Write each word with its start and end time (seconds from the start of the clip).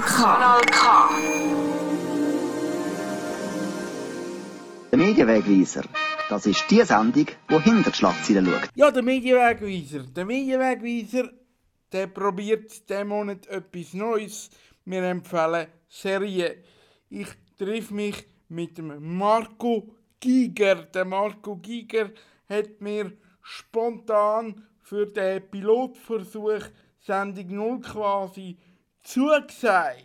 Kanal 0.00 0.60
K. 0.66 1.10
Der 4.90 4.98
Medienwegweiser. 4.98 5.84
Das 6.28 6.46
ist 6.46 6.64
die 6.70 6.82
Sendung, 6.82 7.26
die 7.50 7.60
hinter 7.60 7.90
die 7.90 7.96
Schlagzeilen 7.96 8.46
schaut. 8.46 8.70
Ja, 8.74 8.90
der 8.90 9.02
Medienwegweiser. 9.02 10.04
Der 10.04 10.24
Medienwegweiser, 10.24 11.30
der 11.92 12.06
probiert 12.08 12.88
diesen 12.88 13.08
Monat 13.08 13.46
etwas 13.46 13.94
Neues. 13.94 14.50
Wir 14.84 15.02
empfehlen 15.02 15.68
Serien. 15.88 16.62
Ich 17.08 17.28
treffe 17.58 17.94
mich 17.94 18.26
mit 18.48 18.78
dem 18.78 19.16
Marco 19.16 19.94
Giger. 20.20 20.76
Der 20.76 21.04
Marco 21.04 21.56
Giger 21.56 22.10
hat 22.48 22.80
mir 22.80 23.12
spontan 23.42 24.62
für 24.80 25.06
den 25.06 25.48
Pilotversuch 25.50 26.64
Sendung 27.00 27.54
0 27.54 27.80
quasi 27.80 28.56
zugesagt. 29.06 30.04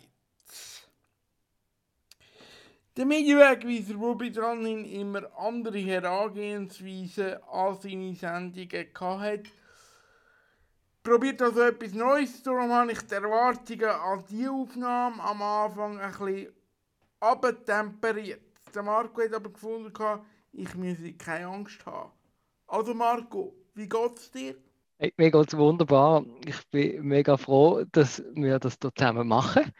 Der 2.96 3.06
Medienwegweiser, 3.06 3.94
der 3.94 4.14
bei 4.14 4.28
dran 4.28 4.66
immer 4.84 5.22
andere 5.36 5.78
Herangehensweisen 5.78 7.42
an 7.44 7.80
seine 7.80 8.14
Sendungen 8.14 9.20
hatte, 9.20 9.50
probiert 11.02 11.42
also 11.42 11.62
etwas 11.62 11.94
Neues. 11.94 12.42
Darum 12.42 12.70
habe 12.70 12.92
ich 12.92 13.00
die 13.00 13.14
Erwartungen 13.14 13.90
an 13.90 14.24
diese 14.28 14.50
Aufnahme 14.50 15.22
am 15.22 15.42
Anfang 15.42 15.98
ein 15.98 16.12
bisschen 16.12 16.52
abtemperiert. 17.18 18.42
Der 18.74 18.82
Marco 18.82 19.22
hat 19.22 19.34
aber 19.34 19.50
gefunden, 19.50 19.92
ich 20.52 20.74
müsse 20.74 21.14
keine 21.14 21.46
Angst 21.46 21.84
haben. 21.86 22.12
Also 22.66 22.94
Marco, 22.94 23.54
wie 23.74 23.88
geht's 23.88 24.30
dir? 24.30 24.54
Mir 25.16 25.30
geht's 25.30 25.56
wunderbar. 25.56 26.24
Ich 26.46 26.68
bin 26.70 27.02
mega 27.04 27.36
froh, 27.36 27.84
dass 27.90 28.22
wir 28.34 28.58
das 28.58 28.78
hier 28.80 28.92
zusammen 28.94 29.26
machen 29.26 29.72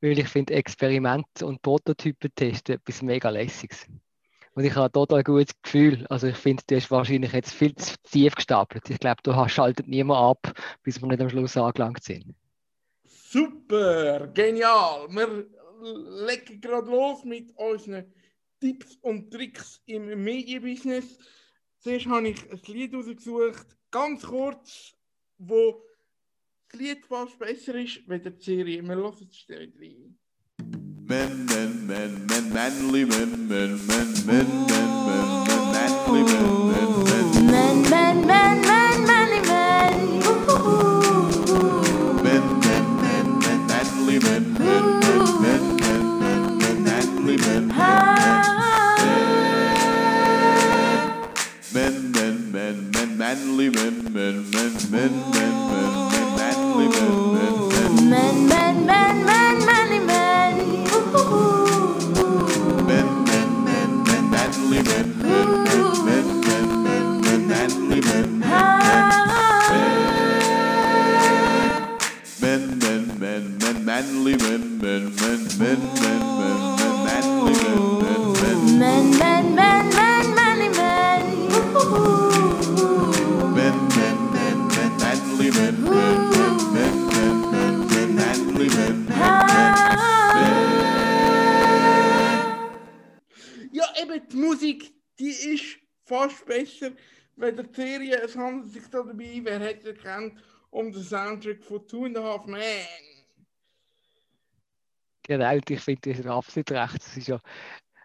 weil 0.00 0.18
ich 0.18 0.28
finde 0.28 0.54
Experimente 0.54 1.46
und 1.46 1.62
Prototypen 1.62 2.34
testen 2.34 2.76
etwas 2.76 3.02
mega 3.02 3.28
lässiges. 3.28 3.86
Und 4.54 4.64
ich 4.64 4.74
habe 4.74 4.90
total 4.90 5.18
ein 5.18 5.24
gutes 5.24 5.54
Gefühl. 5.62 6.06
Also 6.08 6.26
ich 6.26 6.36
finde, 6.36 6.62
du 6.66 6.76
hast 6.76 6.90
wahrscheinlich 6.90 7.32
jetzt 7.32 7.52
viel 7.52 7.74
zu 7.76 7.94
tief 8.02 8.34
gestapelt. 8.34 8.88
Ich 8.90 8.98
glaube, 8.98 9.22
du 9.22 9.48
schaltet 9.48 9.86
niemand 9.86 10.20
ab, 10.20 10.54
bis 10.82 11.00
wir 11.00 11.08
nicht 11.08 11.20
am 11.20 11.30
Schluss 11.30 11.56
angelangt 11.56 12.02
sind. 12.02 12.34
Super, 13.04 14.26
genial. 14.28 15.08
Wir 15.08 15.46
legen 16.26 16.60
gerade 16.60 16.90
los 16.90 17.24
mit 17.24 17.52
unseren 17.56 18.12
Tipps 18.60 18.96
und 19.02 19.30
Tricks 19.30 19.80
im 19.86 20.22
Medienbusiness. 20.22 21.18
Zuerst 21.78 22.06
habe 22.06 22.28
ich 22.28 22.50
ein 22.50 22.60
Lied 22.66 22.94
ausgesucht, 22.94 23.76
ganz 23.90 24.22
kurz, 24.22 24.94
wo 25.38 25.82
das 26.70 26.80
Lied 26.80 27.04
fast 27.06 27.38
besser 27.38 27.74
ist 27.74 28.00
als 28.08 28.22
die 28.22 28.32
Serie. 28.40 28.82
Wir 28.82 28.94
hören 28.94 29.28
es 29.28 29.36
schnell 29.36 29.72
rein. 29.80 30.16
Men, 31.08 31.44
men, 31.46 31.86
men, 31.86 32.26
men, 32.26 32.52
manly 32.52 33.04
men, 33.04 33.48
men, 33.48 33.80
men, 33.86 34.08
men, 34.26 34.46
men, 34.66 34.86
men, 35.06 35.26
men, 35.46 35.62
manly 35.74 36.22
men, 36.22 36.46
men, 36.70 36.90
men, 37.04 37.24
Men, 37.50 37.82
men, 37.90 38.26
men, 38.26 38.60
men, 38.60 39.06
manly 39.06 39.40
men. 39.50 39.98
men, 42.22 42.44
men, 42.62 42.84
men, 43.02 43.26
men, 43.40 43.60
manly 43.66 44.18
men, 44.20 44.44
men, 44.58 44.84
men, 45.00 45.24
men, 45.40 45.62
men, 45.80 46.02
men, 46.20 46.42
men, 46.58 46.76
manly 46.84 47.36
men, 47.38 47.66
men, 47.66 48.59
men, 53.68 54.12
men, 54.12 54.50
men, 54.50 54.72
men, 54.90 55.12
men, 55.32 55.39
Handelt 98.40 98.72
sich 98.72 98.86
da 98.90 99.02
dabei, 99.02 99.40
wer 99.42 99.60
hätte 99.60 99.90
erkannt, 99.90 100.42
um 100.70 100.92
den 100.92 101.02
Soundtrack 101.02 101.62
von 101.62 101.86
Two 101.86 102.04
and 102.04 102.18
a 102.18 102.22
Half 102.22 102.46
Men. 102.46 102.86
Genau, 105.22 105.56
ich 105.68 105.80
finde, 105.80 106.00
du 106.00 106.14
hast 106.14 106.26
absolut 106.26 106.70
recht. 106.72 107.02
Es 107.02 107.16
ist 107.16 107.28
ja 107.28 107.38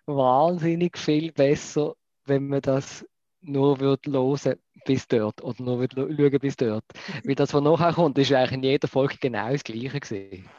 wahnsinnig 0.05 0.97
viel 0.97 1.31
besser, 1.31 1.95
wenn 2.25 2.47
man 2.47 2.61
das 2.61 3.05
nur 3.41 3.79
würde 3.79 4.11
hören 4.11 4.59
bis 4.85 5.07
dort 5.07 5.41
oder 5.43 5.63
nur 5.63 5.79
würde 5.79 5.95
schauen 5.95 6.39
bis 6.39 6.55
dort. 6.55 6.85
Weil 7.23 7.35
das, 7.35 7.53
was 7.53 7.63
nachher 7.63 7.93
kommt, 7.93 8.17
ist 8.17 8.31
eigentlich 8.31 8.51
in 8.51 8.63
jeder 8.63 8.87
Folge 8.87 9.17
genau 9.19 9.51
das 9.51 9.63
Gleiche 9.63 9.99
gewesen. 9.99 10.49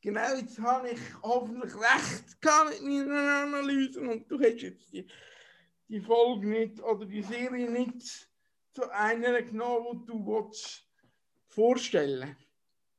Genau, 0.00 0.34
jetzt 0.36 0.58
habe 0.60 0.90
ich 0.90 1.00
hoffentlich 1.22 1.74
recht 1.74 2.40
gehabt 2.40 2.80
mit 2.82 3.08
meiner 3.08 3.42
Analyse 3.42 4.00
und 4.00 4.30
du 4.30 4.38
hast 4.38 4.62
jetzt 4.62 4.92
die, 4.92 5.06
die 5.88 6.00
Folge 6.00 6.46
nicht 6.46 6.80
oder 6.80 7.04
die 7.04 7.22
Serie 7.22 7.68
nicht 7.70 8.28
zu 8.76 8.92
einer 8.92 9.40
genommen, 9.40 10.02
die 10.02 10.12
du 10.12 10.26
willst 10.26 10.86
vorstellen 11.48 12.36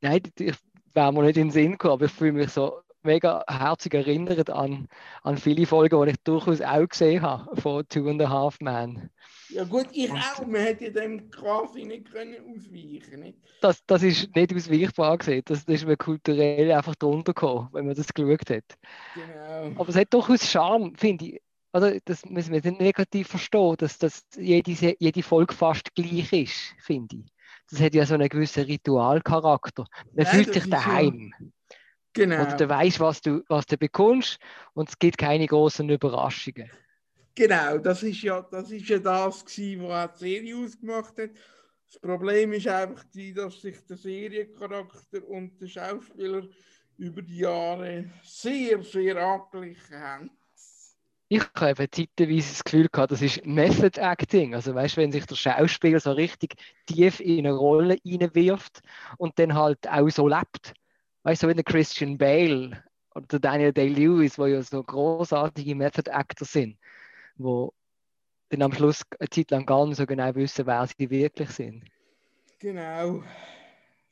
Nein, 0.02 0.22
ich 0.40 0.56
wäre 0.94 1.14
mir 1.14 1.24
nicht 1.24 1.38
in 1.38 1.48
den 1.48 1.52
Sinn 1.52 1.72
gekommen, 1.74 1.94
aber 1.94 2.06
ich 2.06 2.12
fühle 2.12 2.34
mich 2.34 2.50
so 2.50 2.82
mega 3.04 3.44
herzlich 3.48 3.94
erinnert 3.94 4.50
an, 4.50 4.88
an 5.24 5.38
viele 5.38 5.66
Folgen, 5.66 6.04
die 6.04 6.12
ich 6.12 6.18
durchaus 6.24 6.62
auch 6.62 6.88
gesehen 6.88 7.22
habe 7.22 7.60
von 7.60 7.88
Two 7.90 8.10
and 8.10 8.22
a 8.22 8.30
Half 8.30 8.60
Men. 8.60 9.10
Ja 9.50 9.64
gut, 9.64 9.88
ich 9.94 10.12
auch. 10.12 10.46
Man 10.46 10.62
hätte 10.62 10.92
dem 10.92 11.30
quasi 11.30 11.86
nicht 11.86 12.12
können 12.12 12.36
ausweichen 12.36 13.22
nicht? 13.22 13.38
Das, 13.62 13.84
das 13.86 14.04
ist 14.04 14.36
nicht 14.36 14.54
ausweichbar 14.54 15.18
gesehen. 15.18 15.44
Das, 15.46 15.64
das 15.66 15.76
ist 15.76 15.88
mir 15.88 15.98
kulturell 15.98 16.72
einfach 16.72 16.96
drunter 16.96 17.34
gekommen, 17.34 17.70
wenn 17.72 17.86
man 17.86 17.96
das 17.96 18.14
geschaut 18.14 18.50
hat. 18.50 18.78
Genau. 19.14 19.80
Aber 19.80 19.90
es 19.90 19.96
hat 19.96 20.14
durchaus 20.14 20.50
Charme, 20.50 20.96
finde 20.96 21.26
ich. 21.26 21.42
Oder 21.74 22.00
das 22.06 22.26
müssen 22.26 22.54
wir 22.54 22.62
nicht 22.62 22.80
negativ 22.80 23.28
verstehen, 23.28 23.76
dass, 23.78 23.98
dass 23.98 24.26
jede, 24.36 24.96
jede 25.00 25.24
Folge 25.24 25.54
fast 25.54 25.94
gleich 25.96 26.32
ist, 26.34 26.76
finde 26.80 27.18
ich. 27.18 27.26
Das 27.70 27.82
hat 27.82 27.94
ja 27.94 28.06
so 28.06 28.14
einen 28.14 28.30
gewissen 28.30 28.64
Ritualcharakter. 28.64 29.86
Man 30.14 30.26
Nein, 30.26 30.28
fühlt 30.28 30.54
sich 30.54 30.66
ja- 30.66 30.72
daheim. 30.72 31.34
Genau. 32.14 32.42
Oder 32.42 32.58
du 32.58 32.70
weißt, 32.70 33.00
was 33.00 33.22
du, 33.22 33.44
was 33.48 33.66
du 33.68 33.78
bekommst 33.78 34.40
und 34.74 34.90
es 34.90 34.98
gibt 34.98 35.20
keine 35.20 35.46
großen 35.46 35.88
Überraschungen. 35.88 36.72
Genau, 37.36 37.78
das 37.78 38.02
ist 38.02 38.24
ja 38.24 38.42
das, 38.42 38.72
ist 38.72 38.90
ja 38.90 38.98
das 38.98 39.46
gewesen, 39.46 39.88
was 39.88 40.18
die 40.18 40.34
Serie 40.34 40.58
ausgemacht 40.58 41.20
hat. 41.20 41.30
Das 41.86 42.02
Problem 42.02 42.54
ist 42.54 42.68
einfach, 42.68 43.04
dass 43.36 43.62
sich 43.62 43.86
der 43.86 43.98
Seriencharakter 43.98 45.24
und 45.28 45.62
der 45.62 45.68
Schauspieler 45.68 46.48
über 46.98 47.22
die 47.22 47.38
Jahre 47.38 48.10
sehr, 48.24 48.82
sehr 48.82 49.18
angeglichen 49.18 50.00
haben. 50.00 50.32
Ich 51.30 51.44
habe 51.56 51.72
eben 51.72 51.92
zeitweise 51.92 52.50
das 52.50 52.64
Gefühl 52.64 52.88
gehabt, 52.90 53.12
das 53.12 53.22
ist 53.22 53.46
Method 53.46 54.00
Acting. 54.00 54.56
Also 54.56 54.74
weißt 54.74 54.96
du, 54.96 55.02
wenn 55.02 55.12
sich 55.12 55.26
der 55.26 55.36
Schauspieler 55.36 56.00
so 56.00 56.14
richtig 56.14 56.56
tief 56.86 57.20
in 57.20 57.46
eine 57.46 57.54
Rolle 57.54 57.98
hineinwirft 58.04 58.82
und 59.18 59.38
dann 59.38 59.54
halt 59.54 59.90
auch 59.90 60.10
so 60.10 60.28
lebt. 60.28 60.74
Weißt 61.24 61.44
du, 61.44 61.48
so 61.48 61.50
wie 61.50 61.56
der 61.56 61.66
Christian 61.66 62.18
Bale 62.18 62.82
oder 63.14 63.28
der 63.28 63.40
Daniel 63.40 63.74
Day-Lewis, 63.74 64.40
wo 64.40 64.46
ja 64.46 64.62
so 64.62 64.82
großartige 64.82 65.76
Method 65.76 66.10
Actors 66.10 66.54
sind, 66.54 66.78
wo 67.36 67.74
dann 68.50 68.62
am 68.62 68.72
Schluss 68.72 69.02
eine 69.20 69.30
Zeit 69.30 69.52
lang 69.52 69.66
gar 69.66 69.86
nicht 69.86 69.98
so 69.98 70.06
genau 70.06 70.34
wissen, 70.36 70.66
wer 70.66 70.88
sie 70.88 71.10
wirklich 71.10 71.50
sind. 71.50 71.84
Genau, 72.60 73.22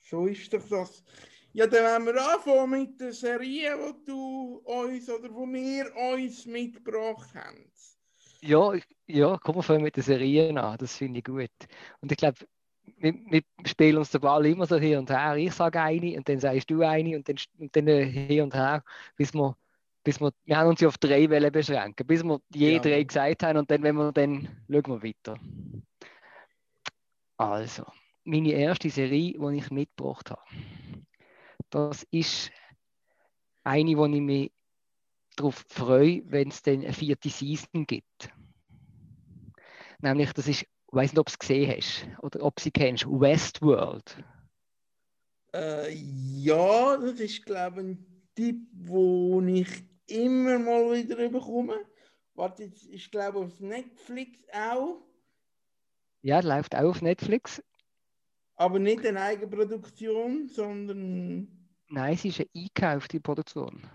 so 0.01 0.27
ist 0.27 0.53
doch 0.53 0.67
das. 0.67 1.03
Ja, 1.55 1.67
dann 1.67 2.05
wollen 2.05 2.15
wir 2.15 2.33
anfangen 2.33 2.69
mit 2.69 2.99
der 2.99 3.13
Serie, 3.13 3.77
die 3.77 4.05
du 4.05 4.61
uns 4.65 5.09
oder 5.09 5.33
wo 5.33 5.45
wir 5.47 5.95
uns 6.13 6.45
mitgebracht 6.45 7.33
haben. 7.33 7.71
Ja, 8.41 8.73
ja, 9.07 9.37
kommen 9.37 9.57
wir 9.59 9.63
fangen 9.63 9.83
mit 9.83 9.95
den 9.95 10.03
Serien 10.03 10.57
an, 10.57 10.77
das 10.77 10.97
finde 10.97 11.19
ich 11.19 11.25
gut. 11.25 11.49
Und 12.01 12.11
ich 12.11 12.17
glaube, 12.17 12.37
wir, 12.97 13.13
wir 13.29 13.41
spielen 13.65 13.97
uns 13.97 14.11
den 14.11 14.21
Ball 14.21 14.45
immer 14.45 14.65
so 14.67 14.77
hin 14.77 14.99
und 14.99 15.09
her. 15.09 15.35
Ich 15.37 15.53
sage 15.53 15.81
eine 15.81 16.17
und 16.17 16.27
dann 16.29 16.39
sagst 16.39 16.69
du 16.69 16.81
eine 16.81 17.15
und 17.17 17.27
dann, 17.27 17.37
und 17.59 17.75
dann 17.75 17.87
äh, 17.87 18.05
hin 18.05 18.41
und 18.43 18.53
her, 18.53 18.83
bis 19.15 19.33
wir, 19.33 19.57
bis 20.03 20.19
wir, 20.21 20.31
wir 20.45 20.57
haben 20.57 20.69
uns 20.69 20.81
ja 20.81 20.87
auf 20.89 20.97
drei 20.97 21.29
Wellen 21.29 21.51
beschränken, 21.51 22.05
bis 22.07 22.23
wir 22.23 22.39
je 22.53 22.79
Ja. 22.79 22.79
drei 22.79 23.03
gesagt 23.03 23.43
haben 23.43 23.57
und 23.59 23.71
dann, 23.71 23.83
wenn 23.83 23.95
wir 23.95 24.11
dann, 24.11 24.47
schauen 24.69 24.87
wir 24.87 25.03
weiter. 25.03 25.39
Also, 27.37 27.85
meine 28.25 28.51
erste 28.51 28.89
Serie, 28.89 29.33
die 29.39 29.57
ich 29.57 29.71
mitgebracht 29.71 30.31
habe. 30.31 30.41
Das 31.75 32.07
ist 32.09 32.51
eine, 33.65 33.97
wo 33.97 34.05
ich 34.05 34.21
mich 34.21 34.53
darauf 35.35 35.65
freue, 35.67 36.23
wenn 36.31 36.47
es 36.47 36.61
dann 36.61 36.81
eine 36.83 36.93
vierte 36.93 37.29
Season 37.29 37.85
gibt. 37.85 38.29
Nämlich, 39.99 40.31
das 40.33 40.47
ist, 40.47 40.61
ich 40.61 40.69
weiß 40.93 41.11
nicht, 41.11 41.19
ob 41.19 41.25
du 41.27 41.31
es 41.31 41.39
gesehen 41.39 41.75
hast 41.77 42.07
oder 42.23 42.43
ob 42.43 42.55
du 42.55 42.63
sie 42.63 42.71
kennst, 42.71 43.05
Westworld. 43.05 44.23
Äh, 45.53 45.91
ja, 45.93 46.97
das 46.97 47.19
ist, 47.19 47.45
glaube 47.45 47.81
ich, 47.81 47.87
ein 47.87 48.29
Tipp, 48.35 48.67
wo 48.73 49.41
ich 49.41 49.67
immer 50.07 50.59
mal 50.59 50.91
wieder 50.93 51.29
bekomme. 51.29 51.85
Warte, 52.35 52.63
jetzt 52.65 52.85
ist, 52.85 53.11
glaube 53.11 53.39
ich, 53.39 53.45
auf 53.45 53.59
Netflix 53.59 54.37
auch, 54.53 55.01
Ja, 56.23 56.41
läuft 56.41 56.75
auch 56.75 56.89
auf 56.89 57.01
Netflix. 57.01 57.61
aber 58.57 58.79
nicht 58.79 59.05
eine 59.05 59.21
Eigenproduktion, 59.21 60.47
sondern. 60.49 61.64
Nein, 61.87 62.13
es 62.13 62.25
ist 62.25 62.39
eine 62.39 62.49
eingekaufte 62.55 63.19
Produktion. 63.19 63.87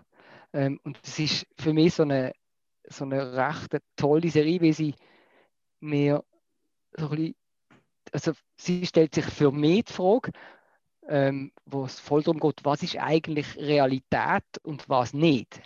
Ähm, 0.53 0.81
und 0.85 0.99
es 1.03 1.19
ist 1.19 1.47
für 1.59 1.73
mich 1.73 1.95
so 1.95 2.05
eine, 2.05 2.33
so 2.89 3.05
eine 3.05 3.37
recht 3.37 3.77
tolle 3.97 4.31
Serie, 4.31 4.61
weil 4.61 4.73
sie 4.73 4.95
mir 5.81 6.25
so 6.93 7.09
ein 7.09 7.11
bisschen, 7.11 7.35
also 8.13 8.33
sie 8.57 8.87
stellt 8.87 9.15
sich 9.15 9.25
für 9.25 9.53
mich 9.53 9.85
die 9.85 9.93
Frage, 9.93 10.33
ähm, 11.09 11.53
wo 11.65 11.85
es 11.85 11.99
voll 11.99 12.23
darum 12.23 12.41
geht, 12.41 12.65
was 12.65 12.83
ist 12.83 12.97
eigentlich 12.97 13.57
Realität 13.57 14.45
und 14.63 14.89
was 14.89 15.13
nicht. 15.13 15.61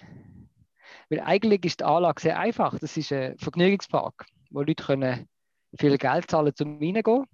Weil 1.08 1.20
eigentlich 1.20 1.64
ist 1.64 1.80
die 1.80 1.84
Anlage 1.84 2.20
sehr 2.20 2.38
einfach. 2.38 2.78
Das 2.78 2.96
ist 2.96 3.12
ein 3.12 3.36
Vergnügungspark, 3.38 4.26
wo 4.50 4.60
Leute 4.60 4.84
können 4.84 5.28
viel 5.78 5.98
Geld 5.98 6.30
zahlen 6.30 6.54
zum 6.54 6.78
reingehen. 6.78 7.26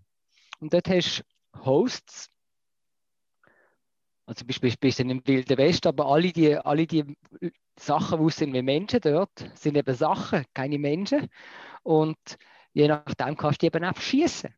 Und 0.60 0.72
dort 0.72 0.88
hast 0.88 1.24
du 1.52 1.64
Hosts, 1.64 2.28
also 4.30 4.44
bist, 4.44 4.78
bist, 4.78 4.98
du 5.00 5.02
im 5.02 5.26
Wilden 5.26 5.58
Westen, 5.58 5.88
aber 5.88 6.06
alle 6.06 6.30
die, 6.30 6.56
alle 6.56 6.86
die 6.86 7.16
Sachen, 7.76 8.20
die 8.20 8.24
aussehen 8.24 8.52
wie 8.52 8.62
Menschen 8.62 9.00
dort, 9.00 9.50
sind 9.54 9.76
eben 9.76 9.92
Sachen, 9.92 10.44
keine 10.54 10.78
Menschen. 10.78 11.28
Und 11.82 12.16
je 12.72 12.86
nachdem 12.86 13.36
kannst 13.36 13.60
du 13.60 13.66
eben 13.66 13.84
auch 13.84 13.96
schießen. 13.96 14.54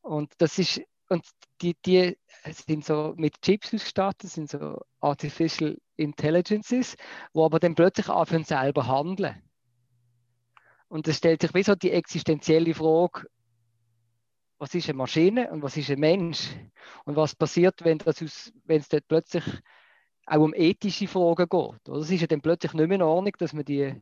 Und 0.00 0.32
das 0.38 0.58
ist, 0.58 0.82
und 1.08 1.24
die, 1.62 1.76
die 1.86 2.18
sind 2.46 2.84
so 2.84 3.14
mit 3.16 3.40
Chips 3.42 3.72
ausgestattet, 3.72 4.28
sind 4.28 4.50
so 4.50 4.80
Artificial 4.98 5.76
Intelligences, 5.94 6.96
wo 7.32 7.44
aber 7.44 7.60
dann 7.60 7.76
plötzlich 7.76 8.08
anfangen 8.08 8.42
selber 8.42 8.88
handeln. 8.88 9.40
Und 10.88 11.06
es 11.06 11.18
stellt 11.18 11.42
sich 11.42 11.54
wie 11.54 11.62
so 11.62 11.76
die 11.76 11.92
existenzielle 11.92 12.74
Frage, 12.74 13.28
was 14.60 14.74
ist 14.74 14.88
eine 14.90 14.98
Maschine 14.98 15.50
und 15.50 15.62
was 15.62 15.76
ist 15.78 15.90
ein 15.90 15.98
Mensch? 15.98 16.50
Und 17.06 17.16
was 17.16 17.34
passiert, 17.34 17.82
wenn, 17.82 17.98
es 17.98 18.88
dort 18.88 19.08
plötzlich 19.08 19.44
auch 20.26 20.40
um 20.40 20.52
ethische 20.54 21.08
Fragen 21.08 21.48
geht? 21.48 21.88
Oder 21.88 22.00
es 22.00 22.10
ist 22.10 22.20
ja 22.20 22.26
dann 22.26 22.42
plötzlich 22.42 22.74
nicht 22.74 22.86
mehr 22.86 22.96
in 22.96 23.02
Ordnung, 23.02 23.32
dass 23.38 23.54
man 23.54 23.64
die, 23.64 23.94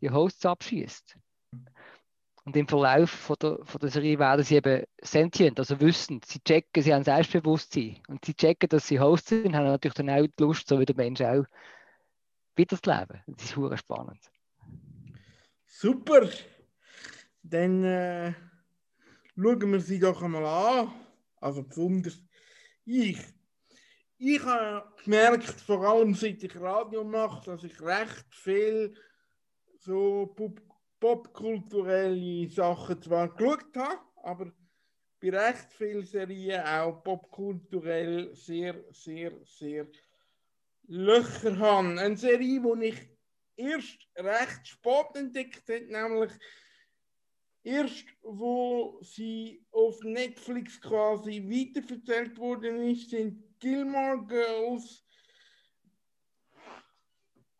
die 0.00 0.10
Hosts 0.10 0.44
abschießt. 0.44 1.16
Und 2.44 2.56
im 2.56 2.66
Verlauf 2.66 3.08
von 3.08 3.36
der, 3.40 3.60
von 3.62 3.80
der 3.80 3.88
Serie 3.88 4.18
werden 4.18 4.44
sie 4.44 4.56
eben 4.56 4.84
sentient, 5.00 5.60
also 5.60 5.80
wissend. 5.80 6.26
Sie 6.26 6.40
checken, 6.40 6.82
sie 6.82 6.92
haben 6.92 7.04
Selbstbewusstsein. 7.04 8.00
Und 8.08 8.24
sie 8.24 8.34
checken, 8.34 8.68
dass 8.68 8.88
sie 8.88 8.98
Hosts 8.98 9.28
sind, 9.30 9.54
haben 9.54 9.64
natürlich 9.64 9.94
dann 9.94 10.10
auch 10.10 10.26
die 10.26 10.42
Lust, 10.42 10.66
so 10.66 10.78
wie 10.80 10.84
der 10.84 10.96
Mensch 10.96 11.20
auch, 11.20 11.44
wieder 12.56 12.82
zu 12.82 12.90
leben. 12.90 13.22
Das 13.28 13.44
ist 13.44 13.56
hure 13.56 13.78
spannend. 13.78 14.20
Super! 15.66 16.28
Dann 17.44 17.84
äh, 17.84 18.32
schauen 19.36 19.72
wir 19.72 19.80
sie 19.80 19.98
doch 19.98 20.22
einmal 20.22 20.44
an. 20.44 20.92
Also 21.40 21.62
besonders 21.62 22.20
ich. 22.84 23.18
Ich 24.18 24.42
habe 24.44 24.94
gemerkt, 25.02 25.60
vor 25.60 25.84
allem 25.84 26.14
seit 26.14 26.42
ich 26.42 26.58
Radio 26.58 27.04
mache, 27.04 27.44
dass 27.50 27.64
ich 27.64 27.80
recht 27.80 28.26
viel 28.30 28.94
so 29.78 30.26
pop 30.26 30.60
popkulturelle 31.00 32.48
Sachen 32.48 33.02
zwar 33.02 33.28
geschaut 33.28 33.76
habe, 33.76 33.98
aber 34.22 34.52
bei 35.20 35.30
recht 35.30 35.70
vielen 35.72 36.04
Serien 36.04 36.62
auch 36.62 37.02
popkulturell 37.02 38.34
sehr, 38.34 38.82
sehr, 38.90 39.32
sehr 39.44 39.86
Löcher 40.86 41.58
habe. 41.58 42.00
Eine 42.00 42.16
Serie, 42.16 42.60
die 42.60 42.86
ich 42.86 43.08
erst 43.56 43.98
recht 44.16 44.66
spät 44.66 45.14
entdeckt 45.14 45.68
habe, 45.68 45.92
nämlich 45.92 46.32
erst, 47.64 48.04
wo 48.22 49.00
sie 49.02 49.64
auf 49.72 49.98
Netflix 50.04 50.80
quasi 50.80 51.42
weiterverzählt 51.42 52.38
worden 52.38 52.90
ist, 52.90 53.10
sind 53.10 53.58
Gilmore 53.58 54.24
Girls, 54.26 55.02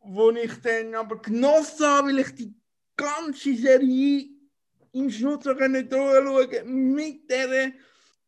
wo 0.00 0.30
ich 0.30 0.54
dann 0.60 0.94
aber 0.94 1.20
genossen 1.20 1.86
habe, 1.86 2.08
weil 2.08 2.18
ich 2.18 2.34
die 2.34 2.54
ganze 2.96 3.54
Serie 3.54 4.28
im 4.92 5.10
Schutz 5.10 5.44
können 5.44 5.88
durchschauen 5.88 6.94
mit 6.94 7.28
der 7.30 7.72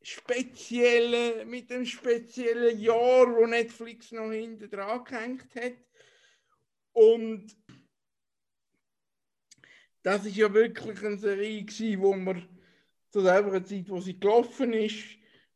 speziellen, 0.02 1.48
mit 1.48 1.68
dem 1.68 1.84
speziellen 1.84 2.78
Jahr, 2.80 3.26
wo 3.36 3.46
Netflix 3.46 4.12
noch 4.12 4.30
hinten 4.30 4.70
dran 4.70 5.04
gehängt 5.04 5.54
hat. 5.54 5.74
Und 6.92 7.54
das 10.06 10.24
ist 10.24 10.36
ja 10.36 10.54
wirklich 10.54 11.04
eine 11.04 11.18
Serie 11.18 11.64
gewesen, 11.64 12.00
wo 12.00 12.14
man 12.14 12.48
zu 13.10 13.22
der 13.22 13.64
Zeit, 13.64 13.90
wo 13.90 14.00
sie 14.00 14.20
gelaufen 14.20 14.72
ist, 14.72 15.04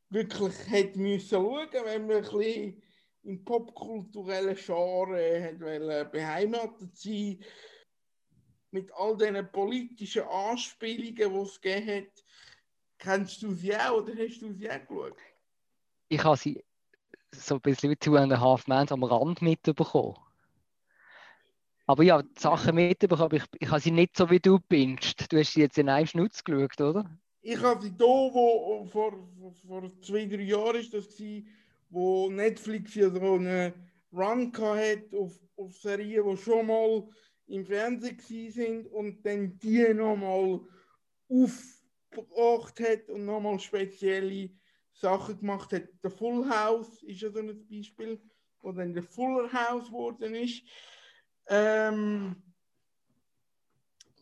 wirklich 0.08 0.52
hätte 0.66 0.98
müssen 0.98 1.28
schauen, 1.28 1.68
wenn 1.84 2.08
man 2.08 2.16
ein 2.16 2.22
bisschen 2.22 2.82
im 3.22 3.44
popkulturellen 3.44 4.56
Genre 4.56 6.08
beheimatet 6.10 6.96
sein 6.96 7.38
mit 8.72 8.92
all 8.94 9.16
diesen 9.16 9.52
politischen 9.52 10.22
Anspielungen, 10.22 11.14
die 11.14 11.48
es 11.48 11.60
gegeben 11.60 12.08
hat. 12.08 12.24
Kennst 12.98 13.42
du 13.42 13.54
sie 13.54 13.76
auch 13.76 13.98
oder 13.98 14.14
hast 14.16 14.40
du 14.40 14.52
sie 14.52 14.68
auch 14.68 14.84
geschaut? 14.84 15.18
Ich 16.08 16.24
habe 16.24 16.36
sie 16.36 16.64
so 17.30 17.54
ein 17.54 17.60
bisschen 17.60 17.90
wie 17.90 17.96
Two 17.96 18.16
and 18.16 18.32
a 18.32 18.40
Half 18.40 18.66
Men 18.66 18.90
am 18.90 19.04
Rand 19.04 19.42
mitbekommen. 19.42 20.16
Aber 21.90 22.04
ja, 22.04 22.22
die 22.22 22.40
Sachen 22.40 22.76
mitbekommen, 22.76 23.34
ich, 23.34 23.42
ich 23.58 23.68
habe 23.68 23.80
sie 23.80 23.90
nicht 23.90 24.16
so 24.16 24.30
wie 24.30 24.38
du 24.38 24.60
binged. 24.60 25.32
Du 25.32 25.38
hast 25.38 25.54
sie 25.54 25.62
jetzt 25.62 25.76
in 25.76 25.88
einem 25.88 26.06
Schnutz 26.06 26.44
geschaut, 26.44 26.80
oder? 26.80 27.18
Ich 27.42 27.60
habe 27.60 27.82
sie 27.82 27.90
da, 27.96 28.04
wo 28.04 28.84
vor, 28.84 29.12
vor, 29.66 29.90
zwei, 30.00 30.26
drei 30.26 30.42
Jahren 30.42 30.76
ist 30.76 30.94
das 30.94 31.08
gewesen, 31.08 31.48
wo 31.88 32.30
Netflix 32.30 32.94
ja 32.94 33.10
so 33.10 33.34
einen 33.34 33.72
Run 34.12 34.52
hat 34.56 35.12
auf, 35.12 35.32
auf 35.56 35.76
Serien, 35.78 36.30
die 36.30 36.36
schon 36.36 36.68
mal 36.68 37.08
im 37.48 37.66
Fernsehen 37.66 38.52
sind 38.52 38.86
und 38.86 39.26
dann 39.26 39.58
die 39.58 39.92
nochmal 39.92 40.60
aufgebracht 41.28 42.78
hat 42.78 43.08
und 43.08 43.24
nochmal 43.24 43.58
spezielle 43.58 44.50
Sachen 44.92 45.40
gemacht 45.40 45.72
hat. 45.72 45.88
Der 46.04 46.12
Full 46.12 46.48
House 46.48 47.02
ist 47.02 47.22
ja 47.22 47.32
so 47.32 47.40
ein 47.40 47.66
Beispiel, 47.68 48.20
wo 48.60 48.70
dann 48.70 48.94
der 48.94 49.02
Fuller 49.02 49.52
House 49.52 49.86
geworden 49.86 50.36
ist. 50.36 50.62
Ähm, 51.50 52.36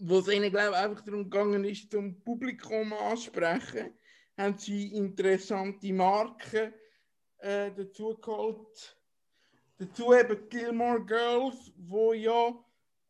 wo 0.00 0.18
es 0.18 0.28
ihnen, 0.28 0.50
glaube 0.50 0.70
ich, 0.70 0.76
einfach 0.76 1.02
darum 1.02 1.24
gegangen 1.24 1.64
ist, 1.64 1.90
zum 1.90 2.20
Publikum 2.24 2.92
ansprechen, 2.92 3.92
haben 4.36 4.58
sie 4.58 4.92
interessante 4.94 5.92
Marken 5.92 6.72
äh, 7.38 7.70
dazu 7.76 8.16
geholt. 8.16 8.96
Dazu 9.76 10.12
eben 10.14 10.48
Gilmore 10.48 11.04
Girls, 11.04 11.72
wo 11.76 12.12
ja 12.12 12.52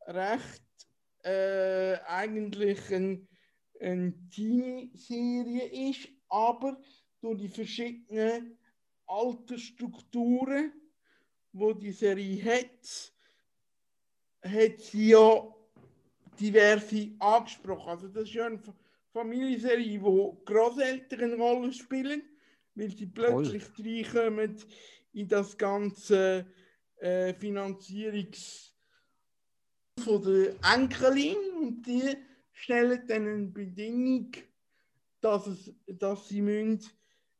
recht 0.06 0.62
äh, 1.22 1.96
eigentlich 2.06 2.92
eine 2.92 3.26
ein 3.80 4.28
Teenie-Serie 4.30 5.90
ist, 5.90 6.08
aber 6.28 6.80
durch 7.20 7.38
die 7.38 7.48
verschiedenen 7.48 8.58
Altersstrukturen, 9.06 10.72
wo 11.52 11.72
die 11.72 11.92
Serie 11.92 12.44
hat, 12.44 13.12
hat 14.42 14.80
sie 14.80 15.10
ja 15.10 15.54
diverse 16.38 17.10
angesprochen. 17.18 17.88
Also 17.88 18.08
das 18.08 18.24
ist 18.24 18.34
ja 18.34 18.46
eine 18.46 18.58
Fa- 18.58 18.74
Familienserie, 19.12 20.00
wo 20.00 20.34
Großeltern 20.44 21.20
eine 21.24 21.36
Rolle 21.36 21.72
spielen, 21.72 22.22
weil 22.74 22.90
sie 22.90 23.06
plötzlich 23.06 23.64
reinkommen 23.78 24.56
in 25.12 25.26
das 25.28 25.56
ganze 25.56 26.46
äh, 26.98 27.34
Finanzierungs 27.34 28.72
von 30.04 30.22
der 30.22 30.54
Enkelin 30.72 31.36
und 31.60 31.82
die 31.86 32.16
stellen 32.52 33.02
dann 33.08 33.26
eine 33.26 33.46
Bedingung, 33.46 34.30
dass, 35.20 35.46
es, 35.48 35.72
dass 35.86 36.28
sie 36.28 36.42
müssen, 36.42 36.88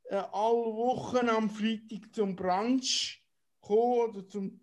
äh, 0.05 0.17
alle 0.17 0.75
Wochen 0.75 1.29
am 1.29 1.49
Freitag 1.51 2.13
zum 2.13 2.35
Brunch 2.35 3.23
kommen 3.61 4.11
oder 4.11 4.27
zum 4.27 4.61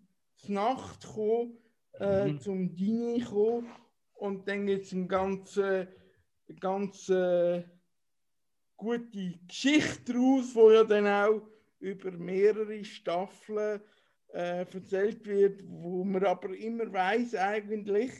Nacht 0.48 1.06
kommen, 1.06 1.56
äh, 1.98 2.30
Mhm. 2.30 2.38
zum 2.38 2.74
Diner 2.74 3.24
kommen 3.24 3.68
und 4.14 4.48
dann 4.48 4.66
gibt 4.66 4.86
es 4.86 4.92
eine 4.92 5.06
ganz, 5.06 5.60
ganz 6.60 7.08
äh, 7.08 7.64
gute 8.76 9.38
Geschichte 9.46 10.12
daraus, 10.12 10.52
die 10.54 10.74
ja 10.74 10.84
dann 10.84 11.06
auch 11.06 11.42
über 11.78 12.10
mehrere 12.12 12.84
Staffeln 12.84 13.80
äh, 14.32 14.60
erzählt 14.64 15.26
wird, 15.26 15.62
wo 15.66 16.04
man 16.04 16.24
aber 16.24 16.56
immer 16.56 16.92
weiß 16.92 17.34
eigentlich, 17.36 18.12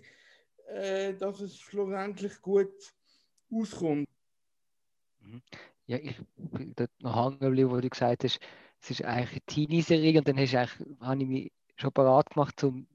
äh, 0.69 1.15
dass 1.15 1.41
es 1.41 1.59
schlussendlich 1.59 2.41
gut 2.41 2.73
auskommt. 3.51 4.07
Ja, 5.87 5.99
ich 5.99 6.17
bin 6.37 6.75
dort 6.77 6.91
noch 7.01 7.17
hängen 7.17 7.39
geblieben, 7.39 7.71
wo 7.71 7.81
du 7.81 7.89
gesagt 7.89 8.25
hast, 8.25 8.41
es 8.81 8.91
ist 8.91 9.05
eigentlich 9.05 9.31
eine 9.33 9.47
Teenie-Serie 9.47 10.19
und 10.19 10.29
dann 10.29 10.39
hast 10.39 10.53
du 10.53 10.59
eigentlich, 10.59 11.01
habe 11.01 11.23
ich 11.23 11.29
mich 11.29 11.53
schon 11.77 11.93
parat 11.93 12.31
gemacht, 12.31 12.63
um 12.65 12.87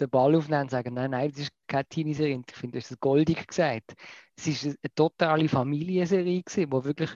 den 0.00 0.10
Ball 0.10 0.34
aufzunehmen 0.34 0.62
und 0.62 0.70
sagen, 0.70 0.94
nein, 0.94 1.10
nein, 1.10 1.30
das 1.30 1.40
ist 1.40 1.52
keine 1.66 1.84
Teenie-Serie. 1.86 2.42
Ich 2.46 2.56
finde, 2.56 2.78
hast 2.78 2.90
es 2.90 3.00
goldig 3.00 3.46
gesagt. 3.46 3.94
Es 4.36 4.46
ist 4.46 4.64
eine 4.64 4.94
totale 4.94 5.48
Familienserie 5.48 6.42
gewesen, 6.42 6.72
wo 6.72 6.84
wirklich 6.84 7.10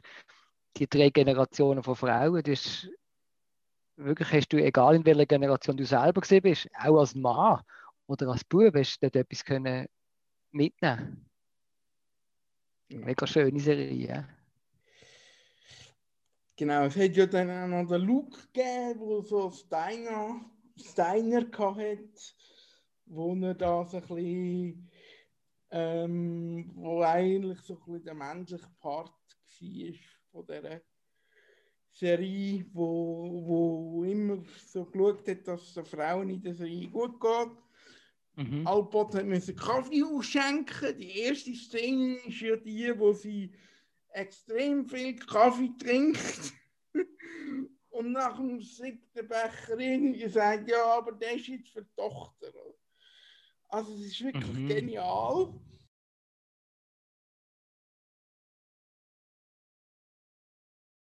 die 0.76 0.88
drei 0.88 1.10
Generationen 1.10 1.82
von 1.82 1.96
Frauen, 1.96 2.42
das 2.42 2.66
ist 2.66 2.90
wirklich 3.96 4.32
hast 4.32 4.52
du, 4.52 4.56
egal 4.56 4.96
in 4.96 5.04
welcher 5.04 5.26
Generation 5.26 5.76
du 5.76 5.84
selber 5.84 6.20
gesehen 6.20 6.42
bist, 6.42 6.68
auch 6.78 6.98
als 6.98 7.14
Mann 7.14 7.60
oder 8.06 8.28
als 8.28 8.44
Bub, 8.44 8.74
hast 8.74 9.02
du 9.02 9.06
dort 9.06 9.16
etwas 9.16 9.44
können 9.44 9.86
mitnehmen. 10.50 11.26
Mega 12.88 13.26
schöne 13.26 13.60
Serie. 13.60 14.06
Ja. 14.06 14.28
Genau, 16.56 16.84
es 16.84 16.96
hat 16.96 17.16
ja 17.16 17.26
dann 17.26 17.50
auch 17.50 17.82
noch 17.82 17.88
den 17.88 18.02
Luke 18.02 18.38
gegeben, 18.52 19.00
wo 19.00 19.22
so 19.22 19.50
Steiner, 19.50 20.40
Steiner 20.76 21.46
hatte, 21.58 22.08
wo 23.14 23.34
er 23.34 23.54
da 23.54 23.84
so 23.84 23.98
ein 23.98 24.02
bisschen, 24.02 24.90
ähm, 25.70 26.70
wo 26.74 27.02
eigentlich 27.02 27.60
so 27.60 27.74
ein 27.74 27.80
bisschen 27.84 28.04
der 28.04 28.14
menschliche 28.14 28.70
Part 28.80 29.10
war 29.10 29.94
von 30.30 30.46
dieser 30.46 30.80
Serie, 31.90 32.64
wo, 32.72 33.44
wo 33.44 34.04
immer 34.04 34.42
so 34.66 34.86
geschaut 34.86 35.28
hat, 35.28 35.46
dass 35.46 35.62
es 35.62 35.74
den 35.74 35.84
Frauen 35.84 36.30
in 36.30 36.42
der 36.42 36.54
Serie 36.54 36.88
gut 36.88 37.20
geht. 37.20 38.46
Mhm. 38.46 38.66
Alpot 38.66 39.14
hat 39.14 39.26
müssen 39.26 39.56
Kaffee 39.56 40.02
ausschenken. 40.02 40.96
Die 40.96 41.18
erste 41.18 41.54
Szene 41.54 42.16
ist 42.26 42.40
ja 42.40 42.56
die, 42.56 42.98
wo 42.98 43.12
sie 43.12 43.52
extrem 44.08 44.88
viel 44.88 45.16
Kaffee 45.16 45.72
trinkt. 45.78 46.54
Und 47.90 48.12
nach 48.12 48.38
dem 48.38 48.58
siebten 48.62 49.28
Becher 49.28 49.78
irgendwie 49.78 50.26
sagt, 50.28 50.70
ja, 50.70 50.82
aber 50.96 51.12
der 51.12 51.34
ist 51.34 51.46
jetzt 51.46 51.68
für 51.68 51.82
die 51.82 51.94
Tochter. 51.94 52.50
Also 53.72 53.94
es 53.94 54.00
ist 54.02 54.22
wirklich 54.22 54.54
Mhm. 54.54 54.68
genial. 54.68 55.48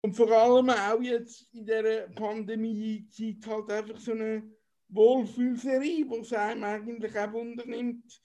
Und 0.01 0.13
vor 0.13 0.31
allem 0.31 0.69
auch 0.69 1.01
jetzt 1.01 1.53
in 1.53 1.65
dieser 1.65 2.07
Pandemie-Zeit 2.09 3.45
halt 3.45 3.71
einfach 3.71 3.99
so 3.99 4.11
eine 4.11 4.55
Wohlfühlserie, 4.87 6.07
wo 6.07 6.17
es 6.19 6.31
einem 6.31 6.63
eigentlich 6.63 7.17
auch 7.17 7.33
wundernimmt, 7.33 8.21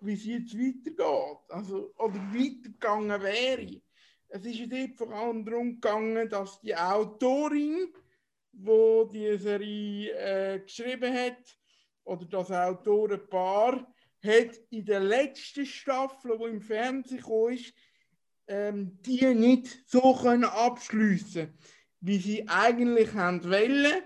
wie 0.00 0.12
es 0.12 0.26
jetzt 0.26 0.54
weitergeht. 0.54 1.38
Also, 1.48 1.94
oder 1.96 2.14
weitergegangen 2.34 3.22
wäre. 3.22 3.80
Es 4.28 4.44
ist 4.44 4.58
ja 4.58 4.66
dort 4.66 4.96
vor 4.96 5.12
allem 5.12 5.46
darum 5.46 5.74
gegangen, 5.80 6.28
dass 6.28 6.60
die 6.60 6.76
Autorin, 6.76 7.94
wo 8.52 9.04
die 9.04 9.38
Serie 9.38 10.10
äh, 10.12 10.60
geschrieben 10.60 11.14
hat, 11.14 11.56
oder 12.06 12.24
das 12.24 12.50
Autorenpaar, 12.50 13.86
hat 14.22 14.56
in 14.70 14.84
der 14.84 15.00
letzten 15.00 15.66
Staffel, 15.66 16.38
wo 16.38 16.46
im 16.46 16.60
Fernsehen 16.60 17.18
gekommen 17.18 17.54
ist, 17.54 17.74
ähm, 18.48 18.98
die 19.02 19.34
nicht 19.34 19.88
so 19.88 20.14
können 20.14 20.44
abschliessen, 20.44 21.52
wie 22.00 22.18
sie 22.18 22.48
eigentlich 22.48 23.12
haben 23.14 23.44
wollen, 23.44 24.02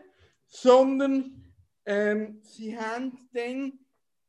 sondern 0.46 1.52
ähm, 1.84 2.40
sie 2.42 2.76
haben 2.76 3.28
dann 3.32 3.78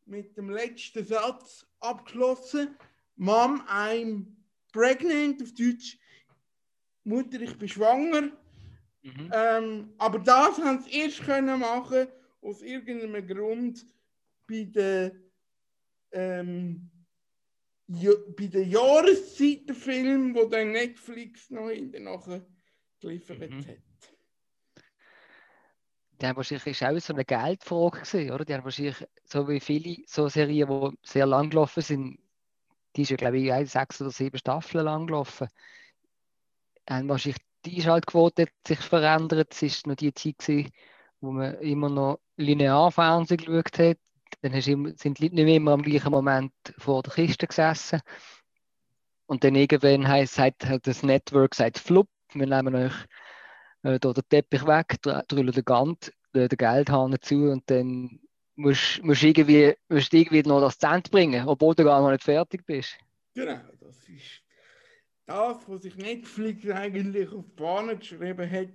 mit 0.06 0.36
dem 0.38 0.50
letzten 0.50 1.06
Satz 1.06 1.66
abgeschlossen: 1.80 2.76
Mom, 3.16 3.62
I'm 3.68 4.26
pregnant, 4.74 5.42
auf 5.42 5.54
Deutsch, 5.54 5.98
Mutter, 7.04 7.42
ich 7.42 7.58
bin 7.58 7.70
schwanger. 7.70 8.32
Mhm. 9.04 9.32
Ähm, 9.34 9.94
aber 9.98 10.20
das 10.20 10.58
haben 10.60 10.82
sie 10.82 11.00
erst 11.00 11.24
können 11.24 11.60
machen 11.60 12.08
aus 12.42 12.62
irgendeinem 12.62 13.26
Grund 13.28 13.86
bei 14.48 14.64
der, 14.64 15.14
ähm, 16.12 16.90
ja, 17.88 18.12
bei 18.38 18.48
der 18.48 18.66
Jahreszeit 18.66 19.68
der 19.68 19.76
Film, 19.76 20.36
wo 20.36 20.46
dann 20.46 20.72
Netflix 20.72 21.50
noch 21.50 21.70
hinterher 21.70 22.46
geliefert 23.00 23.40
Mhm. 23.50 23.68
hat. 23.68 23.78
Die 26.22 26.28
haben 26.28 26.38
wahrscheinlich 26.38 26.68
ist 26.68 26.84
auch 26.84 27.00
so 27.00 27.14
eine 27.14 27.26
Geldfrage 27.26 28.02
gewesen, 28.02 28.32
oder? 28.32 28.46
Die 28.46 28.54
haben 28.54 28.64
wahrscheinlich, 28.64 29.08
so 29.26 29.48
wie 29.48 29.60
viele 29.60 30.04
so 30.06 30.28
Serien, 30.28 30.70
die 30.70 30.98
sehr 31.04 31.26
lang 31.26 31.50
gelaufen 31.50 31.82
sind, 31.82 32.20
die 32.96 33.02
ist 33.02 33.10
ja, 33.10 33.18
glaube 33.18 33.40
ich, 33.40 33.72
sechs 33.72 34.02
oder 34.02 34.12
sieben 34.12 34.38
Staffeln 34.38 34.86
lang 34.86 35.08
gelaufen, 35.08 35.48
haben 36.88 37.10
wahrscheinlich 37.10 37.42
die 37.66 37.78
Einschaltquote 37.78 38.44
hat 38.44 38.50
sich 38.68 38.80
verändert. 38.80 39.54
Es 39.54 39.62
ist 39.62 39.88
noch 39.88 39.96
die 39.96 40.14
Zeit 40.14 40.40
gewesen, 40.40 40.72
wo 41.22 41.32
man 41.32 41.56
immer 41.60 41.90
noch 41.90 42.20
linear 42.38 42.92
Fernsehen 42.92 43.38
geschaut 43.38 43.78
hat. 43.80 43.98
Dann 44.42 44.60
sind 44.62 44.98
die 45.20 45.24
Leute 45.24 45.36
nicht 45.36 45.46
mehr 45.46 45.56
immer 45.56 45.72
am 45.72 45.84
gleichen 45.84 46.12
Moment 46.12 46.54
vor 46.78 47.04
der 47.04 47.14
Kiste 47.14 47.48
gesessen. 47.48 48.02
Und 49.28 49.44
dann 49.44 49.56
irgendwann 49.56 50.08
heisst, 50.08 50.34
sagt 50.36 50.66
halt 50.66 50.88
das 50.88 51.04
Network, 51.04 51.56
sagt 51.56 51.80
Flup, 51.80 52.10
wir 52.34 52.48
nehmen 52.48 52.76
euch 52.76 52.94
äh, 53.84 54.00
den 54.00 54.14
Teppich 54.30 54.66
weg, 54.66 55.02
dr- 55.02 55.24
drüllen 55.28 55.54
den 55.54 55.64
Gant, 55.64 56.12
äh, 56.34 56.48
den 56.48 56.58
Geldhahn 56.58 57.16
zu 57.22 57.52
und 57.52 57.70
dann 57.70 58.20
musst 58.56 59.00
du 59.04 59.12
irgendwie, 59.12 59.74
musst 59.90 60.14
irgendwie 60.14 60.44
noch 60.44 60.62
das 60.62 60.78
Cent 60.78 61.12
bringen, 61.12 61.48
obwohl 61.48 61.76
du 61.76 61.84
gar 61.84 62.02
noch 62.02 62.12
nicht 62.12 62.24
fertig 62.24 62.66
bist. 62.66 62.98
Genau, 63.34 63.60
das 63.80 63.98
ist 64.10 64.44
das, 65.26 65.58
was 65.68 65.82
sich 65.84 65.96
Netflix 65.96 66.70
eigentlich 66.70 67.30
auf 67.30 67.46
die 67.46 67.62
Bahn 67.62 67.98
geschrieben 67.98 68.52
hat, 68.52 68.70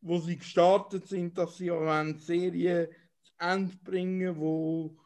wo 0.00 0.18
sie 0.18 0.38
gestartet 0.38 1.08
sind, 1.08 1.36
dass 1.36 1.56
sie 1.56 1.70
auch 1.70 1.86
eine 1.86 2.18
Serie 2.18 2.90
zu 3.22 3.32
Ende 3.38 3.76
bringen, 3.82 4.38
wo, 4.38 4.96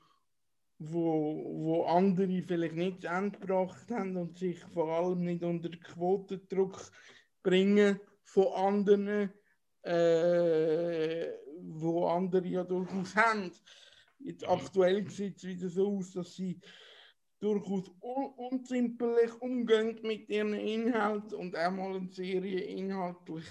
wo, 0.78 1.44
wo 1.64 1.84
andere 1.84 2.42
vielleicht 2.42 2.75
nicht 2.75 3.02
zu 3.02 3.08
Ende 3.08 3.38
gebracht 3.38 3.90
haben 3.90 4.16
und 4.16 4.38
sich 4.38 4.58
vor 4.72 4.88
allem 4.90 5.25
nicht 5.25 5.42
unter 5.42 5.70
Quotendruck 5.70 6.90
bringen 7.42 7.99
von 8.22 8.46
anderen, 8.54 9.32
äh, 9.82 11.28
wo 11.61 12.06
andere 12.06 12.46
ja 12.46 12.64
durchaus 12.64 13.16
haben. 13.16 13.50
Jetzt 14.18 14.49
aktuell 14.49 15.08
sieht 15.11 15.38
es 15.38 15.44
wieder 15.44 15.68
so 15.68 15.96
aus, 15.96 16.12
dass 16.12 16.34
sie 16.34 16.61
durchaus 17.40 17.88
un 18.00 18.26
unzimperlich 18.37 19.34
umgehen 19.40 19.99
mit 20.02 20.28
ihren 20.28 20.54
Inhalten 20.54 21.34
und 21.34 21.56
auch 21.56 21.72
mal 21.72 21.96
eine 21.96 22.12
Serie 22.12 22.61
inhaltlich 22.61 23.46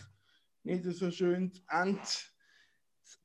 nicht 0.63 0.83
so 0.85 1.11
schön 1.11 1.51
zu 1.53 1.61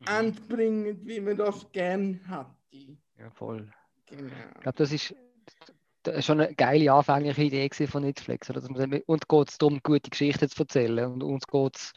Ende 0.07 0.41
bringen, 0.43 1.07
wie 1.07 1.21
man 1.21 1.37
das 1.37 1.71
gern 1.73 2.21
hätte. 2.27 2.99
Ja, 3.19 3.31
voll. 3.31 3.71
Genau. 4.07 4.33
Ich 4.55 4.61
glaube, 4.61 4.79
das 4.79 4.93
ist, 4.93 5.15
schon 6.21 6.41
eine 6.41 6.55
geile 6.55 6.93
anfängliche 6.93 7.43
Idee 7.43 7.87
von 7.87 8.03
Netflix. 8.03 8.51
Oder? 8.51 8.61
Dass 8.61 8.71
man, 8.71 9.01
und 9.07 9.29
geht 9.29 9.51
es 9.51 9.59
darum, 9.59 9.81
gute 9.83 10.11
Geschichten 10.11 10.49
zu 10.49 10.63
erzählen. 10.63 11.13
Und 11.13 11.23
uns 11.23 11.47
geht 11.47 11.77
es 11.77 11.93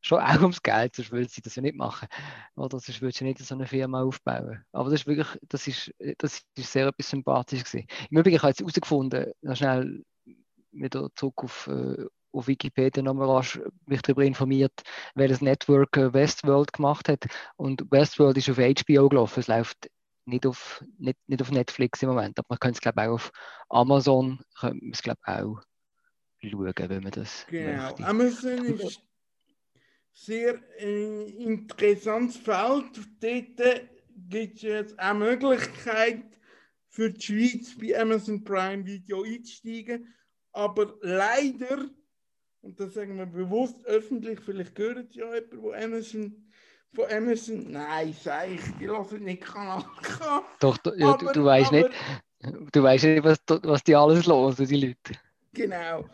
schon 0.00 0.20
auch 0.20 0.40
ums 0.40 0.62
Geld, 0.62 0.94
sonst 0.94 1.10
würden 1.10 1.28
sie 1.28 1.42
das 1.42 1.56
ja 1.56 1.62
nicht 1.62 1.76
machen. 1.76 2.08
Oder 2.56 2.78
sonst 2.78 3.00
würdest 3.00 3.20
du 3.20 3.24
nicht 3.24 3.38
so 3.38 3.54
eine 3.54 3.66
Firma 3.66 4.02
aufbauen. 4.02 4.64
Aber 4.72 4.90
das 4.90 5.00
ist 5.00 5.06
wirklich, 5.06 5.28
das 5.48 5.66
ist, 5.66 5.92
das 6.18 6.42
ist 6.56 6.72
sehr 6.72 6.86
etwas 6.86 7.10
sympathisch 7.10 7.64
gewesen. 7.64 7.86
Im 8.10 8.18
Übrigen, 8.18 8.36
ich 8.36 8.42
habe 8.42 8.50
jetzt 8.50 8.60
herausgefunden, 8.60 9.32
schnell 9.54 10.04
wieder 10.70 11.08
zurück 11.14 11.44
auf, 11.44 11.66
äh, 11.66 12.06
auf 12.32 12.46
Wikipedia 12.46 13.02
nochmal 13.02 13.42
mich 13.86 14.02
darüber 14.02 14.24
informiert, 14.24 14.82
welches 15.14 15.40
Network 15.40 15.96
äh, 15.96 16.12
Westworld 16.12 16.72
gemacht 16.72 17.08
hat. 17.08 17.26
Und 17.56 17.90
Westworld 17.90 18.36
ist 18.36 18.50
auf 18.50 18.58
HBO 18.58 19.08
gelaufen. 19.08 19.40
Es 19.40 19.48
läuft 19.48 19.90
nicht 20.26 20.46
auf, 20.46 20.84
nicht, 20.98 21.18
nicht 21.26 21.40
auf 21.40 21.50
Netflix 21.50 22.02
im 22.02 22.10
Moment, 22.10 22.38
aber 22.38 22.46
man 22.50 22.58
könnte 22.58 22.76
es 22.76 22.80
glaube 22.80 23.00
ich 23.00 23.08
auch 23.08 23.14
auf 23.14 23.32
Amazon, 23.70 24.40
könnte 24.58 24.84
man 24.84 24.92
es 24.92 25.02
glaube 25.02 25.18
ich 25.26 25.32
auch 25.32 25.60
schauen, 26.42 26.88
wenn 26.90 27.02
man 27.02 27.12
das 27.12 27.46
Genau. 27.48 27.88
möchte. 27.88 28.04
Amazon 28.04 28.66
ist 28.66 29.02
sehr 30.12 30.60
äh, 30.78 31.30
interessantes 31.42 32.36
Feld. 32.36 32.84
Dort 33.20 33.88
gibt 34.28 34.56
es 34.56 34.62
jetzt 34.62 34.98
auch 34.98 35.14
Möglichkeit 35.14 36.24
für 36.88 37.10
die 37.12 37.20
Schweiz 37.20 37.78
bei 37.78 37.98
Amazon 37.98 38.42
Prime 38.42 38.84
Video 38.84 39.22
einzusteigen. 39.22 40.12
Aber 40.52 40.96
leider, 41.02 41.88
und 42.62 42.78
das 42.80 42.94
sagen 42.94 43.16
wir 43.16 43.26
bewusst 43.26 43.84
öffentlich, 43.86 44.40
vielleicht 44.40 44.74
gehört 44.74 45.14
ja 45.14 45.34
jemand, 45.34 45.62
wo 45.62 45.72
Amazon 45.72 46.44
von 46.94 47.04
Amazon, 47.10 47.70
nein, 47.70 48.14
sag 48.18 48.48
ich, 48.50 48.60
die 48.80 48.86
lassen 48.86 49.22
nicht 49.24 49.42
Kanal 49.42 49.84
K. 50.02 50.42
Doch, 50.60 50.78
du, 50.78 50.94
ja, 50.94 51.08
Aber- 51.14 51.32
du 51.32 51.44
weißt 51.44 51.68
aber- 51.72 51.88
nicht, 51.88 51.94
du 52.74 52.82
weißt 52.82 53.04
nicht, 53.04 53.24
was, 53.24 53.38
was 53.62 53.84
die 53.84 53.94
alles 53.94 54.26
hören, 54.26 54.54
die 54.66 54.86
Leute. 54.86 55.20
Genau. 55.52 56.08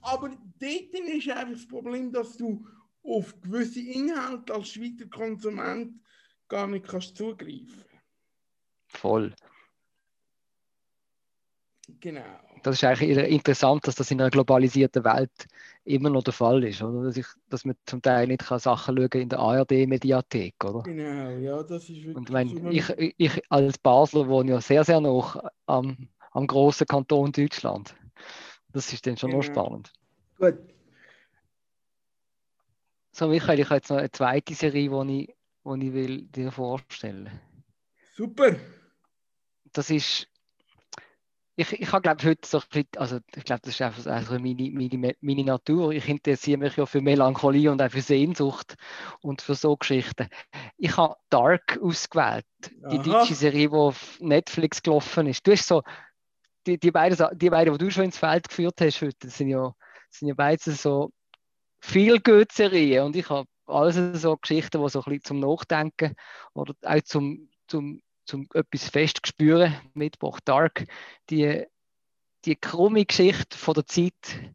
Aber 0.00 0.28
dort 0.30 0.60
ist 0.60 1.28
einfach 1.28 1.52
das 1.52 1.68
Problem, 1.68 2.12
dass 2.12 2.36
du 2.36 2.66
auf 3.02 3.38
gewisse 3.40 3.80
Inhalte 3.80 4.54
als 4.54 4.68
Schweizer 4.70 5.06
Konsument 5.08 6.00
gar 6.48 6.66
nicht 6.66 6.86
kannst 6.86 7.16
zugreifen. 7.16 7.84
Voll. 8.88 9.34
Genau. 12.00 12.40
Das 12.66 12.74
ist 12.74 12.82
eigentlich 12.82 13.16
interessant, 13.16 13.86
dass 13.86 13.94
das 13.94 14.10
in 14.10 14.20
einer 14.20 14.28
globalisierten 14.28 15.04
Welt 15.04 15.30
immer 15.84 16.10
noch 16.10 16.24
der 16.24 16.32
Fall 16.32 16.64
ist, 16.64 16.82
oder? 16.82 17.04
Dass, 17.04 17.16
ich, 17.16 17.26
dass 17.48 17.64
man 17.64 17.76
zum 17.86 18.02
Teil 18.02 18.26
nicht 18.26 18.44
kann 18.44 18.58
Sachen 18.58 18.96
schauen 18.96 19.22
in 19.22 19.28
der 19.28 19.38
ARD-Mediathek, 19.38 20.64
oder? 20.64 20.82
Genau, 20.82 21.30
ja, 21.38 21.62
das 21.62 21.84
ist 21.84 21.98
wirklich. 21.98 22.16
Und 22.16 22.30
mein, 22.30 22.48
so, 22.48 22.68
ich, 22.70 23.14
ich 23.18 23.52
als 23.52 23.78
Basler 23.78 24.26
wohne 24.26 24.50
ja 24.50 24.60
sehr, 24.60 24.82
sehr 24.82 25.00
noch 25.00 25.40
am, 25.66 26.08
am 26.32 26.46
großen 26.48 26.88
Kanton 26.88 27.30
Deutschland. 27.30 27.94
Das 28.72 28.92
ist 28.92 29.06
dann 29.06 29.16
schon 29.16 29.30
noch 29.30 29.42
Genau. 29.42 29.52
spannend. 29.52 29.92
Gut. 30.36 30.58
So, 33.12 33.28
Michael, 33.28 33.60
ich 33.60 33.66
habe 33.66 33.76
jetzt 33.76 33.90
noch 33.90 33.98
eine 33.98 34.10
zweite 34.10 34.54
Serie, 34.54 34.90
die 34.90 35.22
ich, 35.22 35.34
die 35.64 35.86
ich 35.86 35.92
will 35.92 36.22
dir 36.22 36.50
vorstellen 36.50 37.30
Super. 38.12 38.56
Das 39.72 39.88
ist. 39.88 40.26
Ich, 41.58 41.72
ich 41.72 41.90
habe, 41.90 42.02
glaube 42.02 42.22
heute 42.22 42.46
so 42.46 42.58
ein 42.58 42.64
bisschen, 42.68 42.88
also 42.98 43.18
ich 43.34 43.44
glaube, 43.44 43.62
das 43.62 43.74
ist 43.74 43.80
einfach 43.80 44.02
so 44.02 44.10
also 44.10 44.34
meine, 44.34 44.70
meine, 44.70 45.14
meine 45.20 45.44
Natur. 45.44 45.92
Ich 45.92 46.06
interessiere 46.06 46.58
mich 46.58 46.76
ja 46.76 46.84
für 46.84 47.00
Melancholie 47.00 47.70
und 47.72 47.80
auch 47.80 47.90
für 47.90 48.02
Sehnsucht 48.02 48.76
und 49.22 49.40
für 49.40 49.54
so 49.54 49.74
Geschichten. 49.76 50.28
Ich 50.76 50.96
habe 50.98 51.16
Dark 51.30 51.78
ausgewählt, 51.82 52.44
die 52.60 52.98
Aha. 52.98 53.02
deutsche 53.02 53.34
Serie, 53.34 53.70
die 53.70 53.74
auf 53.74 54.20
Netflix 54.20 54.82
gelaufen 54.82 55.28
ist. 55.28 55.46
Du 55.46 55.52
hast 55.52 55.66
so, 55.66 55.82
die, 56.66 56.78
die, 56.78 56.90
beiden, 56.90 57.38
die 57.38 57.48
beiden, 57.48 57.72
die 57.72 57.84
du 57.84 57.90
schon 57.90 58.04
ins 58.04 58.18
Feld 58.18 58.48
geführt 58.48 58.80
hast 58.80 59.00
heute, 59.00 59.16
das 59.20 59.38
sind 59.38 59.48
ja, 59.48 59.74
das 60.10 60.18
sind 60.18 60.28
ja 60.28 60.34
beides 60.34 60.82
so 60.82 61.10
viel 61.80 62.20
good 62.20 62.52
serien 62.52 63.06
und 63.06 63.16
ich 63.16 63.30
habe 63.30 63.48
alles 63.66 64.20
so 64.20 64.36
Geschichten, 64.36 64.82
die 64.82 64.88
so 64.88 65.00
ein 65.00 65.04
bisschen 65.04 65.24
zum 65.24 65.40
Nachdenken 65.40 66.14
oder 66.52 66.74
auch 66.82 67.00
zum, 67.02 67.48
zum, 67.66 68.00
zum 68.26 68.48
etwas 68.54 68.88
fest 68.88 69.26
spüren 69.26 69.74
mitgebracht. 69.94 70.42
Dark, 70.44 70.84
die, 71.30 71.64
die 72.44 72.56
krumme 72.56 73.04
Geschichte 73.04 73.56
von 73.56 73.74
der 73.74 73.86
Zeit, 73.86 74.54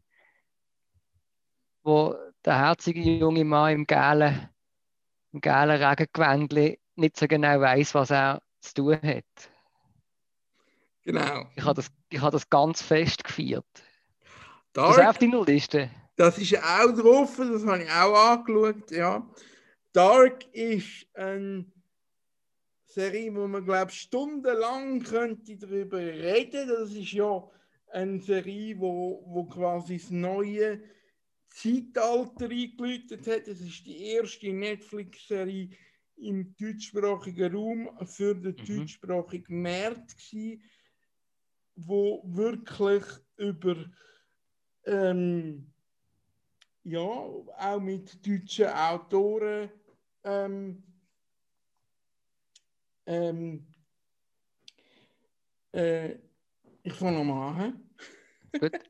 wo 1.82 2.14
der 2.44 2.58
herzige 2.58 3.00
junge 3.00 3.44
Mann 3.44 3.72
im 3.72 3.86
gelben, 3.86 4.48
im 5.32 5.40
gelben 5.40 5.82
Regengewändli 5.82 6.78
nicht 6.94 7.16
so 7.16 7.26
genau 7.26 7.60
weiß, 7.60 7.94
was 7.94 8.10
er 8.10 8.42
zu 8.60 8.74
tun 8.74 9.00
hat. 9.02 9.24
Genau. 11.04 11.46
Ich 11.56 11.64
habe 11.64 11.74
das, 11.74 11.90
ich 12.10 12.20
habe 12.20 12.32
das 12.32 12.48
ganz 12.48 12.82
fest 12.82 13.24
gefeiert. 13.24 13.64
Das 14.72 14.90
ist 14.90 14.92
auch 14.92 14.96
Dark, 14.96 15.08
auf 15.08 15.18
deiner 15.18 15.44
Liste. 15.44 15.90
das 16.16 16.38
ist 16.38 16.56
auch 16.56 16.92
drauf, 16.92 17.36
das 17.36 17.66
habe 17.66 17.82
ich 17.82 17.90
auch 17.90 18.30
angeschaut, 18.30 18.90
ja. 18.90 19.26
Dark 19.92 20.44
ist 20.54 21.06
eine 21.14 21.66
Serie, 22.92 23.34
wo 23.34 23.46
man, 23.48 23.64
glaube 23.64 23.90
stundenlang 23.90 25.02
könnte 25.02 25.56
darüber 25.56 25.98
reden. 25.98 26.68
Das 26.68 26.92
ist 26.92 27.12
ja 27.12 27.48
eine 27.90 28.20
Serie, 28.20 28.78
wo, 28.78 29.24
wo 29.26 29.44
quasi 29.44 29.98
das 29.98 30.10
neue 30.10 30.82
Zeitalter 31.48 32.48
eingeläutet 32.48 33.26
hat. 33.26 33.46
Das 33.48 33.60
ist 33.60 33.86
die 33.86 34.04
erste 34.04 34.52
Netflix-Serie 34.52 35.70
im 36.16 36.54
deutschsprachigen 36.56 37.54
Raum 37.54 38.06
für 38.06 38.34
den 38.34 38.54
Mhm. 38.56 38.66
deutschsprachigen 38.66 39.62
Markt 39.62 40.16
gewesen, 40.16 40.62
wo 41.74 42.22
wirklich 42.26 43.04
über 43.36 43.76
ähm, 44.84 45.72
ja, 46.84 47.00
auch 47.00 47.80
mit 47.80 48.26
deutschen 48.26 48.66
Autoren 48.68 49.70
ähm, 50.24 50.82
ähm, 53.06 53.66
äh, 55.72 56.14
ich 56.82 56.92
fange 56.94 57.18
nochmal 57.18 57.62
an. 57.64 57.90
Gut. 58.58 58.72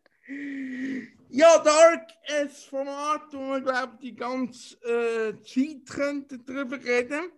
Ja, 1.34 1.58
Dark, 1.64 2.10
ein 2.28 2.48
Format, 2.50 3.22
wo 3.32 3.38
man 3.38 3.62
glaube 3.64 3.98
die 4.02 4.14
ganze 4.14 4.76
äh, 4.84 5.34
Zeit 5.42 5.88
könnte 5.88 6.38
darüber 6.38 6.76
reden. 6.76 7.30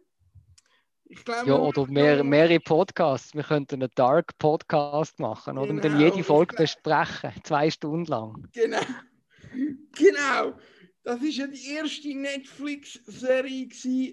Ich 1.04 1.24
glaube, 1.24 1.48
Ja, 1.48 1.56
oder 1.56 1.86
mehr, 1.86 2.24
mehrere 2.24 2.58
Podcasts. 2.58 3.34
Wir 3.34 3.44
könnten 3.44 3.82
einen 3.82 3.90
Dark 3.94 4.36
Podcast 4.38 5.20
machen 5.20 5.58
oder? 5.58 5.70
und 5.70 5.76
dann 5.84 5.92
Genau, 5.96 6.04
jede 6.04 6.24
Folge 6.24 6.56
glaub- 6.56 6.62
besprechen, 6.62 7.30
zwei 7.44 7.70
Stunden 7.70 8.06
lang. 8.06 8.48
Genau. 8.52 8.80
Genau. 9.96 10.58
Das 11.04 11.22
ist 11.22 11.36
ja 11.36 11.46
die 11.46 11.74
erste 11.74 12.14
Netflix-Serie 12.18 13.68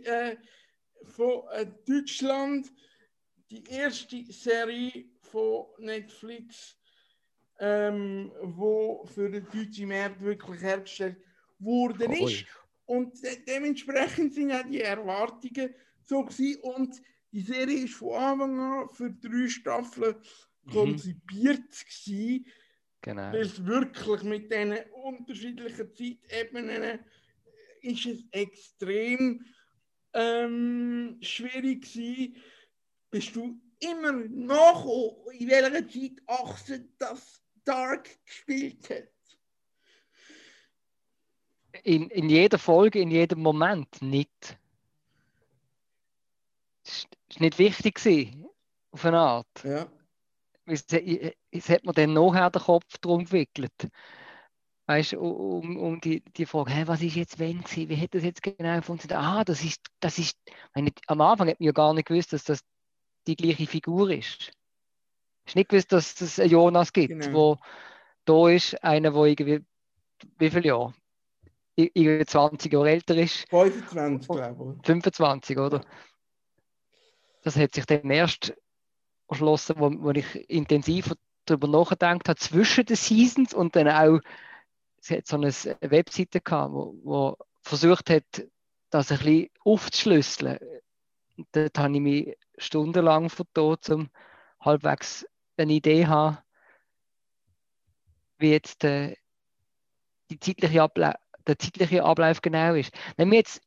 äh, 0.06 0.38
von 1.04 1.44
äh, 1.52 1.66
Deutschland. 1.88 2.72
Die 3.50 3.64
erste 3.66 4.24
Serie 4.32 5.10
von 5.20 5.66
Netflix, 5.80 6.78
ähm, 7.60 8.32
wo 8.42 9.06
für 9.06 9.30
den 9.30 9.46
deutschen 9.46 9.90
Markt 9.90 10.22
wirklich 10.22 10.62
hergestellt 10.62 11.18
worden 11.60 12.12
Cool. 12.18 12.32
ist. 12.32 12.46
Und 12.86 13.22
de 13.24 13.44
dementsprechend 13.46 14.34
sind 14.34 14.50
ja 14.50 14.64
die 14.64 14.82
Erwartungen 14.82 15.74
so 16.02 16.24
gewesen. 16.24 16.62
Und 16.62 17.02
die 17.32 17.42
Serie 17.42 17.86
ist 17.86 17.94
von 17.96 18.14
Anfang 18.16 18.60
an 18.60 18.90
für 18.90 19.12
drei 19.12 19.48
Staffeln 19.50 20.16
Mhm. 20.64 20.72
konzipiert 20.72 21.72
gewesen 21.72 22.46
Genau. 23.02 23.32
weil 23.34 23.42
es 23.42 23.66
wirklich 23.66 24.24
mit 24.24 24.52
diesen 24.52 24.78
unterschiedlichen 24.92 25.92
Zeitebenen 25.94 26.84
äh, 26.84 27.00
ist 27.82 28.06
es 28.06 28.24
extrem 28.32 29.44
ähm, 30.14 31.18
schwierig 31.22 31.94
gewesen. 31.94 32.36
Bist 33.10 33.36
du 33.36 33.60
immer 33.80 34.12
noch 34.12 35.26
in 35.32 35.50
welcher 35.50 35.88
Zeitachse 35.88 36.88
das 36.98 37.42
Dark 37.64 38.10
gespielt 38.26 38.90
hat? 38.90 39.08
In, 41.84 42.10
in 42.10 42.30
jeder 42.30 42.60
Folge, 42.60 43.00
in 43.00 43.12
jedem 43.12 43.42
Moment 43.42 44.02
nicht. 44.02 44.58
Es 46.84 47.08
ist 47.30 47.40
nicht 47.40 47.58
wichtig 47.60 47.96
gewesen, 47.96 48.48
auf 48.92 49.06
eine 49.06 49.20
Art. 49.20 49.64
Ja. 49.64 49.90
Es, 50.66 50.86
es 51.52 51.70
hat 51.70 51.86
mir 51.86 51.94
dann 51.94 52.14
nachher 52.14 52.50
den 52.50 52.62
Kopf 52.62 52.98
drum 53.00 53.26
gewickelt. 53.26 53.90
Weißt 54.92 55.14
um, 55.14 55.78
um 55.78 56.02
die, 56.02 56.20
die 56.20 56.46
Frage, 56.46 56.70
hä, 56.72 56.84
was 56.86 57.02
ist 57.02 57.16
jetzt 57.16 57.40
wenn 57.40 57.62
gewesen? 57.64 57.88
Wie 57.88 57.96
hat 57.96 58.14
das 58.14 58.24
jetzt 58.24 58.44
genau 58.44 58.82
funktioniert? 58.82 59.22
Ah, 59.22 59.46
das 59.46 59.64
ist, 59.64 59.80
das 60.02 60.20
ist, 60.20 60.38
meine, 60.76 60.92
am 61.08 61.22
Anfang 61.22 61.48
hat 61.48 61.62
man 61.62 61.66
ja 61.68 61.72
gar 61.72 61.94
nicht 61.94 62.10
gewusst, 62.10 62.34
dass 62.34 62.44
das 62.44 62.60
die 63.26 63.38
gleiche 63.38 63.68
Figur 63.68 64.12
ist. 64.12 64.52
Ich 65.46 65.56
nicht 65.56 65.70
gewusst, 65.70 65.94
dass 65.94 66.20
es 66.20 66.42
einen 66.42 66.50
Jonas 66.50 66.92
gibt, 66.92 67.22
Genau. 67.22 67.34
wo 67.34 67.58
da 68.26 68.50
ist, 68.50 68.84
einer, 68.84 69.12
der 69.12 69.24
irgendwie, 69.24 69.62
wie 70.38 70.50
viele 70.50 70.68
Jahre? 70.68 70.94
Irgendwie 71.78 72.26
20 72.26 72.74
Jahre 72.74 72.90
älter 72.90 73.16
ist, 73.16 73.50
25, 73.50 74.28
glaube 74.28 74.76
ich. 74.78 74.86
25, 74.86 75.58
oder? 75.58 75.86
Das 77.44 77.56
hat 77.56 77.76
sich 77.76 77.86
dann 77.86 78.12
erst 78.12 78.54
erschlossen, 79.30 79.76
wo, 79.78 79.90
wo 80.04 80.10
ich 80.12 80.50
intensiv 80.50 81.14
darüber 81.46 81.70
nachgedacht 81.70 82.28
habe, 82.28 82.38
zwischen 82.38 82.86
den 82.86 82.98
Seasons 82.98 83.54
und 83.54 83.78
dann 83.78 83.88
auch, 83.88 84.20
es 85.02 85.10
hat 85.10 85.28
so 85.28 85.38
eine 85.38 85.52
Webseite 85.92 86.42
gehabt, 86.42 86.74
wo, 86.74 86.96
wo 87.04 87.38
versucht 87.62 88.10
hat, 88.10 88.48
das 88.90 89.12
ein 89.12 89.18
bisschen 89.20 89.50
aufzuschlüsseln. 89.64 90.60
Und 91.38 91.48
dort 91.54 91.78
habe 91.78 91.94
ich 91.94 92.02
mich 92.02 92.38
stundenlang 92.58 93.30
vertan, 93.30 93.78
um 93.90 94.10
halbwegs 94.60 95.26
eine 95.58 95.74
Idee 95.74 96.04
zu 96.04 96.10
haben, 96.10 96.38
wie 98.38 98.52
jetzt 98.52 98.84
der, 98.84 99.16
die 100.30 100.40
zeitliche 100.40 100.88
der 101.48 101.58
zeitliche 101.58 102.04
Ablauf 102.04 102.42
genau 102.42 102.76
ist. 102.76 102.94
Wir 103.18 103.26
jetzt 103.34 103.62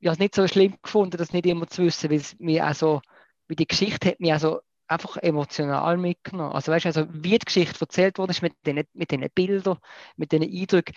ich 0.00 0.06
habe 0.06 0.14
es 0.14 0.18
nicht 0.18 0.34
so 0.34 0.46
schlimm 0.46 0.76
gefunden, 0.82 1.16
das 1.16 1.32
nicht 1.32 1.46
immer 1.46 1.66
zu 1.66 1.82
wissen, 1.82 2.10
weil 2.10 2.18
es 2.18 2.38
mir 2.38 2.64
also, 2.64 3.00
wie 3.48 3.56
die 3.56 3.66
Geschichte 3.66 4.10
hat 4.10 4.20
mich 4.20 4.32
also 4.32 4.60
einfach 4.88 5.16
emotional 5.18 5.96
mitgenommen. 5.98 6.52
Also 6.52 6.72
weißt 6.72 6.86
du, 6.86 6.88
also 6.88 7.06
wie 7.12 7.38
die 7.38 7.44
Geschichte 7.44 7.80
erzählt 7.80 8.18
ist 8.18 8.42
mit 8.42 8.54
den, 8.66 8.82
mit 8.94 9.10
den 9.10 9.26
Bildern, 9.34 9.78
mit 10.16 10.32
den 10.32 10.42
Eindrücken, 10.42 10.94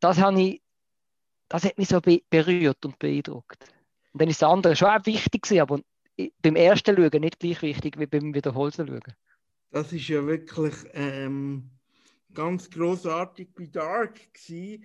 das 0.00 0.18
habe 0.18 0.40
ich, 0.40 0.62
das 1.48 1.64
hat 1.64 1.78
mich 1.78 1.88
so 1.88 2.00
be 2.00 2.22
berührt 2.30 2.84
und 2.84 2.98
beeindruckt. 2.98 3.64
Und 4.12 4.22
dann 4.22 4.28
ist 4.28 4.40
das 4.40 4.50
andere 4.50 4.74
schon 4.74 4.88
auch 4.88 5.06
wichtig 5.06 5.42
gewesen, 5.42 5.60
aber 5.60 5.80
beim 6.40 6.56
ersten 6.56 6.96
Schauen 6.96 7.20
nicht 7.20 7.38
gleich 7.38 7.62
wichtig 7.62 7.98
wie 7.98 8.06
beim 8.06 8.34
Wiederholten 8.34 8.86
Schauen. 8.86 9.14
Das 9.70 9.92
ist 9.92 10.08
ja 10.08 10.24
wirklich 10.24 10.74
ähm, 10.92 11.70
ganz 12.32 12.70
großartig 12.70 13.48
bei 13.54 13.66
Dark 13.66 14.32
gewesen, 14.32 14.84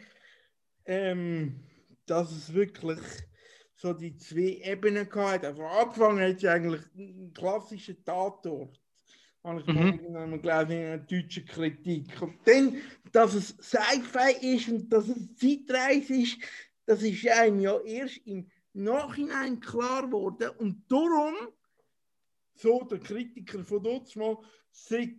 ähm, 0.85 1.63
dass 2.05 2.31
es 2.31 2.53
wirklich 2.53 2.99
so 3.79 3.93
die 3.93 4.17
zwei 4.17 4.59
Ebenen 4.61 5.07
gehabt. 5.07 5.45
Also 5.45 5.63
angefangen 5.63 6.19
hat 6.19 6.41
ja 6.41 6.51
eigentlich 6.53 6.81
ein 6.97 7.31
klassischer 7.33 7.95
Tatort. 8.03 8.77
Habe 9.41 9.61
ich 9.61 9.67
Mhm. 9.67 10.41
gelesen 10.41 10.71
in 10.71 10.85
einer 10.85 10.97
deutschen 10.97 11.45
Kritik. 11.45 12.21
Und 12.21 12.35
dann, 12.45 12.75
dass 13.13 13.33
es 13.35 13.55
Sci-Fi 13.61 14.55
ist 14.55 14.67
und 14.67 14.89
dass 14.89 15.07
es 15.07 15.33
Zeitreise 15.35 16.13
ist, 16.13 16.37
Das 16.85 17.03
ist 17.03 17.25
einem 17.27 17.61
ja 17.61 17.79
erst 17.81 18.17
im 18.25 18.49
Nachhinein 18.73 19.59
klar 19.59 20.07
geworden 20.07 20.49
und 20.57 20.91
darum, 20.91 21.35
so 22.55 22.81
der 22.81 22.99
Kritiker 22.99 23.63
von 23.63 23.83
mal, 24.15 24.37
sei 24.71 25.15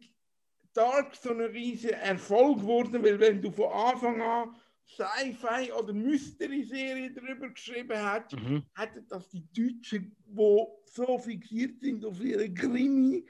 Dark 0.73 1.15
so 1.15 1.31
ein 1.31 1.41
riesiger 1.41 1.97
Erfolg 1.97 2.59
geworden, 2.59 3.03
weil 3.03 3.19
wenn 3.21 3.41
du 3.41 3.51
von 3.53 3.73
Anfang 3.73 4.21
an 4.21 4.60
Sci-Fi 4.97 5.73
oder 5.73 5.93
Mystery-Serie 5.93 7.13
darüber 7.13 7.49
geschrieben 7.51 7.99
hast, 7.99 8.33
Mhm. 8.33 8.65
hätten 8.75 9.07
das 9.09 9.29
die 9.29 9.45
Deutschen, 9.53 10.17
die 10.27 10.67
so 10.85 11.19
fixiert 11.19 11.81
sind 11.81 12.05
auf 12.05 12.21
ihre 12.21 12.53
Krimi, 12.53 13.25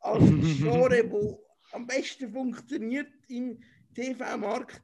als 0.00 0.20
Genre, 0.60 1.10
wo 1.10 1.44
am 1.72 1.86
besten 1.86 2.32
funktioniert 2.32 3.12
im 3.28 3.62
TV-Markt, 3.94 4.82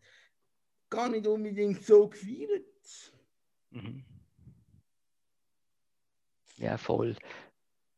gar 0.88 1.08
nicht 1.08 1.26
unbedingt 1.26 1.84
so 1.84 2.08
gefeiert. 2.08 2.64
Mhm. 3.70 4.04
Ja, 6.56 6.76
voll. 6.76 7.16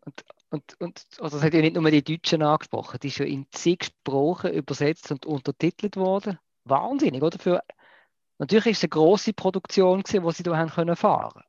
Und, 0.05 0.25
und, 0.51 0.81
und 0.81 1.07
also 1.21 1.37
das 1.37 1.45
hat 1.45 1.55
ja 1.55 1.61
nicht 1.61 1.75
nur 1.75 1.91
die 1.91 2.03
Deutschen 2.03 2.43
angesprochen, 2.43 2.99
die 3.03 3.09
ist 3.09 3.19
ja 3.19 3.25
in 3.25 3.47
zig 3.51 3.85
Sprachen 3.85 4.53
übersetzt 4.53 5.11
und 5.11 5.27
untertitelt 5.27 5.97
worden. 5.97 6.39
Wahnsinnig, 6.65 7.23
oder? 7.23 7.39
Für, 7.39 7.63
natürlich 8.43 8.73
ist 8.73 8.79
es 8.79 8.85
eine 8.85 8.91
grosse 8.91 9.33
Produktion, 9.33 10.03
gewesen, 10.03 10.27
die 10.27 10.33
sie 10.33 10.43
da 10.43 10.57
haben 10.57 10.71
können 10.71 10.97
fahren. 10.97 11.45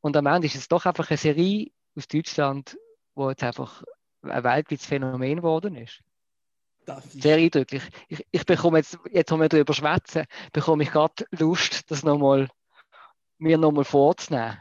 Und 0.00 0.16
am 0.16 0.26
Ende 0.26 0.46
ist 0.48 0.56
es 0.56 0.66
doch 0.66 0.84
einfach 0.86 1.08
eine 1.08 1.16
Serie 1.16 1.70
aus 1.96 2.08
Deutschland, 2.08 2.76
wo 3.14 3.30
jetzt 3.30 3.44
einfach 3.44 3.84
ein 4.22 4.42
weltweites 4.42 4.86
Phänomen 4.86 5.36
geworden 5.36 5.76
ist. 5.76 6.00
Sehr 7.10 7.36
eindrücklich. 7.36 7.82
Ich, 8.08 8.26
ich 8.30 8.44
bekomme 8.44 8.78
jetzt, 8.78 8.98
jetzt, 9.12 9.30
wo 9.30 9.38
wir 9.38 9.48
darüber 9.48 9.72
schwätzen, 9.72 10.24
bekomme 10.52 10.82
ich 10.82 10.90
gerade 10.90 11.24
Lust, 11.30 11.88
das 11.90 12.02
nochmal, 12.02 12.48
mir 13.38 13.56
nochmal 13.56 13.84
vorzunehmen. 13.84 14.58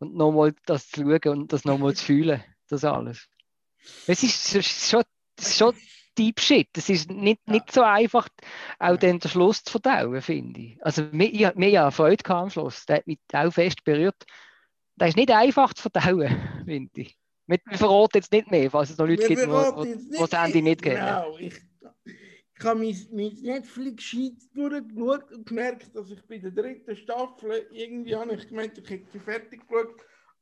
Und 0.00 0.14
nochmal 0.14 0.54
das 0.66 0.88
zu 0.90 1.00
schauen 1.00 1.38
und 1.38 1.52
das 1.52 1.64
nochmal 1.64 1.94
zu 1.94 2.04
fühlen, 2.04 2.44
das 2.68 2.84
alles. 2.84 3.26
Es 4.06 4.22
ist, 4.22 4.54
es 4.54 4.54
ist 4.54 4.90
schon, 4.90 5.02
es 5.38 5.48
ist 5.48 5.58
schon 5.58 5.74
Deep 6.18 6.40
Shit. 6.40 6.68
Es 6.76 6.88
ist 6.88 7.10
nicht, 7.10 7.46
nicht 7.48 7.72
so 7.72 7.82
einfach, 7.82 8.28
auch 8.78 8.96
dann 8.96 9.18
den 9.18 9.30
Schluss 9.30 9.64
zu 9.64 9.72
verdauen, 9.72 10.20
finde 10.20 10.60
ich. 10.60 10.84
Also, 10.84 11.02
mir, 11.12 11.32
ich, 11.32 11.54
mir 11.54 11.70
ja 11.70 11.90
Freude 11.90 12.22
gehabt 12.22 12.42
am 12.42 12.50
Schluss. 12.50 12.86
Der 12.86 12.96
hat 12.96 13.06
mich 13.06 13.18
auch 13.32 13.52
fest 13.52 13.84
berührt. 13.84 14.24
Der 14.96 15.08
ist 15.08 15.16
nicht 15.16 15.30
einfach 15.30 15.74
zu 15.74 15.82
verdauen, 15.82 16.28
finde 16.64 17.00
ich. 17.00 17.18
Wir 17.46 17.58
verraten 17.72 18.18
jetzt 18.18 18.32
nicht 18.32 18.50
mehr, 18.50 18.70
falls 18.70 18.90
es 18.90 18.98
noch 18.98 19.06
Leute 19.06 19.28
Wir 19.28 19.28
gibt, 19.28 19.42
die 19.42 20.18
das 20.18 20.32
Ende 20.32 20.62
nicht 20.62 20.82
kennen. 20.82 20.96
Genau, 20.96 21.36
ich, 21.38 21.60
ich 22.58 22.64
habe 22.64 22.80
mein, 22.80 22.96
mein 23.10 23.32
Netflix-Sheet 23.42 24.56
durchgeschaut 24.56 25.32
und 25.32 25.46
gemerkt, 25.46 25.94
dass 25.94 26.10
ich 26.10 26.22
bei 26.28 26.38
der 26.38 26.52
dritten 26.52 26.96
Staffel 26.96 27.66
irgendwie 27.72 28.14
habe 28.14 28.34
ich 28.34 28.48
gemeint, 28.48 28.78
ich 28.78 28.88
hätte 28.88 29.10
sie 29.12 29.18
fertig 29.18 29.66
geschaut, 29.66 29.96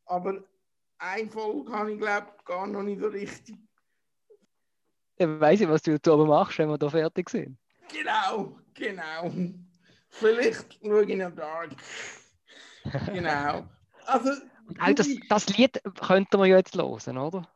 aber 0.05 0.45
eine 0.99 1.31
Folge 1.31 1.73
habe 1.73 1.93
ich 1.93 1.99
glaube 1.99 2.29
gar 2.45 2.67
noch 2.67 2.83
nicht 2.83 3.01
so 3.01 3.09
richtig. 3.09 3.57
Dann 5.21 5.39
weiss 5.39 5.61
ich, 5.61 5.69
was 5.69 5.83
du 5.83 5.99
da 5.99 6.13
oben 6.13 6.29
machst, 6.29 6.57
wenn 6.59 6.71
wir 6.71 6.79
da 6.79 6.89
fertig 6.89 7.29
sind. 7.29 7.59
Genau, 7.93 8.57
genau. 8.73 9.31
Vielleicht 10.09 10.79
schaue 10.83 11.05
ich 11.05 11.17
noch 11.17 11.35
Dark. 11.35 11.73
Genau. 13.13 13.69
Also, 14.07 14.31
auch 14.79 14.95
das, 14.95 15.09
das 15.29 15.49
Lied 15.51 15.79
könnten 16.01 16.39
wir 16.39 16.47
ja 16.47 16.57
jetzt 16.57 16.75
hören, 16.75 17.19
oder? 17.19 17.47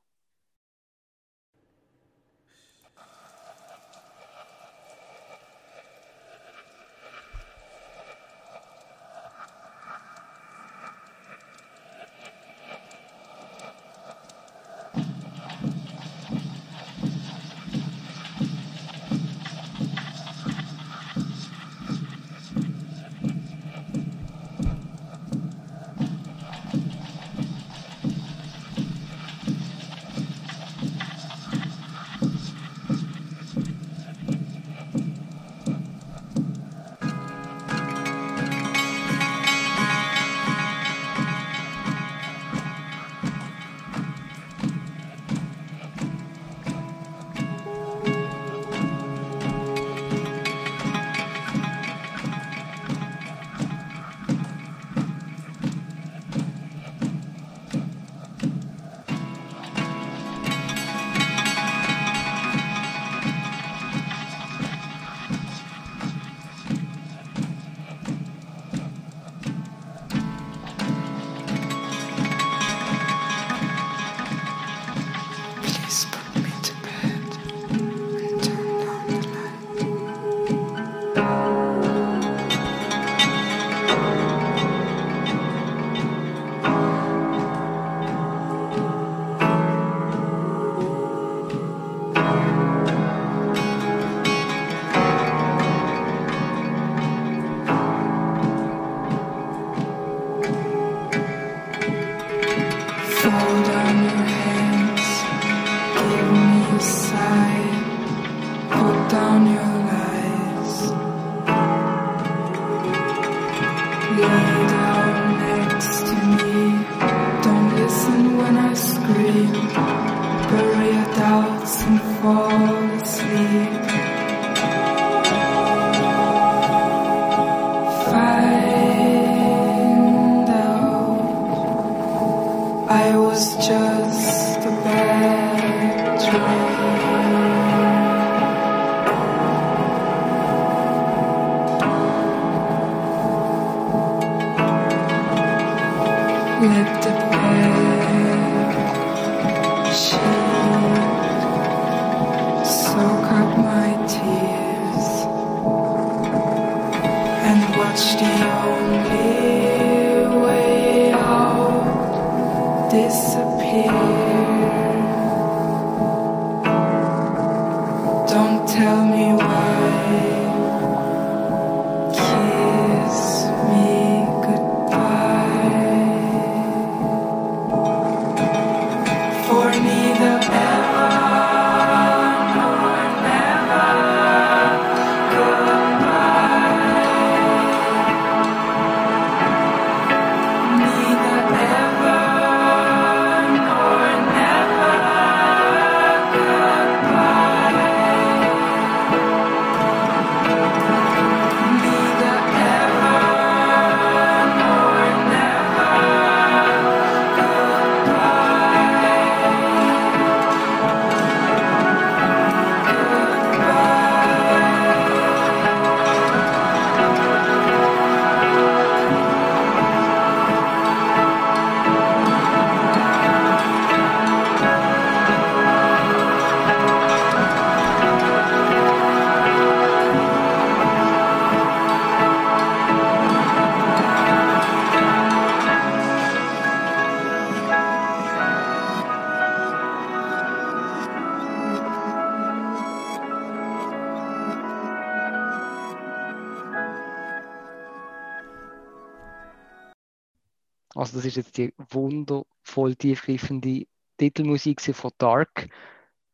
Also 251.14 251.28
das 251.28 251.36
ist 251.36 251.36
jetzt 251.36 251.58
die 251.58 251.72
wundervoll 251.90 252.96
tiefgreifende 252.96 253.86
Titelmusik 254.18 254.80
von 254.80 255.12
Dark, 255.18 255.68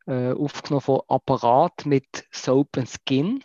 äh, 0.07 0.31
aufgenommen 0.31 0.81
von 0.81 1.01
Apparat 1.07 1.85
mit 1.85 2.25
Soap 2.31 2.79
and 2.79 2.89
Skin. 2.89 3.43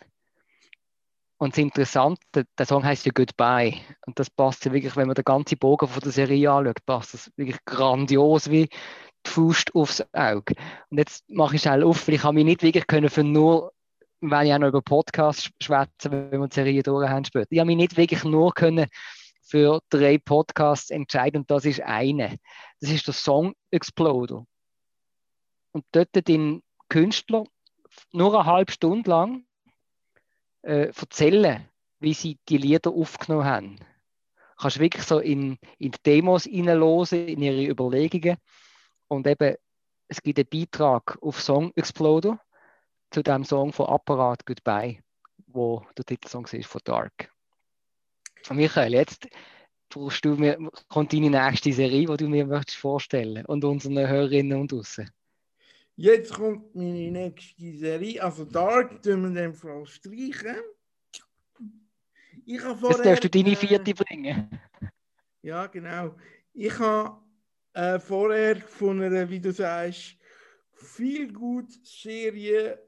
Und 1.37 1.53
das 1.53 1.59
Interessante, 1.59 2.47
der 2.57 2.65
Song 2.65 2.83
heißt 2.83 3.05
ja 3.05 3.11
Goodbye. 3.13 3.75
Und 4.07 4.17
das 4.17 4.31
passt 4.31 4.65
ja 4.65 4.73
wirklich, 4.73 4.95
wenn 4.95 5.05
man 5.05 5.13
den 5.13 5.25
ganzen 5.25 5.59
Bogen 5.59 5.87
von 5.87 6.01
der 6.01 6.11
Serie 6.11 6.51
anschaut, 6.51 6.83
passt 6.87 7.13
das 7.13 7.31
wirklich 7.35 7.63
grandios 7.65 8.49
wie 8.49 8.65
die 8.65 9.29
Faust 9.29 9.75
aufs 9.75 10.03
Auge. 10.13 10.55
Und 10.89 10.97
jetzt 10.97 11.29
mache 11.29 11.57
ich 11.57 11.61
schnell 11.61 11.83
auf, 11.83 12.07
weil 12.07 12.15
ich 12.15 12.23
habe 12.23 12.33
mich 12.33 12.45
nicht 12.45 12.63
wirklich 12.63 12.87
können 12.87 13.11
für 13.11 13.23
nur, 13.23 13.73
wenn 14.21 14.47
ich 14.47 14.53
auch 14.55 14.57
noch 14.57 14.69
über 14.69 14.81
Podcasts 14.81 15.51
schwätze, 15.61 16.09
wenn 16.09 16.39
wir 16.39 16.47
die 16.47 16.55
Serie 16.55 16.81
durch 16.81 17.07
haben. 17.07 17.23
Ich 17.47 17.59
habe 17.59 17.67
mich 17.67 17.77
nicht 17.77 17.95
wirklich 17.95 18.23
nur 18.23 18.55
können 18.55 18.87
für 19.47 19.81
drei 19.89 20.17
Podcasts 20.17 20.89
entscheiden 20.89 21.41
und 21.41 21.51
das 21.51 21.63
ist 21.65 21.81
eine. 21.81 22.37
Das 22.81 22.91
ist 22.91 23.07
der 23.07 23.13
Song 23.13 23.53
Exploder. 23.71 24.45
Und 25.71 25.85
dort 25.91 26.09
den 26.27 26.63
Künstler 26.89 27.45
nur 28.11 28.33
eine 28.33 28.45
halbe 28.45 28.71
Stunde 28.71 29.09
lang 29.09 29.45
äh, 30.63 30.87
erzählen, 30.87 31.67
wie 31.99 32.13
sie 32.13 32.39
die 32.49 32.57
Lieder 32.57 32.91
aufgenommen 32.91 33.45
haben. 33.45 33.75
Du 33.77 34.63
kannst 34.63 34.79
wirklich 34.79 35.03
so 35.03 35.19
in, 35.19 35.57
in 35.77 35.91
die 35.91 36.03
Demos 36.05 36.43
hineinlosen, 36.43 37.27
in 37.27 37.41
ihre 37.41 37.71
Überlegungen. 37.71 38.37
Und 39.07 39.27
eben, 39.27 39.55
es 40.09 40.21
gibt 40.21 40.39
einen 40.39 40.49
Beitrag 40.49 41.17
auf 41.21 41.39
Song 41.39 41.71
Exploder 41.75 42.39
zu 43.11 43.23
dem 43.23 43.45
Song 43.45 43.71
von 43.71 43.87
Apparat 43.87 44.45
Goodbye, 44.45 45.01
wo 45.47 45.85
der 45.97 46.03
Titelsong 46.05 46.47
ist 46.47 46.67
von 46.67 46.81
Dark. 46.83 47.36
Michael, 48.55 48.93
jetzt 48.93 49.27
brauchst 49.89 50.23
du 50.25 50.35
mir, 50.35 50.57
kommt 50.89 51.13
deine 51.13 51.29
nächste 51.29 51.71
Serie, 51.73 52.07
die 52.07 52.17
du 52.17 52.29
mir 52.29 52.45
möchtest 52.45 52.77
vorstellen 52.77 53.45
und 53.45 53.63
unseren 53.63 53.97
Hörerinnen 53.97 54.59
und 54.59 54.73
außen. 54.73 55.09
Jetzt 55.95 56.33
kommt 56.33 56.75
meine 56.75 57.11
nächste 57.11 57.73
Serie. 57.75 58.23
Also 58.23 58.45
Dark 58.45 59.01
tun 59.01 59.21
wir 59.21 59.27
in 59.29 59.35
dem 59.35 59.53
Fall 59.53 59.85
streichen. 59.85 60.57
Ich 62.45 62.63
habe 62.63 62.77
vorher, 62.77 62.97
Jetzt 62.97 63.05
darfst 63.05 63.23
du 63.23 63.29
deine 63.29 63.51
äh, 63.51 63.55
vierte 63.55 63.93
bringen. 63.93 64.59
Ja, 65.41 65.65
genau. 65.67 66.15
Ich 66.53 66.77
habe 66.77 67.21
äh, 67.73 67.99
vorher 67.99 68.57
von 68.57 69.01
einer, 69.01 69.29
wie 69.29 69.39
du 69.39 69.51
sagst, 69.51 70.17
viel 70.71 71.33
gut 71.33 71.71
Serie 71.85 72.79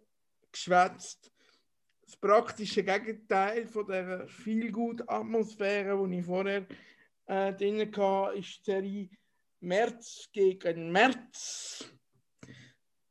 geschwätzt. 0.52 1.32
Das 2.10 2.18
praktische 2.18 2.84
Gegenteil 2.84 3.68
von 3.68 3.86
der 3.86 4.28
viel 4.28 4.72
gut 4.72 5.08
Atmosphäre, 5.08 6.08
die 6.10 6.18
ich 6.18 6.26
vorher 6.26 6.66
äh, 7.28 7.54
drin 7.54 7.82
hatte, 7.82 8.36
ist 8.36 8.66
die 8.66 8.72
Serie 8.72 9.10
März 9.60 10.28
gegen 10.34 10.92
März. 10.92 11.88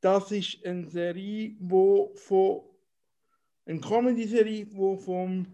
Das 0.00 0.32
ist 0.32 0.66
eine 0.66 0.90
Serie, 0.90 1.54
wo 1.60 2.12
von 2.16 2.62
eine 3.66 3.78
Comedy-Serie, 3.78 4.66
wo 4.72 4.96
vom 4.96 5.46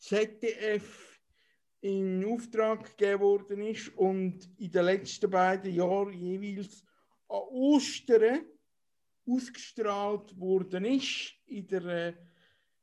ZDF 0.00 1.20
in 1.80 2.24
Auftrag 2.24 2.96
gegeben 2.96 3.20
worden 3.20 3.62
ist 3.62 3.96
und 3.96 4.50
in 4.58 4.72
den 4.72 4.84
letzten 4.84 5.30
beiden 5.30 5.72
Jahren 5.72 6.12
jeweils 6.12 6.82
an 7.28 7.42
Ostern 7.50 8.46
ausgestrahlt 9.26 10.38
worden 10.38 10.84
ist. 10.84 11.34
In 11.46 11.66
der 11.66 11.84
äh, 11.84 12.14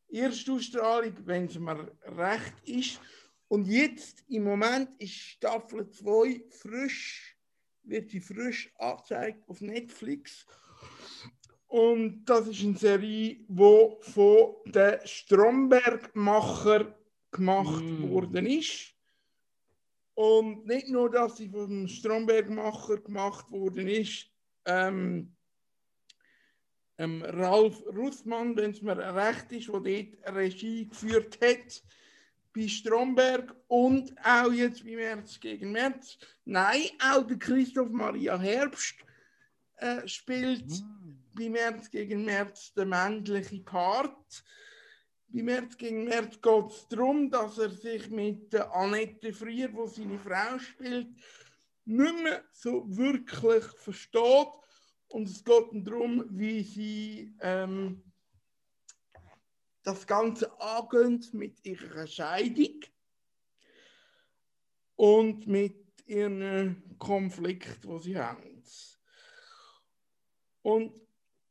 Erstausstrahlung, 0.10 1.14
wenn 1.26 1.46
es 1.46 1.58
mir 1.58 1.92
recht 2.04 2.54
ist. 2.66 3.00
Und 3.48 3.68
jetzt 3.68 4.24
im 4.30 4.44
Moment 4.44 4.90
ist 5.00 5.14
Staffel 5.14 5.90
2 5.90 6.44
frisch, 6.50 7.38
wird 7.84 8.10
sie 8.10 8.22
frisch 8.22 8.72
angezeigt 8.78 9.48
auf 9.48 9.62
Netflix. 9.62 10.46
Und 11.68 12.26
das 12.26 12.48
ist 12.48 12.64
eine 12.64 12.78
Serie, 12.78 13.46
die 13.48 13.90
von 14.02 14.56
den 14.66 15.00
Stromberg-Macher 15.06 16.96
gemacht 17.32 17.84
Mm. 17.84 18.10
worden 18.10 18.46
ist. 18.46 18.94
Und 20.14 20.68
nicht 20.68 20.90
nur, 20.90 21.10
dass 21.10 21.38
sie 21.38 21.50
vom 21.50 21.88
Stromberg-Macher 21.88 22.98
gemacht 22.98 23.50
worden 23.52 23.88
ist, 23.88 24.28
ähm, 24.66 25.36
ähm, 27.04 27.24
Ralf 27.24 27.84
Russmann, 27.88 28.56
wenn 28.56 28.72
es 28.72 28.82
mir 28.82 28.98
recht 28.98 29.52
ist, 29.52 29.68
der 29.68 29.80
dort 29.80 30.36
Regie 30.36 30.88
geführt 30.88 31.38
hat, 31.42 31.84
bei 32.56 32.68
Stromberg 32.68 33.56
und 33.68 34.14
auch 34.24 34.52
jetzt 34.52 34.86
bei 34.86 34.96
März 34.96 35.40
gegen 35.40 35.72
März. 35.72 36.18
Nein, 36.46 36.90
auch 37.04 37.26
der 37.26 37.38
Christoph 37.38 37.90
Maria 37.90 38.40
Herbst 38.40 38.96
äh, 39.78 40.08
spielt 40.08 40.72
bei 41.36 41.50
März 41.50 41.90
gegen 41.90 42.26
März 42.26 42.74
der 42.74 42.86
männliche 42.86 43.60
Part. 43.62 44.44
Bei 45.30 45.42
März 45.42 45.78
gegen 45.78 46.04
März 46.04 46.40
geht 46.40 46.70
es 46.70 46.88
darum, 46.90 47.32
dass 47.32 47.58
er 47.58 47.72
sich 47.72 48.10
mit 48.10 48.54
der 48.54 48.72
Annette 48.72 49.34
Frier, 49.34 49.74
wo 49.74 49.88
seine 49.88 50.20
Frau 50.20 50.60
spielt, 50.60 51.08
nicht 51.86 52.24
mehr 52.24 52.44
so 52.52 52.86
wirklich 52.88 53.66
versteht. 53.78 54.63
Und 55.14 55.30
es 55.30 55.44
geht 55.44 55.68
darum, 55.88 56.26
wie 56.32 56.64
sie 56.64 57.36
ähm, 57.40 58.02
das 59.84 60.08
Ganze 60.08 60.60
angehen 60.60 61.24
mit 61.34 61.64
ihrer 61.64 62.08
Scheidung 62.08 62.80
und 64.96 65.46
mit 65.46 65.76
ihren 66.08 66.98
Konflikt, 66.98 67.86
wo 67.86 68.00
sie 68.00 68.18
haben. 68.18 68.64
Und 70.64 71.00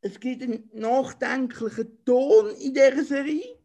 es 0.01 0.19
gibt 0.19 0.43
einen 0.43 0.69
nachdenklichen 0.73 2.05
Ton 2.05 2.51
in 2.57 2.75
dieser 2.75 3.05
Serie, 3.05 3.61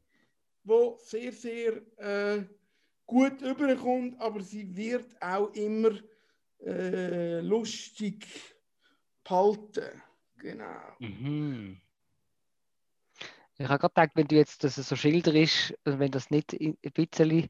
wo 0.63 0.99
sehr, 1.01 1.31
sehr 1.31 1.81
äh, 1.97 2.45
gut 3.07 3.41
überkommt, 3.41 4.21
aber 4.21 4.43
sie 4.43 4.75
wird 4.75 5.19
auch 5.19 5.51
immer 5.55 5.99
äh, 6.59 7.39
lustig 7.41 8.27
behalten. 9.27 10.01
Genau. 10.37 10.95
Mhm. 10.99 11.81
Ich 13.57 13.67
habe 13.67 13.79
gerade 13.79 13.93
gedacht, 13.93 14.11
wenn 14.15 14.27
du 14.27 14.35
jetzt 14.35 14.63
das 14.63 14.75
so 14.75 14.95
schilderst, 14.95 15.73
also 15.83 15.99
wenn 15.99 16.11
das 16.11 16.29
nicht 16.29 16.53
ein 16.53 16.77
bisschen 16.93 17.49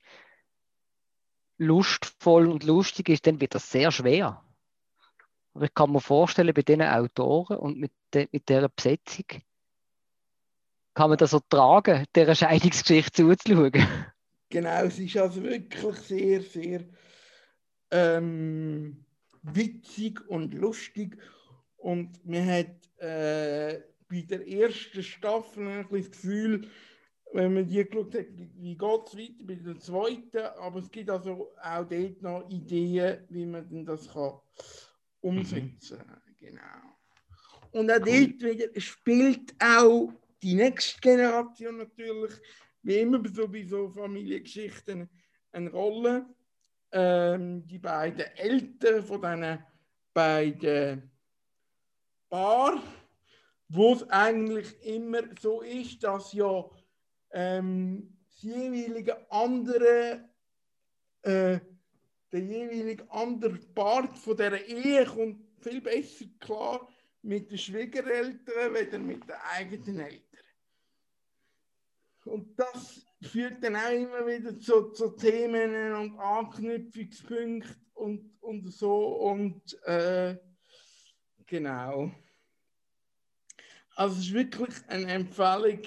lustvoll 1.57 2.47
und 2.47 2.63
lustig 2.63 3.09
ist, 3.09 3.27
dann 3.27 3.41
wird 3.41 3.55
das 3.55 3.69
sehr 3.69 3.91
schwer. 3.91 4.43
Aber 5.53 5.65
ich 5.65 5.73
kann 5.73 5.91
mir 5.91 5.99
vorstellen, 5.99 6.53
bei 6.53 6.61
diesen 6.61 6.83
Autoren 6.83 7.57
und 7.57 7.77
mit, 7.77 7.91
de, 8.13 8.27
mit 8.31 8.47
dieser 8.47 8.69
Besetzung 8.69 9.25
kann 10.93 11.09
man 11.09 11.17
das 11.17 11.31
so 11.31 11.41
tragen, 11.49 12.05
dieser 12.15 12.35
Scheidungsgeschichte 12.35 13.23
zuzuschauen. 13.23 13.85
Genau, 14.49 14.83
es 14.83 14.97
ist 14.97 15.17
also 15.17 15.43
wirklich 15.43 15.95
sehr, 15.97 16.41
sehr 16.41 16.85
ähm, 17.91 19.05
witzig 19.41 20.21
und 20.29 20.53
lustig. 20.53 21.17
Und 21.77 22.25
man 22.25 22.45
hat 22.45 22.89
äh, 22.99 23.81
bei 24.09 24.21
der 24.21 24.47
ersten 24.47 25.03
Staffel 25.03 25.67
ein 25.67 25.87
bisschen 25.87 26.11
das 26.11 26.11
Gefühl, 26.11 26.69
wenn 27.33 27.53
man 27.53 27.67
die 27.67 27.83
geschaut 27.83 28.15
hat, 28.15 28.25
wie, 28.35 28.75
geht 28.75 29.07
es 29.07 29.17
weiter 29.17 29.43
bei 29.43 29.55
der 29.55 29.79
zweiten. 29.79 30.37
Aber 30.59 30.79
es 30.79 30.89
gibt 30.89 31.09
also 31.09 31.53
auch 31.61 31.83
dort 31.87 32.21
noch 32.21 32.49
Ideen, 32.49 33.25
wie 33.29 33.45
man 33.45 33.67
denn 33.67 33.85
das 33.85 34.11
kann 34.11 34.39
umsetzen 35.21 35.97
kann. 35.99 36.21
Genau. 36.39 36.61
Und 37.71 37.91
auch 37.91 37.99
Cool. 37.99 38.27
dort 38.27 38.41
wieder 38.41 38.81
spielt 38.81 39.53
auch 39.59 40.11
die 40.41 40.55
nächste 40.55 40.99
Generation 41.01 41.77
natürlich, 41.77 42.33
wie 42.83 42.99
immer 42.99 43.21
so 43.27 43.47
bei 43.47 43.63
so 43.63 43.89
Familiengeschichten, 43.89 45.09
eine 45.51 45.71
Rolle. 45.71 46.25
Ähm, 46.91 47.67
die 47.67 47.79
beiden 47.79 48.25
Eltern 48.37 49.03
von 49.03 49.21
diesen 49.21 49.59
beiden 50.13 51.11
Paar, 52.29 52.81
wo 53.69 53.93
es 53.93 54.09
eigentlich 54.09 54.81
immer 54.83 55.23
so 55.39 55.61
ist, 55.61 56.03
dass 56.03 56.33
ja 56.33 56.69
ähm, 57.31 58.17
das 58.29 58.41
jeweilige 58.41 59.31
andere, 59.31 60.29
äh, 61.23 61.59
der 62.31 62.39
jeweilige 62.39 63.09
andere 63.11 63.57
Part 63.73 64.17
von 64.17 64.37
der 64.37 64.65
Ehe 64.67 65.05
kommt 65.05 65.41
viel 65.61 65.81
besser 65.81 66.25
klar 66.39 66.87
mit 67.21 67.51
den 67.51 67.57
Schwiegereltern, 67.57 68.73
weder 68.73 68.99
mit 68.99 69.23
den 69.23 69.35
eigenen 69.53 69.99
Eltern. 69.99 70.23
Und 72.25 72.59
das 72.59 73.05
führt 73.21 73.63
dann 73.63 73.75
auch 73.75 73.91
immer 73.91 74.27
wieder 74.27 74.59
zu, 74.59 74.91
zu 74.91 75.09
Themen 75.15 75.93
und 75.93 76.19
Anknüpfungspunkten 76.19 77.75
und, 77.93 78.37
und 78.41 78.71
so. 78.71 79.15
Und 79.15 79.81
äh, 79.83 80.37
genau. 81.47 82.11
Also 83.95 84.15
es 84.19 84.27
ist 84.27 84.33
wirklich 84.33 84.75
eine 84.87 85.11
Empfehlung 85.11 85.81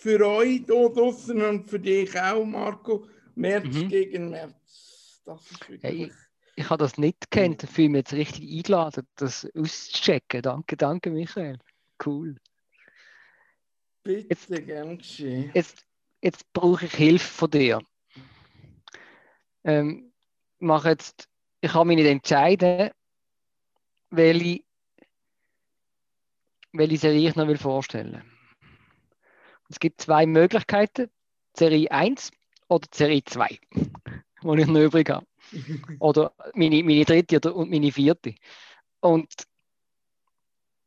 für 0.00 0.26
euch 0.26 0.62
hier 0.66 0.88
draußen 0.90 1.42
und 1.42 1.68
für 1.68 1.78
dich 1.78 2.18
auch, 2.20 2.44
Marco. 2.44 3.06
März 3.34 3.66
Mhm. 3.66 3.88
gegen 3.88 4.30
März. 4.30 5.22
Das 5.24 5.50
ist 5.50 5.68
Hey, 5.82 5.96
wirklich. 6.04 6.12
ich 6.56 6.68
habe 6.70 6.82
das 6.82 6.98
nicht 6.98 7.30
gekannt, 7.30 7.62
fühle 7.62 7.88
mich 7.90 7.98
jetzt 8.00 8.12
richtig 8.12 8.50
eingeladen, 8.50 9.06
das 9.16 9.46
auszuchecken. 9.54 10.42
Danke, 10.42 10.76
danke, 10.76 11.10
Michael. 11.10 11.58
Cool. 12.04 12.36
Bitte, 14.02 14.62
gern 14.62 14.98
geschehen. 14.98 15.50
Jetzt, 15.54 15.84
jetzt 16.22 16.52
brauche 16.52 16.86
ich 16.86 16.94
Hilfe 16.94 17.26
von 17.26 17.50
dir. 17.50 17.80
Ähm, 19.64 20.12
ich 20.58 20.66
mache 20.66 20.90
jetzt, 20.90 21.28
ich 21.60 21.72
kann 21.72 21.86
mich 21.86 21.96
nicht 21.96 22.06
entscheiden, 22.06 22.90
welche, 24.10 24.64
welche 26.72 26.96
Serie 26.98 27.28
ich 27.28 27.36
noch 27.36 27.46
will 27.48 27.58
vorstellen 27.58 28.22
Es 29.68 29.78
gibt 29.80 30.00
zwei 30.00 30.26
Möglichkeiten, 30.26 31.10
Serie 31.56 31.90
1 31.90 32.30
oder 32.68 32.86
Serie 32.92 33.24
2, 33.24 33.48
die 33.48 33.80
ich 34.60 34.66
noch 34.66 34.80
übrig 34.80 35.10
habe. 35.10 35.26
Oder 36.00 36.32
meine, 36.54 36.82
meine 36.84 37.04
dritte 37.04 37.36
oder, 37.36 37.56
und 37.56 37.70
meine 37.70 37.90
vierte. 37.90 38.34
Und 39.00 39.32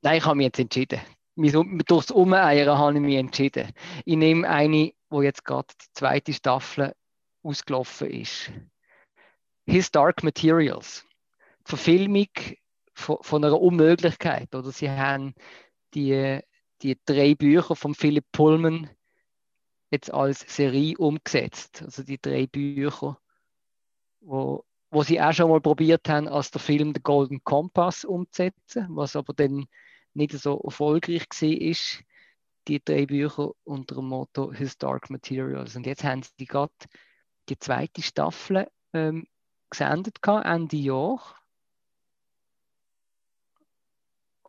nein, 0.01 0.17
ich 0.19 0.25
habe 0.25 0.35
mich 0.37 0.45
jetzt 0.45 0.59
entschieden. 0.59 1.01
Um- 1.35 1.79
Durchs 1.79 2.11
Umeiern 2.11 2.77
habe 2.77 2.93
ich 2.93 3.01
mich 3.01 3.15
entschieden. 3.17 3.73
Ich 4.05 4.15
nehme 4.15 4.47
eine, 4.47 4.93
wo 5.09 5.21
jetzt 5.21 5.43
gerade 5.43 5.67
die 5.81 5.85
zweite 5.93 6.31
Staffel 6.33 6.93
ausgelaufen 7.41 8.09
ist. 8.11 8.51
His 9.65 9.91
Dark 9.91 10.23
Materials. 10.23 11.05
Die 11.67 11.69
Verfilmung 11.69 12.27
von, 12.93 13.17
von 13.21 13.43
einer 13.43 13.59
Unmöglichkeit. 13.59 14.53
Oder 14.55 14.71
sie 14.71 14.89
haben 14.89 15.33
die, 15.93 16.39
die 16.81 16.97
drei 17.05 17.35
Bücher 17.35 17.75
von 17.75 17.95
Philip 17.95 18.25
Pullman 18.31 18.89
jetzt 19.91 20.11
als 20.13 20.39
Serie 20.47 20.97
umgesetzt. 20.97 21.81
Also 21.83 22.03
die 22.03 22.19
drei 22.19 22.47
Bücher, 22.47 23.19
wo, 24.21 24.65
wo 24.89 25.03
sie 25.03 25.21
auch 25.21 25.33
schon 25.33 25.49
mal 25.49 25.61
probiert 25.61 26.09
haben, 26.09 26.27
als 26.27 26.51
der 26.51 26.61
Film 26.61 26.93
The 26.95 27.01
Golden 27.01 27.43
Compass 27.43 28.05
umzusetzen, 28.05 28.87
was 28.89 29.15
aber 29.15 29.33
dann 29.33 29.67
nicht 30.13 30.31
so 30.33 30.59
erfolgreich 30.63 31.25
war, 31.41 31.49
ist, 31.49 32.03
die 32.67 32.83
drei 32.83 33.05
Bücher 33.05 33.51
unter 33.63 33.95
dem 33.95 34.07
Motto 34.07 34.51
His 34.51 34.77
Dark 34.77 35.09
Materials. 35.09 35.75
Und 35.75 35.85
jetzt 35.85 36.03
haben 36.03 36.21
sie 36.23 36.45
gerade 36.45 36.73
die 37.49 37.59
zweite 37.59 38.01
Staffel 38.01 38.67
ähm, 38.93 39.27
gesendet 39.69 40.19
Ende 40.25 40.77
Jahr. 40.77 41.35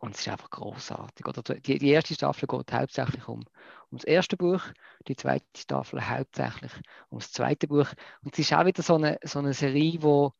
Und 0.05 0.13
es 0.13 0.21
ist 0.21 0.27
einfach 0.27 0.51
großartig. 0.51 1.25
Die, 1.65 1.79
die 1.79 1.89
erste 1.89 2.13
Staffel 2.13 2.45
geht 2.45 2.71
hauptsächlich 2.71 3.27
um, 3.27 3.43
um 3.89 3.97
das 3.97 4.03
erste 4.03 4.37
Buch, 4.37 4.61
die 5.07 5.15
zweite 5.15 5.45
Staffel 5.57 6.07
hauptsächlich 6.07 6.71
um 7.09 7.17
das 7.17 7.31
zweite 7.31 7.67
Buch. 7.67 7.87
Und 8.21 8.33
es 8.33 8.39
ist 8.39 8.53
auch 8.53 8.65
wieder 8.65 8.83
so 8.83 8.95
eine, 8.95 9.17
so 9.23 9.39
eine 9.39 9.53
Serie, 9.53 10.03
wo, 10.03 10.33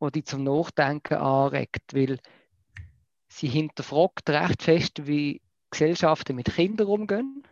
wo 0.00 0.10
die 0.10 0.24
zum 0.24 0.42
Nachdenken 0.42 1.14
anregt, 1.14 1.94
weil 1.94 2.18
sie 3.28 3.46
hinterfragt 3.46 4.28
recht 4.28 4.60
fest, 4.60 5.06
wie 5.06 5.40
Gesellschaften 5.70 6.34
mit 6.34 6.52
Kindern 6.52 6.88
umgehen. 6.88 7.46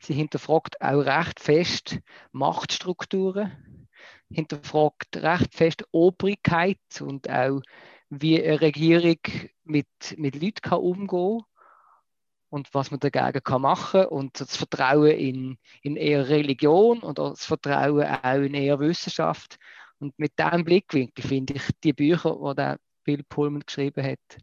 Sie 0.00 0.14
hinterfragt 0.14 0.80
auch 0.80 1.02
recht 1.02 1.38
fest 1.38 2.00
Machtstrukturen, 2.32 3.86
hinterfragt 4.32 5.16
recht 5.16 5.54
fest 5.54 5.84
Obrigkeit 5.92 6.80
und 7.00 7.30
auch, 7.30 7.60
wie 8.10 8.42
eine 8.42 8.60
Regierung 8.60 9.18
mit, 9.64 9.86
mit 10.16 10.34
Leuten 10.34 10.60
kann 10.62 10.80
umgehen 10.80 11.42
und 12.50 12.74
was 12.74 12.90
man 12.90 13.00
dagegen 13.00 13.42
kann 13.42 13.62
machen 13.62 14.06
und 14.06 14.40
das 14.40 14.56
Vertrauen 14.56 15.12
in, 15.12 15.58
in 15.82 15.96
eher 15.96 16.28
Religion 16.28 16.98
und 17.00 17.18
das 17.18 17.46
Vertrauen 17.46 18.04
auch 18.04 18.34
in 18.34 18.54
eher 18.54 18.80
Wissenschaft. 18.80 19.58
Und 20.00 20.18
mit 20.18 20.38
diesem 20.38 20.64
Blickwinkel 20.64 21.24
finde 21.24 21.54
ich 21.54 21.62
die 21.84 21.92
Bücher, 21.92 22.36
die 22.36 22.54
der 22.56 22.78
Bill 23.04 23.22
Pullman 23.28 23.62
geschrieben 23.64 24.04
hat, 24.04 24.38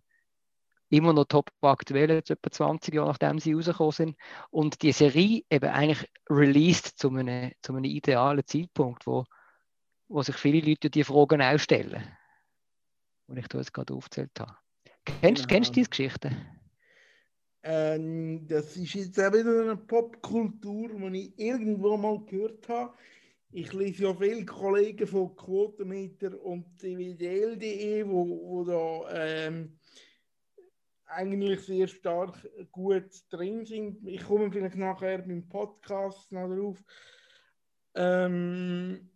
immer 0.90 1.12
noch 1.12 1.26
top 1.26 1.50
aktuell, 1.62 2.10
jetzt 2.12 2.32
etwa 2.32 2.50
20 2.50 2.94
Jahre 2.94 3.10
nachdem 3.10 3.40
sie 3.40 3.54
rausgekommen 3.54 3.92
sind. 3.92 4.18
Und 4.50 4.82
die 4.82 4.94
Serie 4.94 5.44
eben 5.50 5.70
eigentlich 5.70 6.10
released 6.30 6.98
zu 6.98 7.10
einem, 7.10 7.52
zu 7.62 7.74
einem 7.74 7.84
idealen 7.84 8.46
Zeitpunkt, 8.46 9.06
wo, 9.06 9.26
wo 10.08 10.22
sich 10.22 10.36
viele 10.38 10.66
Leute 10.68 10.90
die 10.90 11.04
Fragen 11.04 11.42
auch 11.42 11.60
stellen, 11.60 12.17
die 13.28 13.40
ich 13.40 13.54
jetzt 13.54 13.74
gerade 13.74 13.94
aufgezählt 13.94 14.32
habe. 14.40 14.56
Kennst, 15.22 15.44
Genau. 15.44 15.54
kennst 15.54 15.70
du 15.70 15.74
diese 15.74 15.90
Geschichte? 15.90 16.32
Ähm, 17.64 18.48
das 18.48 18.78
ist 18.78 18.94
jetzt 18.94 19.20
auch 19.20 19.34
wieder 19.34 19.62
eine 19.64 19.78
Popkultur, 19.78 20.90
die 21.10 21.28
ich 21.28 21.40
irgendwo 21.40 21.98
mal 21.98 22.24
gehört 22.26 22.68
habe. 22.70 22.94
Ich 23.52 23.74
lese 23.74 24.04
ja 24.04 24.14
viele 24.14 24.46
Kollegen 24.46 25.08
von 25.08 25.36
Quotenmeter 25.36 26.40
und 26.42 26.78
CWDL.de, 26.80 28.06
wo, 28.08 28.26
wo 28.26 28.64
da 28.64 29.10
ähm, 29.14 29.80
eigentlich 31.06 31.62
sehr 31.62 31.88
stark 31.88 32.48
gut 32.72 33.10
drin 33.30 33.66
sind. 33.66 34.06
Ich 34.08 34.24
komme 34.24 34.52
vielleicht 34.52 34.76
nachher 34.76 35.20
beim 35.20 35.48
Podcast 35.48 36.32
noch 36.32 36.48
drauf. 36.50 36.84
Ähm, 37.96 39.10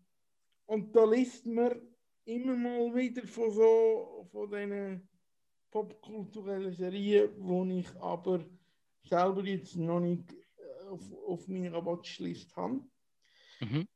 und 0.65 0.95
da 0.95 1.05
liest 1.05 1.45
man 1.45 1.73
immer 2.25 2.55
mal 2.55 2.95
wieder 2.95 3.25
von 3.27 3.51
so 3.51 4.27
von 4.31 4.49
diesen 4.49 5.07
popkulturellen 5.71 6.73
Serien, 6.73 7.29
wo 7.37 7.65
ich 7.65 7.89
aber 7.99 8.45
selber 9.03 9.43
jetzt 9.43 9.75
noch 9.75 9.99
nicht 9.99 10.31
äh, 10.33 10.87
auf, 10.89 11.01
auf 11.27 11.47
meiner 11.47 11.83
Watchlist 11.85 12.55
habe. 12.55 12.81
Mhm. 13.59 13.87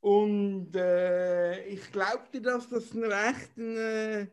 Und 0.00 0.76
äh, 0.76 1.66
ich 1.66 1.90
glaubte, 1.90 2.40
dass 2.40 2.68
das 2.68 2.92
ein 2.94 3.04
recht 3.04 3.56
ein, 3.56 3.76
äh, 3.76 4.26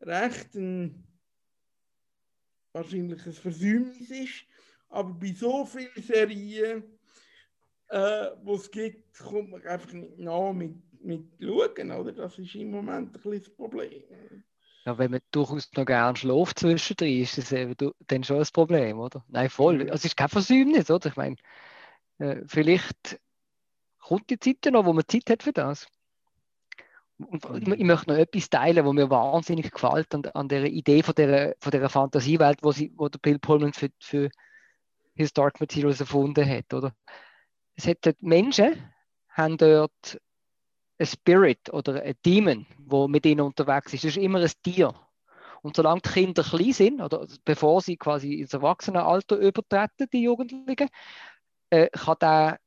recht 0.00 0.54
ein 0.54 1.04
wahrscheinlich 2.72 3.24
ein 3.26 3.32
Versäumnis 3.32 4.10
ist. 4.10 4.44
Aber 4.88 5.12
bei 5.12 5.32
so 5.32 5.64
vielen 5.66 6.02
Serien, 6.02 6.82
äh, 7.88 8.30
wo 8.42 8.54
es 8.54 8.70
gibt, 8.70 9.16
kommt 9.18 9.50
man 9.50 9.66
einfach 9.66 9.92
nicht 9.92 10.18
nach 10.18 10.52
mit, 10.52 10.74
mit 11.08 11.24
schauen, 11.40 11.90
oder? 11.90 12.12
Das 12.12 12.38
ist 12.38 12.54
im 12.54 12.70
Moment 12.70 13.08
ein 13.08 13.12
bisschen 13.12 13.38
das 13.42 13.50
Problem. 13.50 14.02
Ja, 14.84 14.96
wenn 14.96 15.10
man 15.10 15.20
durchaus 15.32 15.68
noch 15.74 15.86
gerne 15.86 16.16
schläft 16.16 16.60
zwischendrin, 16.60 17.22
ist 17.22 17.38
das 17.38 17.52
eben 17.52 17.74
dann 18.06 18.24
schon 18.24 18.38
ein 18.38 18.46
Problem, 18.52 19.00
oder? 19.00 19.24
Nein, 19.28 19.50
voll. 19.50 19.80
Also 19.82 19.94
es 19.94 20.04
ist 20.04 20.16
kein 20.16 20.28
Versäumnis, 20.28 20.90
oder? 20.90 21.08
Ich 21.08 21.16
meine, 21.16 21.36
äh, 22.18 22.42
vielleicht 22.46 23.18
kommt 23.98 24.30
die 24.30 24.38
Zeit 24.38 24.58
ja 24.64 24.70
noch, 24.70 24.84
wo 24.84 24.92
man 24.92 25.04
Zeit 25.08 25.28
hat 25.30 25.42
für 25.42 25.52
das. 25.52 25.86
Und 27.18 27.44
ich, 27.44 27.66
Mhm. 27.66 27.72
ich 27.72 27.84
möchte 27.84 28.10
noch 28.10 28.16
etwas 28.16 28.48
teilen, 28.48 28.86
was 28.86 28.92
mir 28.92 29.10
wahnsinnig 29.10 29.70
gefällt 29.72 30.14
an, 30.14 30.24
an 30.26 30.48
der 30.48 30.66
Idee 30.66 31.02
von 31.02 31.14
der, 31.14 31.56
von 31.58 31.72
der 31.72 31.88
Fantasiewelt, 31.88 32.60
wo, 32.62 32.70
sie, 32.70 32.92
wo 32.96 33.08
der 33.08 33.18
Bill 33.18 33.38
Pullman 33.38 33.72
für, 33.72 33.88
für 33.98 34.30
His 35.14 35.32
Dark 35.32 35.60
Materials 35.60 36.00
erfunden 36.00 36.48
hat, 36.48 36.72
oder? 36.72 36.94
Es 37.74 37.86
hat 37.86 37.98
dort 38.02 38.22
Menschen, 38.22 38.92
haben 39.30 39.56
dort 39.56 40.18
ein 40.98 41.06
Spirit 41.06 41.72
oder 41.72 42.02
ein 42.02 42.14
Demon, 42.24 42.66
wo 42.78 43.08
mit 43.08 43.24
ihnen 43.26 43.40
unterwegs 43.40 43.92
ist. 43.94 44.04
Das 44.04 44.16
ist 44.16 44.22
immer 44.22 44.40
ein 44.40 44.50
Tier. 44.62 44.94
Und 45.62 45.76
solange 45.76 46.00
die 46.00 46.10
Kinder 46.10 46.42
klein 46.42 46.72
sind, 46.72 47.00
oder 47.00 47.26
bevor 47.44 47.80
sie 47.80 47.96
quasi 47.96 48.34
ins 48.34 48.54
Erwachsenenalter 48.54 49.36
übertreten, 49.36 50.08
die 50.12 50.22
Jugendlichen, 50.22 50.88
äh, 51.70 51.88
kann 51.88 52.16
der, 52.20 52.58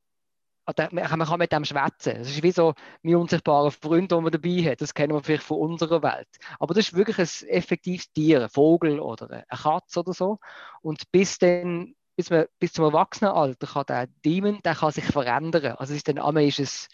man 0.92 1.08
kann 1.08 1.38
mit 1.38 1.52
dem 1.52 1.64
schwätzen. 1.64 2.18
Das 2.18 2.28
ist 2.28 2.42
wie 2.42 2.52
so 2.52 2.74
mein 3.02 3.16
unsichtbarer 3.16 3.70
Freund, 3.70 4.12
den 4.12 4.22
man 4.22 4.32
dabei 4.32 4.70
hat. 4.70 4.80
Das 4.80 4.94
kennen 4.94 5.12
wir 5.12 5.22
vielleicht 5.22 5.42
von 5.42 5.58
unserer 5.58 6.02
Welt. 6.02 6.28
Aber 6.58 6.74
das 6.74 6.88
ist 6.88 6.94
wirklich 6.94 7.18
ein 7.18 7.48
effektives 7.48 8.12
Tier, 8.12 8.42
ein 8.42 8.48
Vogel 8.48 9.00
oder 9.00 9.28
eine 9.30 9.44
Katze 9.50 10.00
oder 10.00 10.12
so. 10.12 10.38
Und 10.80 11.10
bis 11.10 11.38
dann, 11.38 11.94
bis, 12.14 12.30
man, 12.30 12.46
bis 12.58 12.72
zum 12.74 12.84
Erwachsenenalter 12.84 13.66
kann 13.66 13.86
der 13.88 14.06
Demon, 14.24 14.60
der 14.62 14.76
kann 14.76 14.92
sich 14.92 15.04
verändern. 15.04 15.76
Also 15.78 15.92
es 15.92 15.98
ist 15.98 16.08
dann 16.08 16.18
einmal 16.18 16.44
ist 16.44 16.60
es 16.60 16.88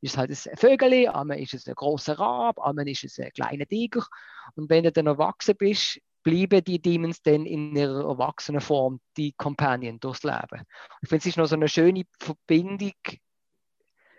ist 0.00 0.12
es 0.12 0.16
halt 0.16 0.30
ein 0.30 0.56
Vögel, 0.56 1.08
einmal 1.08 1.38
ist 1.38 1.54
es 1.54 1.66
ein 1.66 1.74
großer 1.74 2.18
Rab, 2.18 2.58
einmal 2.58 2.88
ist 2.88 3.04
es 3.04 3.18
ein 3.18 3.30
kleiner 3.32 3.66
Tiger. 3.66 4.06
Und 4.54 4.70
wenn 4.70 4.84
du 4.84 4.92
dann 4.92 5.06
erwachsen 5.06 5.56
bist, 5.56 6.00
bleiben 6.22 6.62
die 6.64 6.80
Demons 6.80 7.22
dann 7.22 7.46
in 7.46 7.74
ihrer 7.76 8.08
erwachsenen 8.08 8.60
Form 8.60 9.00
die 9.16 9.32
Companion 9.32 10.00
durchs 10.00 10.22
Leben. 10.22 10.64
Ich 11.02 11.08
finde, 11.08 11.20
es 11.20 11.26
ist 11.26 11.36
noch 11.36 11.46
so 11.46 11.56
eine 11.56 11.68
schöne 11.68 12.04
Verbindung 12.18 12.92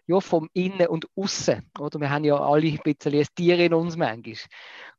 ja, 0.08 0.20
vom 0.20 0.50
Innen 0.54 0.88
und 0.88 1.06
Aussen. 1.16 1.70
Oder? 1.80 2.00
Wir 2.00 2.10
haben 2.10 2.24
ja 2.24 2.36
alle 2.36 2.68
ein 2.68 2.80
bisschen 2.84 3.14
ein 3.14 3.26
Tier 3.36 3.60
in 3.60 3.74
uns 3.74 3.98
manchmal. 3.98 4.36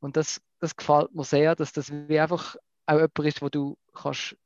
Und 0.01 0.17
das, 0.17 0.41
das 0.59 0.77
gefällt 0.77 1.15
mir 1.15 1.25
sehr, 1.25 1.55
dass 1.55 1.73
das 1.73 1.91
wie 1.91 2.21
einfach 2.21 2.57
auch 2.87 2.95
jemand 2.95 3.19
ist, 3.19 3.43
wo 3.43 3.49
du 3.49 3.77
kannst 3.93 4.37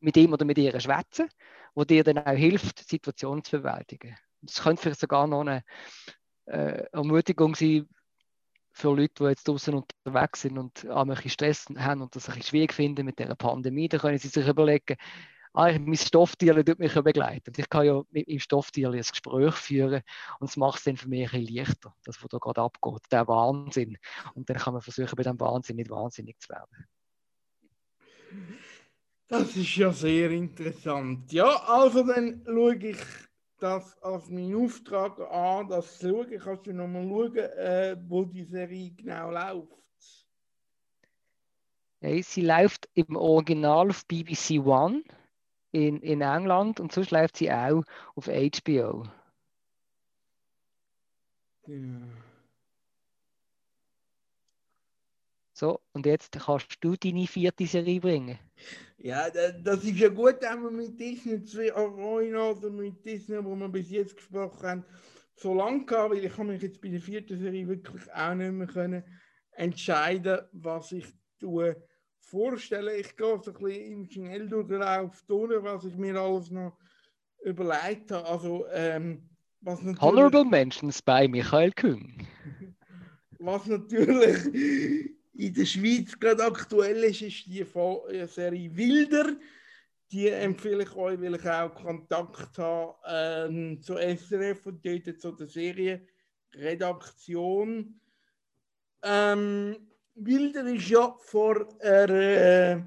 mit 0.00 0.16
ihm 0.16 0.32
oder 0.32 0.44
mit 0.44 0.58
ihr 0.58 0.78
schwätzen, 0.78 1.28
wo 1.74 1.84
dir 1.84 2.04
dann 2.04 2.18
auch 2.18 2.36
hilft, 2.36 2.80
die 2.80 2.84
Situation 2.84 3.42
zu 3.42 3.58
bewältigen. 3.58 4.16
Das 4.42 4.62
könnte 4.62 4.82
vielleicht 4.82 5.00
sogar 5.00 5.26
noch 5.26 5.40
eine 5.40 5.62
äh, 6.46 6.84
Ermutigung 6.92 7.54
sein 7.54 7.88
für 8.72 8.94
Leute, 8.94 9.14
die 9.18 9.24
jetzt 9.24 9.48
draußen 9.48 9.74
unterwegs 9.74 10.42
sind 10.42 10.58
und 10.58 10.88
auch 10.88 11.02
ein 11.02 11.08
bisschen 11.08 11.30
Stress 11.30 11.66
haben 11.76 12.02
und 12.02 12.14
das 12.14 12.28
ein 12.28 12.34
bisschen 12.34 12.48
schwierig 12.48 12.72
finden 12.72 13.04
mit 13.04 13.18
der 13.18 13.34
Pandemie. 13.34 13.88
Da 13.88 13.98
können 13.98 14.18
sie 14.18 14.28
sich 14.28 14.46
überlegen, 14.46 14.96
ah, 15.52 15.72
mein 15.78 15.96
Stofftierchen 15.96 16.64
tut 16.64 16.78
mich 16.78 16.94
ja 16.94 17.00
begleiten. 17.00 17.48
Und 17.48 17.58
ich 17.58 17.68
kann 17.68 17.86
ja 17.86 18.02
mit 18.10 18.28
meinem 18.28 18.38
Stofftierchen 18.38 18.94
ein 18.94 19.02
Gespräch 19.02 19.54
führen 19.54 20.02
und 20.38 20.48
es 20.48 20.56
macht 20.56 20.78
es 20.78 20.84
dann 20.84 20.96
für 20.96 21.08
mich 21.08 21.32
ein 21.32 21.40
bisschen 21.40 21.56
leichter, 21.56 21.94
das, 22.04 22.22
was 22.22 22.28
da 22.28 22.38
gerade 22.38 22.62
abgeht, 22.62 23.02
der 23.10 23.26
Wahnsinn. 23.26 23.98
Und 24.34 24.48
dann 24.48 24.56
kann 24.56 24.74
man 24.74 24.82
versuchen, 24.82 25.16
bei 25.16 25.22
dem 25.22 25.40
Wahnsinn 25.40 25.76
nicht 25.76 25.90
wahnsinnig 25.90 26.38
zu 26.38 26.50
werden. 26.50 26.86
Das 29.26 29.56
ist 29.56 29.76
ja 29.76 29.92
sehr 29.92 30.30
interessant. 30.30 31.32
Ja, 31.32 31.62
also 31.66 32.02
dann 32.02 32.42
schaue 32.46 32.76
ich 32.76 32.96
das 33.58 34.00
als 34.02 34.28
meinen 34.30 34.64
Auftrag 34.64 35.18
an, 35.20 35.68
das 35.68 35.98
zu 35.98 36.08
schauen. 36.08 36.38
Kannst 36.38 36.66
du 36.66 36.72
nochmal 36.72 37.08
schauen, 37.08 37.36
äh, 37.36 37.96
wo 38.08 38.24
die 38.24 38.44
Serie 38.44 38.90
genau 38.92 39.30
läuft? 39.30 39.78
Ja, 42.00 42.22
sie 42.22 42.42
läuft 42.42 42.88
im 42.94 43.16
Original 43.16 43.90
auf 43.90 44.06
BBC 44.06 44.60
One 44.64 45.02
in, 45.72 46.00
in 46.00 46.20
England 46.20 46.80
und 46.80 46.92
sonst 46.92 47.10
läuft 47.10 47.36
sie 47.36 47.50
auch 47.52 47.82
auf 48.14 48.28
HBO. 48.28 49.04
Genau. 51.62 52.06
So, 55.58 55.80
und 55.92 56.06
jetzt 56.06 56.38
kannst 56.38 56.76
du 56.80 56.94
deine 56.94 57.26
vierte 57.26 57.66
Serie 57.66 58.00
bringen. 58.00 58.38
Ja, 58.98 59.28
da- 59.28 59.50
das 59.50 59.82
ist 59.82 59.98
ja 59.98 60.08
gut, 60.08 60.36
wenn 60.40 60.62
wir 60.62 60.70
mit 60.70 61.00
Disney 61.00 61.42
zwei 61.42 61.74
Arena 61.74 62.50
oder 62.50 62.70
mit 62.70 63.04
Disney, 63.04 63.44
wo 63.44 63.56
wir 63.56 63.68
bis 63.68 63.90
jetzt 63.90 64.14
gesprochen 64.14 64.68
haben, 64.68 64.84
so 65.34 65.54
lange 65.54 65.84
gehabt, 65.84 66.12
weil 66.12 66.24
ich 66.24 66.32
habe 66.38 66.44
mich 66.52 66.62
jetzt 66.62 66.80
bei 66.80 66.90
der 66.90 67.00
vierten 67.00 67.36
Serie 67.36 67.66
wirklich 67.66 68.12
auch 68.12 68.34
nicht 68.34 68.52
mehr 68.52 68.68
können 68.68 69.02
entscheiden, 69.50 70.38
was 70.52 70.92
ich 70.92 71.06
tue, 71.40 71.74
vorstelle. 72.20 72.96
Ich 72.96 73.16
gehe 73.16 73.40
so 73.42 73.52
ein 73.52 73.58
bisschen 73.60 73.92
im 73.92 74.04
Schnelldurchlauf 74.08 75.24
durch, 75.26 75.60
was 75.64 75.86
ich 75.86 75.96
mir 75.96 76.14
alles 76.20 76.52
noch 76.52 76.78
überlegt 77.42 78.12
habe. 78.12 78.28
Also, 78.28 78.64
ähm, 78.72 79.28
was 79.60 79.82
natürlich, 79.82 80.02
Honorable 80.02 80.44
Mentions 80.44 81.02
bei 81.02 81.26
Michael 81.26 81.72
Küng. 81.72 82.28
was 83.40 83.66
natürlich 83.66 85.17
in 85.38 85.54
der 85.54 85.64
Schweiz 85.66 86.18
gerade 86.18 86.44
aktuell 86.44 87.04
ist, 87.04 87.22
ist 87.22 87.46
die 87.46 87.60
äh, 87.60 88.26
Serie 88.26 88.76
Wilder. 88.76 89.36
Die 90.10 90.28
empfehle 90.28 90.82
ich 90.82 90.92
euch, 90.96 91.20
weil 91.20 91.36
ich 91.36 91.48
auch 91.48 91.72
Kontakt 91.74 92.58
habe 92.58 92.96
ähm, 93.06 93.80
zu 93.80 93.94
SRF 93.94 94.66
und 94.66 94.84
dort 94.84 95.20
zu 95.20 95.30
der 95.32 95.46
Serienredaktion. 95.46 98.00
Ähm, 99.02 99.76
Wilder 100.16 100.66
ist 100.66 100.88
ja 100.88 101.16
vor 101.20 101.68
einer 101.80 102.10
äh, 102.10 102.82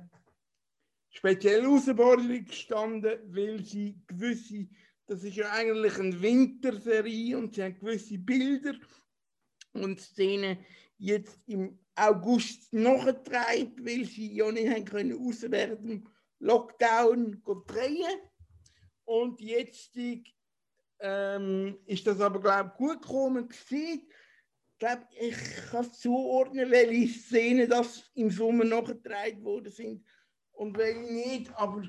speziellen 1.09 1.63
Herausforderung 1.63 2.43
gestanden, 2.43 3.17
weil 3.27 3.63
sie 3.63 3.97
gewisse, 4.07 4.67
das 5.07 5.23
ist 5.23 5.37
ja 5.37 5.51
eigentlich 5.51 5.97
eine 5.97 6.21
Winterserie 6.21 7.37
und 7.37 7.55
sie 7.55 7.63
haben 7.63 7.79
gewisse 7.79 8.17
Bilder 8.17 8.73
und 9.71 10.01
Szenen 10.01 10.57
jetzt 10.97 11.47
im 11.47 11.79
August 11.95 12.73
nachtreibt, 12.73 13.83
weil 13.85 14.05
sie 14.05 14.33
ja 14.33 14.51
nicht 14.51 14.89
können 14.89 15.17
außer 15.27 15.51
während 15.51 15.83
dem 15.83 16.07
Lockdown 16.39 17.41
drehen. 17.67 18.19
Und 19.05 19.41
jetzt 19.41 19.91
ähm, 20.99 21.77
ist 21.85 22.07
das 22.07 22.21
aber, 22.21 22.39
glaube 22.39 22.71
ich, 22.71 22.77
gut 22.77 23.01
gekommen. 23.01 23.47
gewesen. 23.47 24.07
Ich 24.73 24.79
glaube, 24.79 25.07
ich 25.19 25.35
kann 25.69 25.93
zuordnen, 25.93 26.71
welche 26.71 27.19
Szenen 27.19 27.69
das 27.69 28.09
im 28.15 28.31
Sommer 28.31 28.63
nachgetragen 28.63 29.43
worden 29.43 29.71
sind 29.71 30.03
und 30.53 30.77
welche 30.77 31.13
nicht. 31.13 31.53
Aber 31.55 31.83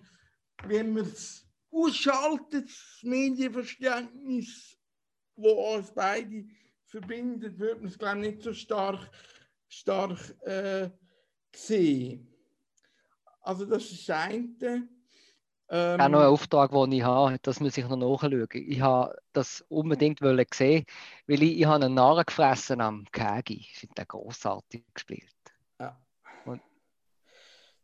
wenn 0.64 0.92
man 0.92 1.04
es 1.04 1.46
ausschaltet, 1.70 2.66
das 2.66 2.98
Medienverständnis, 3.02 4.78
wo 5.36 5.74
uns 5.74 5.92
beide 5.94 6.44
verbindet, 6.84 7.58
wird 7.58 7.78
man 7.78 7.88
es, 7.88 7.98
glaube 7.98 8.18
ich, 8.18 8.32
nicht 8.32 8.42
so 8.42 8.52
stark, 8.52 9.10
stark 9.72 10.18
äh, 10.44 10.90
sehen. 11.54 12.28
Also 13.40 13.64
das 13.64 13.90
ist 13.90 14.08
das 14.08 14.16
eine. 14.16 14.88
Ähm, 15.70 16.00
Auch 16.00 16.08
noch 16.08 16.20
ein 16.20 16.26
Auftrag, 16.26 16.70
den 16.70 16.92
ich 16.92 17.02
habe, 17.02 17.38
das 17.40 17.58
muss 17.58 17.78
ich 17.78 17.88
noch 17.88 17.96
nachschauen. 17.96 18.46
Ich 18.52 18.80
habe 18.82 19.16
das 19.32 19.64
unbedingt 19.68 20.20
wollen 20.20 20.44
sehen, 20.52 20.84
weil 21.26 21.42
ich, 21.42 21.58
ich 21.60 21.64
habe 21.64 21.86
einen 21.86 21.94
Narren 21.94 22.24
gefressen 22.26 22.80
am 22.82 23.06
Kegi. 23.10 23.60
Ich 23.60 23.74
finde 23.78 23.94
den 23.94 24.06
großartig 24.08 24.84
gespielt. 24.92 25.24
Ja. 25.80 25.98
Und 26.44 26.60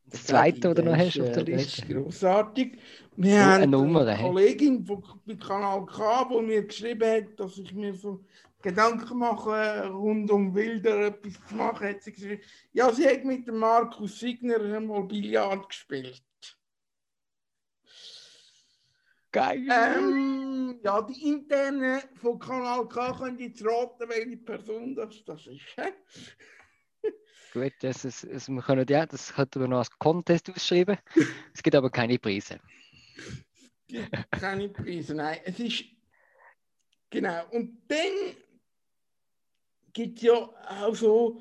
das 0.04 0.24
zweite, 0.24 0.68
oder 0.68 0.82
noch 0.82 0.96
hast 0.96 1.18
auf 1.18 1.32
der 1.32 1.38
äh, 1.48 1.52
Das 1.52 1.64
Liste? 1.64 1.82
ist 1.82 1.88
grossartig. 1.88 2.78
Wir 3.16 3.38
So 3.38 3.44
haben 3.44 3.52
eine 3.62 3.66
Nummer, 3.66 4.06
eine? 4.06 4.22
Kollegin 4.22 4.84
von, 4.84 5.02
Kanal 5.40 5.86
K, 5.86 6.24
die 6.30 6.42
mir 6.42 6.64
geschrieben 6.66 7.10
hat, 7.10 7.40
dass 7.40 7.56
ich 7.56 7.72
mir 7.72 7.94
so 7.94 8.22
Gedanken 8.60 9.18
mache, 9.18 9.88
rund 9.88 10.30
um 10.30 10.54
Wilder 10.54 11.06
etwas 11.06 11.34
zu 11.46 11.54
machen. 11.54 11.88
Hat 11.88 12.02
sie 12.02 12.12
geschrieben, 12.12 12.42
ja, 12.72 12.92
sie 12.92 13.08
hat 13.08 13.24
mit 13.24 13.46
dem 13.46 13.58
Markus 13.58 14.18
Signer 14.18 14.60
einmal 14.60 15.04
Billard 15.04 15.68
gespielt. 15.68 16.22
Geil! 19.30 19.68
Ähm, 19.70 20.80
ja, 20.82 21.02
die 21.02 21.28
interne 21.28 22.02
von 22.14 22.38
Kanal 22.38 22.88
K 22.88 23.12
können 23.12 23.38
jetzt 23.38 23.64
raten, 23.64 24.08
welche 24.08 24.38
Person 24.38 24.94
das, 24.94 25.22
das 25.24 25.46
ist. 25.46 25.76
Gut, 27.52 27.72
das 27.80 28.04
ist, 28.04 28.26
das, 28.30 28.48
wir 28.48 28.62
können, 28.62 28.86
ja, 28.88 29.06
das 29.06 29.34
könnten 29.34 29.60
wir 29.60 29.68
noch 29.68 29.78
als 29.78 29.90
Contest 29.98 30.50
ausschreiben. 30.50 30.98
Es 31.54 31.62
gibt 31.62 31.76
aber 31.76 31.90
keine 31.90 32.18
Preise. 32.18 32.58
gibt 33.86 34.32
keine 34.32 34.68
Preise. 34.68 35.14
Nein, 35.14 35.40
es 35.44 35.58
ist. 35.60 35.84
Genau. 37.10 37.46
Und 37.50 37.82
dann 37.88 38.36
gibt 39.92 40.22
ja 40.22 40.34
auch 40.34 40.94
so 40.94 41.40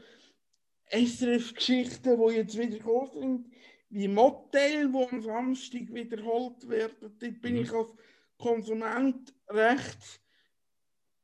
SRF-Geschichten, 0.92 2.18
die 2.18 2.34
jetzt 2.36 2.58
wieder 2.58 2.78
gekommen 2.78 3.12
sind, 3.14 3.54
wie 3.90 4.08
Motel, 4.08 4.92
wo 4.94 5.08
am 5.08 5.22
Samstag 5.22 5.94
wiederholt 5.94 6.68
werden. 6.68 7.16
Dort 7.20 7.42
bin 7.42 7.56
Mhm. 7.56 7.62
ich 7.62 7.72
als 7.72 7.94
Konsument 8.38 9.34
recht 9.50 10.22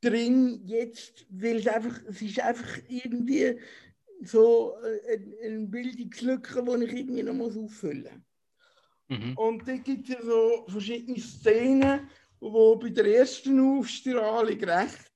drin 0.02 0.62
jetzt, 0.66 1.26
weil 1.30 1.58
es 1.58 1.68
einfach, 1.68 2.02
es 2.08 2.22
ist 2.22 2.40
einfach 2.40 2.78
irgendwie 2.90 3.60
so 4.22 4.76
äh, 4.84 5.14
eine, 5.16 5.38
eine 5.56 5.68
Bildungslücke, 5.68 6.64
die 6.64 6.86
ich 6.86 6.94
irgendwie 6.94 7.24
noch 7.24 7.34
muss 7.34 7.58
auffüllen 7.58 8.26
muss. 9.10 9.20
Mhm. 9.20 9.38
Und 9.38 9.68
da 9.68 9.76
gibt 9.78 10.10
es 10.10 10.16
ja 10.16 10.22
so 10.22 10.66
verschiedene 10.68 11.20
Szenen, 11.20 12.10
wo 12.40 12.76
bei 12.76 12.90
der 12.90 13.06
ersten 13.06 13.60
Aufstrahlung 13.60 14.60
recht 14.64 15.13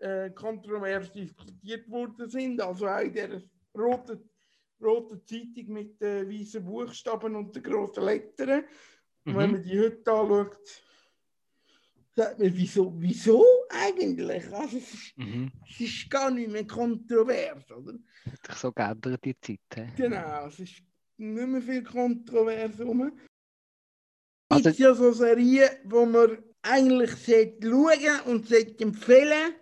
äh, 0.00 0.30
kontrovers 0.30 1.10
diskutiert 1.12 1.88
worden 1.90 2.28
sind. 2.28 2.60
Also 2.60 2.86
auch 2.86 3.00
in 3.00 3.12
der 3.12 3.42
roten, 3.76 4.28
roten 4.80 5.24
Zeitung 5.26 5.72
mit 5.72 6.00
den 6.00 6.28
weißen 6.30 6.64
Buchstaben 6.64 7.34
und 7.34 7.54
den 7.54 7.62
grossen 7.62 8.04
Lettern. 8.04 8.64
Und 9.24 9.36
wenn 9.36 9.46
Mhm. 9.50 9.52
man 9.52 9.62
die 9.62 9.78
heute 9.80 10.12
anschaut, 10.12 10.82
sagt 12.14 12.38
man, 12.38 12.56
wieso, 12.56 12.92
wieso 12.96 13.44
eigentlich? 13.68 14.46
Also, 14.52 14.78
es, 14.78 14.94
ist, 14.94 15.18
Mhm. 15.18 15.50
es 15.68 15.80
ist 15.80 16.10
gar 16.10 16.30
nicht 16.30 16.50
mehr 16.50 16.66
kontrovers, 16.66 17.70
oder? 17.70 17.94
Hat 18.24 18.46
sich 18.46 18.54
so 18.56 18.72
geändert 18.72 19.24
die 19.24 19.38
Zeit. 19.40 19.58
hä? 19.74 19.88
Genau, 19.96 20.46
es 20.46 20.58
ist 20.60 20.82
nicht 21.18 21.48
mehr 21.48 21.62
viel 21.62 21.82
kontrovers 21.82 22.78
rum. 22.80 23.02
Es 24.48 24.56
Also- 24.56 24.62
gibt 24.70 24.78
ja 24.78 24.94
so 24.94 25.12
Serien, 25.12 25.68
wo 25.84 26.06
man 26.06 26.38
eigentlich 26.62 27.10
sollte 27.12 27.68
schauen 27.68 28.20
und 28.26 28.46
sollte 28.48 28.84
empfehlen, 28.84 29.54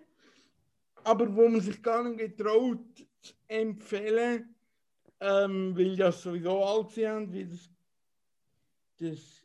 aber 1.04 1.34
wo 1.34 1.48
man 1.48 1.60
sich 1.60 1.82
gar 1.82 2.02
nicht 2.08 2.18
getraut 2.36 2.80
zu 3.20 3.32
empfehlen, 3.48 4.54
ähm, 5.20 5.76
weil 5.76 5.94
ja 5.98 6.10
sowieso 6.12 6.64
alt 6.64 6.90
sind, 6.90 7.32
wie 7.32 7.44
das, 7.46 7.70
das 8.98 9.42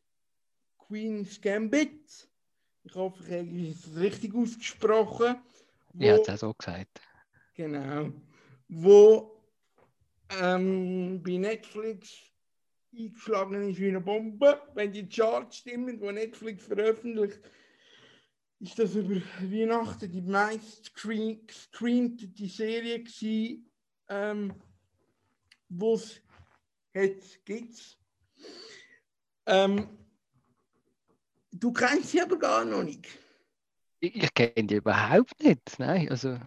Queen's 0.78 1.40
Gambit. 1.40 2.28
Ich 2.84 2.96
hoffe, 2.96 3.24
ich 3.24 3.38
habe 3.38 3.70
es 3.70 3.96
richtig 4.00 4.34
ausgesprochen. 4.34 5.36
Wo- 5.94 6.06
es 6.06 6.30
auch 6.30 6.38
so 6.38 6.54
gesagt. 6.54 7.02
Genau. 7.54 8.12
Wo 8.68 9.44
ähm, 10.42 11.22
bei 11.24 11.38
Netflix 11.38 12.32
eingeschlagen 12.94 13.70
ist 13.70 13.80
wie 13.80 13.90
eine 13.90 14.02
Bombe. 14.02 14.62
Wenn 14.74 14.92
die 14.92 15.08
Charts 15.08 15.58
stimmen, 15.58 16.00
die 16.00 16.12
Netflix 16.12 16.66
veröffentlicht, 16.66 17.40
ist 18.60 18.78
das 18.78 18.96
über 18.96 19.22
Weihnachten 19.40 20.12
die 20.12 20.22
meist 20.22 20.94
gestreamte 20.94 22.48
Serie 22.48 23.00
gewesen, 23.00 23.72
ähm, 24.10 24.54
wo 25.70 25.96
es 25.96 26.22
jetzt 26.94 27.46
gibt. 27.46 27.98
Ähm, 29.46 29.88
du 31.52 31.72
kennst 31.72 32.12
sie 32.12 32.22
aber 32.22 32.38
gar 32.38 32.66
noch 32.66 32.84
nicht. 32.84 33.08
Ich, 34.02 34.16
ich 34.16 34.34
kenne 34.34 34.68
die 34.68 34.76
überhaupt 34.76 35.42
nicht. 35.44 35.62
Nein, 35.78 36.10
also 36.10 36.38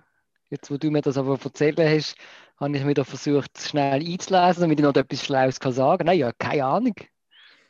jetzt, 0.51 0.71
wo 0.71 0.77
du 0.77 0.91
mir 0.91 1.03
das 1.03 1.17
aber 1.17 1.39
erzählt 1.43 1.79
hast, 1.79 2.17
habe 2.59 2.77
ich 2.77 2.87
wieder 2.87 3.05
versucht, 3.05 3.59
schnell 3.59 4.01
einzulesen, 4.01 4.63
damit 4.63 4.79
ich 4.79 4.85
noch 4.85 4.95
etwas 4.95 5.25
Schlaues 5.25 5.59
kann 5.59 5.73
sagen. 5.73 6.07
Nein, 6.07 6.19
ja, 6.19 6.33
keine 6.33 6.65
Ahnung. 6.65 6.95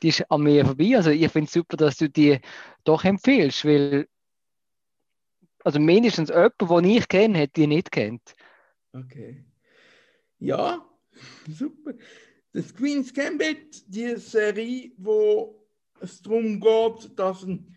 die 0.03 0.09
ist 0.09 0.31
an 0.31 0.43
mir 0.43 0.67
vorbei. 0.67 0.97
Also 0.97 1.11
ich 1.11 1.31
finde 1.31 1.47
es 1.47 1.53
super, 1.53 1.77
dass 1.77 1.97
du 1.97 2.09
die 2.11 2.41
doch 2.85 3.05
empfiehlst, 3.05 3.65
weil 3.65 4.09
also 5.65 5.79
mindestens 5.79 6.29
jemand, 6.29 6.61
den 6.61 6.85
ich 6.85 7.09
kenne, 7.09 7.41
hat 7.41 7.57
die 7.57 7.67
nicht 7.67 7.91
kennt. 7.91 8.35
Okay. 8.93 9.45
Ja, 10.39 10.85
super. 11.49 11.95
Das 12.53 12.75
Queen's 12.75 13.15
Gambit, 13.15 13.85
die 13.87 14.17
Serie, 14.17 14.93
wo 14.99 15.67
es 16.01 16.21
darum 16.21 16.61
geht, 16.61 17.19
dass 17.19 17.45
ein, 17.45 17.75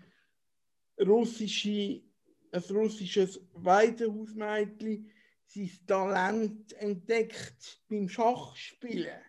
russische, 1.00 2.02
ein 2.52 2.64
russisches 2.72 3.40
Waisenhausmädchen 3.54 5.10
sein 5.46 5.72
Talent 5.88 6.74
entdeckt 6.74 7.82
beim 7.88 8.10
Schachspielen. 8.10 9.22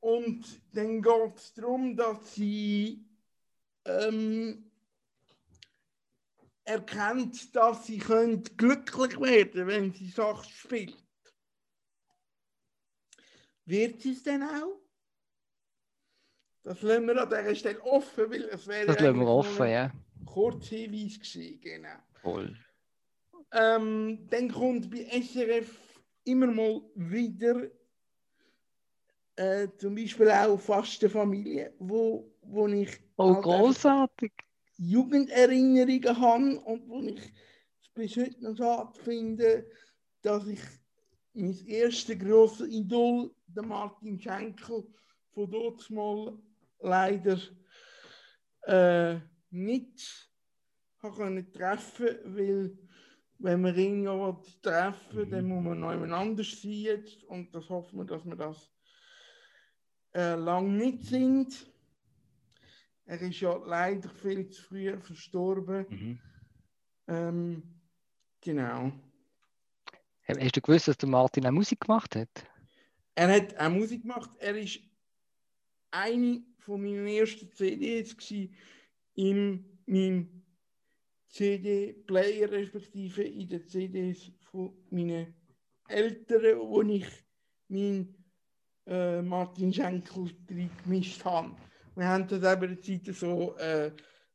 Und 0.00 0.44
dann 0.72 1.00
geht 1.02 1.36
es 1.36 1.54
darum, 1.54 1.96
dass 1.96 2.34
sie 2.34 3.04
ähm, 3.84 4.69
erkennt, 6.70 7.54
dass 7.54 7.86
sie 7.86 7.98
könnt 7.98 8.56
glücklich 8.56 9.18
werden 9.20 9.66
wenn 9.66 9.92
sie 9.92 10.10
Schach 10.10 10.44
spielt. 10.44 10.96
Wird 13.64 14.00
sie 14.00 14.12
es 14.12 14.22
denn 14.22 14.42
auch? 14.42 14.80
Das 16.62 16.82
lassen 16.82 17.06
wir 17.06 17.22
an 17.22 17.28
dieser 17.28 17.54
Stelle 17.54 17.82
offen, 17.82 18.30
weil 18.30 18.44
es 18.44 18.66
wäre 18.66 18.86
Das 18.86 19.00
lassen 19.00 19.18
wir 19.20 19.26
offen, 19.26 19.68
ja. 19.68 19.92
kurzer 20.26 20.76
Hinweis 20.76 21.18
gewesen, 21.18 21.60
genau. 21.60 21.98
Voll. 22.22 22.56
Ähm, 23.52 24.26
dann 24.30 24.50
kommt 24.50 24.90
bei 24.90 25.06
SRF 25.20 26.00
immer 26.24 26.46
mal 26.46 26.82
wieder 26.94 27.68
äh, 29.36 29.68
zum 29.78 29.94
Beispiel 29.94 30.30
auch 30.30 30.58
faste 30.58 31.08
Familie, 31.08 31.74
wo, 31.78 32.30
wo 32.42 32.68
ich 32.68 33.00
Oh, 33.16 33.34
halt 33.34 33.42
großartig. 33.44 34.32
Jugenderinnerungen 34.82 36.20
habe 36.20 36.58
und 36.60 36.88
wo 36.88 37.02
ich 37.02 37.20
es 37.82 37.88
bis 37.92 38.16
heute 38.16 38.42
noch 38.42 38.56
schade 38.56 38.98
finde, 39.02 39.70
dass 40.22 40.46
ich 40.46 40.60
mein 41.34 41.54
erster 41.66 42.16
grosser 42.16 42.66
Idol, 42.66 43.34
der 43.46 43.62
Martin 43.62 44.18
Schenkel, 44.18 44.84
von 45.32 45.50
dort 45.50 45.90
mal 45.90 46.38
leider 46.80 47.38
äh, 48.62 49.20
nicht 49.50 50.30
können 50.98 51.52
treffen 51.52 52.18
weil 52.24 52.78
wenn 53.38 53.60
man 53.60 53.76
ihn 53.76 54.04
ja 54.04 54.40
treffen 54.62 55.16
will, 55.16 55.26
dann 55.26 55.46
muss 55.46 55.64
man 55.64 55.80
noch 55.80 55.92
jemand 55.92 56.12
anders 56.12 56.60
sein 56.60 56.72
jetzt 56.72 57.24
und 57.24 57.54
das 57.54 57.68
hoffen 57.68 57.98
wir, 57.98 58.04
dass 58.04 58.24
wir 58.24 58.36
das 58.36 58.70
äh, 60.14 60.34
lang 60.34 60.76
nicht 60.76 61.04
sind. 61.04 61.69
Er 63.10 63.20
ist 63.22 63.40
ja 63.40 63.56
leider 63.66 64.08
viel 64.08 64.48
zu 64.50 64.62
früh 64.62 64.96
verstorben. 64.96 65.84
Mhm. 65.88 66.18
Ähm, 67.08 67.62
genau. 68.40 68.92
Hast 70.28 70.56
du 70.56 70.60
gewusst, 70.60 70.86
dass 70.86 70.96
der 70.96 71.08
Martin 71.08 71.44
auch 71.44 71.50
Musik 71.50 71.80
gemacht 71.80 72.14
hat? 72.14 72.46
Er 73.16 73.34
hat 73.34 73.58
auch 73.58 73.68
Musik 73.68 74.02
gemacht. 74.02 74.30
Er 74.38 74.56
ist 74.56 74.78
eine 75.90 76.44
von 76.60 76.82
meinen 76.82 77.08
ersten 77.08 77.50
CDs 77.50 78.16
gewesen 78.16 78.54
in 79.14 79.80
meinem 79.86 80.44
CD-Player, 81.30 82.48
respektive 82.48 83.24
in 83.24 83.48
den 83.48 83.66
CDs 83.66 84.30
von 84.52 84.72
meinen 84.90 85.34
Eltern, 85.88 86.60
wo 86.60 86.82
ich 86.82 87.08
meinen 87.66 88.14
äh, 88.86 89.20
Martin 89.20 89.72
Schenkel 89.72 90.30
drin 90.46 90.70
gemischt 90.84 91.24
habe. 91.24 91.56
Wir 91.96 92.06
haben 92.08 92.26
das 92.28 92.38
eben 92.52 92.62
eine 92.64 92.80
Zeit 92.80 93.14
so 93.14 93.56
äh, 93.58 93.92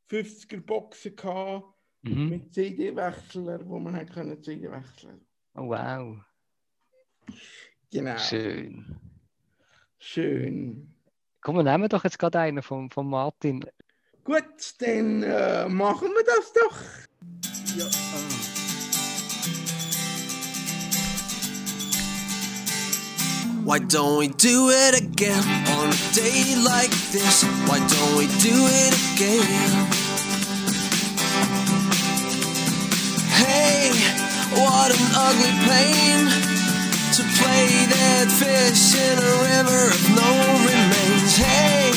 50er 0.10 0.62
Boxen 0.62 1.16
gehabt, 1.16 1.74
Mhm. 2.04 2.30
mit 2.30 2.54
CD-Wechsler, 2.54 3.68
wo 3.68 3.80
man 3.80 3.96
hat 3.96 4.14
können 4.14 4.40
CD 4.44 4.70
wechseln. 4.70 5.26
Oh, 5.56 5.70
wow. 5.70 6.18
Genau. 7.92 8.18
Schön. 8.20 8.96
Schön. 9.98 10.94
Komm, 11.42 11.56
wir 11.56 11.64
nehmen 11.64 11.90
doch 11.90 12.04
jetzt 12.04 12.20
gerade 12.20 12.40
einen 12.42 12.62
von, 12.62 12.92
von 12.92 13.10
Martin. 13.10 13.66
Gut, 14.24 14.44
dann 14.80 15.24
äh, 15.24 15.68
machen 15.68 16.10
wir 16.10 16.24
das 16.26 16.54
doch. 16.54 16.78
Ja, 17.76 17.86
Why 23.66 23.80
don't 23.80 24.20
we 24.20 24.28
do 24.28 24.70
it 24.70 25.02
again 25.02 25.42
on 25.74 25.90
a 25.90 25.98
day 26.14 26.54
like 26.64 26.94
this? 27.10 27.44
Why 27.66 27.80
don't 27.82 28.16
we 28.16 28.28
do 28.38 28.54
it 28.54 28.94
again? 28.94 29.90
Hey, 33.34 33.90
what 34.54 34.94
an 34.94 35.06
ugly 35.18 35.56
pain 35.66 36.30
to 37.18 37.22
play 37.42 37.66
that 37.90 38.30
fish 38.38 38.94
in 38.94 39.18
a 39.18 39.34
river 39.50 39.82
of 39.98 40.04
no 40.14 40.30
remains. 40.70 41.34
Hey, 41.36 41.90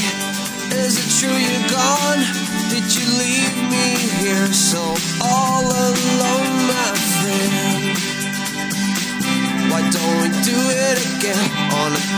is 0.72 0.96
it 0.96 1.08
true 1.20 1.36
you're 1.36 1.68
gone? 1.68 2.24
Did 2.72 2.88
you 2.96 3.04
leave 3.20 3.56
me 3.68 4.24
here 4.24 4.48
so 4.54 4.80
all 5.20 5.68
alone, 5.68 6.57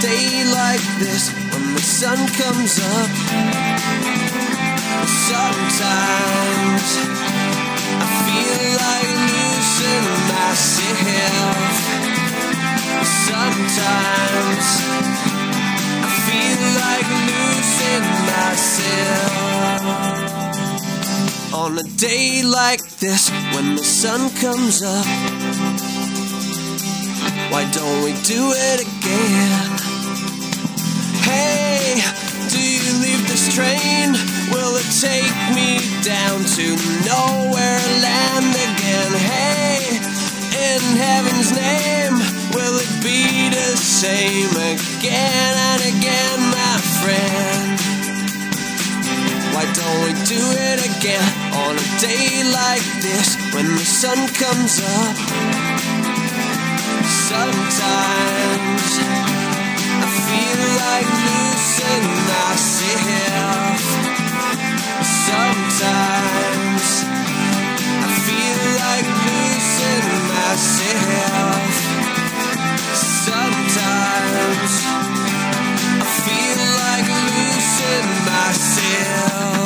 day 0.01 0.45
like 0.53 0.81
this 0.99 1.31
when 1.53 1.75
the 1.75 1.81
sun 1.81 2.17
comes 2.41 2.81
up? 2.81 3.11
Sometimes 5.29 6.89
I 8.01 8.07
feel 8.25 8.61
like 8.81 9.13
losing 9.37 10.07
myself. 10.33 11.69
Sometimes 13.29 14.69
I 16.01 16.11
feel 16.25 16.61
like 16.81 17.09
losing 17.31 18.07
myself. 18.33 19.85
On 21.53 21.71
a 21.79 21.87
day 21.99 22.43
like 22.43 22.83
this 23.01 23.31
when 23.55 23.77
the 23.77 23.85
sun 23.85 24.31
comes 24.41 24.83
up. 24.83 25.07
Why 27.53 27.65
don't 27.73 28.05
we 28.05 28.13
do 28.23 28.53
it 28.55 28.81
again? 28.81 29.70
Hey, 31.31 32.03
do 32.51 32.59
you 32.59 32.99
leave 32.99 33.23
this 33.29 33.55
train? 33.55 34.13
Will 34.51 34.75
it 34.83 34.91
take 34.99 35.37
me 35.55 35.79
down 36.03 36.43
to 36.59 36.67
nowhere 37.07 37.83
land 38.03 38.51
again? 38.69 39.13
Hey, 39.31 39.79
in 40.59 40.83
heaven's 40.99 41.53
name, 41.55 42.19
will 42.55 42.77
it 42.83 42.93
be 43.03 43.49
the 43.49 43.77
same 43.79 44.51
again 44.75 45.55
and 45.71 45.83
again, 45.95 46.39
my 46.51 46.77
friend? 46.99 47.79
Why 49.55 49.65
don't 49.73 50.03
we 50.07 50.13
do 50.25 50.43
it 50.71 50.79
again 50.97 51.23
on 51.55 51.77
a 51.77 51.87
day 52.01 52.43
like 52.51 52.83
this 53.03 53.37
when 53.55 53.67
the 53.67 53.85
sun 53.85 54.27
comes 54.35 54.81
up? 54.81 55.17
Sometimes 57.31 59.40
feel 60.31 60.63
like 60.87 61.11
losing 61.27 62.07
myself. 62.31 63.83
Sometimes 65.27 66.89
I 68.05 68.11
feel 68.27 68.61
like 68.85 69.09
losing 69.27 70.09
myself. 70.39 71.73
Sometimes 73.27 74.73
I 75.99 76.09
feel 76.25 76.61
like 76.83 77.09
losing 77.27 78.09
myself. 78.31 79.60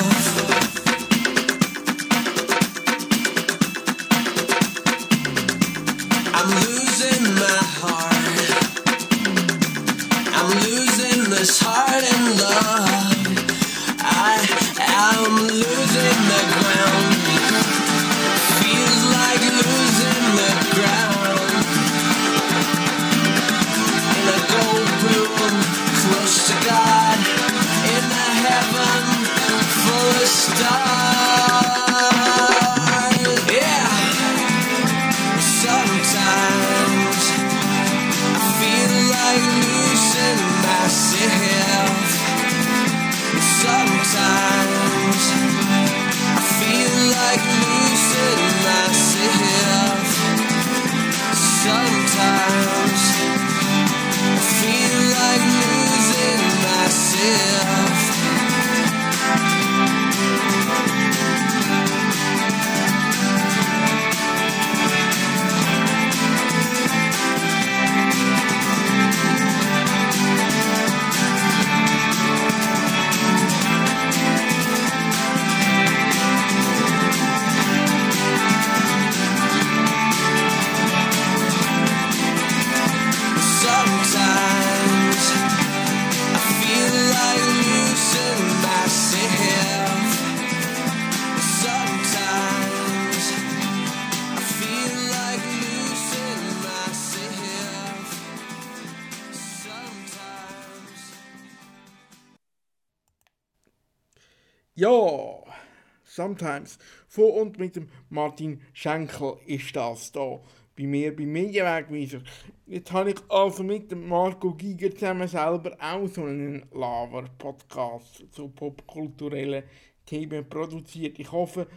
Sometimes. 106.35 106.79
Von 107.09 107.31
und 107.31 107.59
mit 107.59 107.77
dem 107.77 107.89
Martin 108.11 108.61
Schenkel 108.73 109.37
ist 109.47 109.75
das 109.75 110.13
da 110.13 110.41
bei 110.77 110.87
mir 110.87 111.15
beim 111.15 111.33
Medienwegweiser. 111.33 112.21
Jetzt 112.67 112.93
habe 112.93 113.11
ich 113.11 113.17
also 113.29 113.63
mit 113.63 113.91
dem 113.91 114.09
Marco 114.09 114.53
Giger 114.55 114.91
zusammen 114.93 115.29
selber 115.29 115.77
auch 115.81 116.09
so 116.09 116.25
einen 116.25 116.67
Laver-Podcast 116.73 118.25
zu 118.33 118.49
popkulturellen 118.49 119.63
Themen 120.05 120.49
produziert. 120.49 121.19
Ich 121.19 121.31
hoffe, 121.31 121.69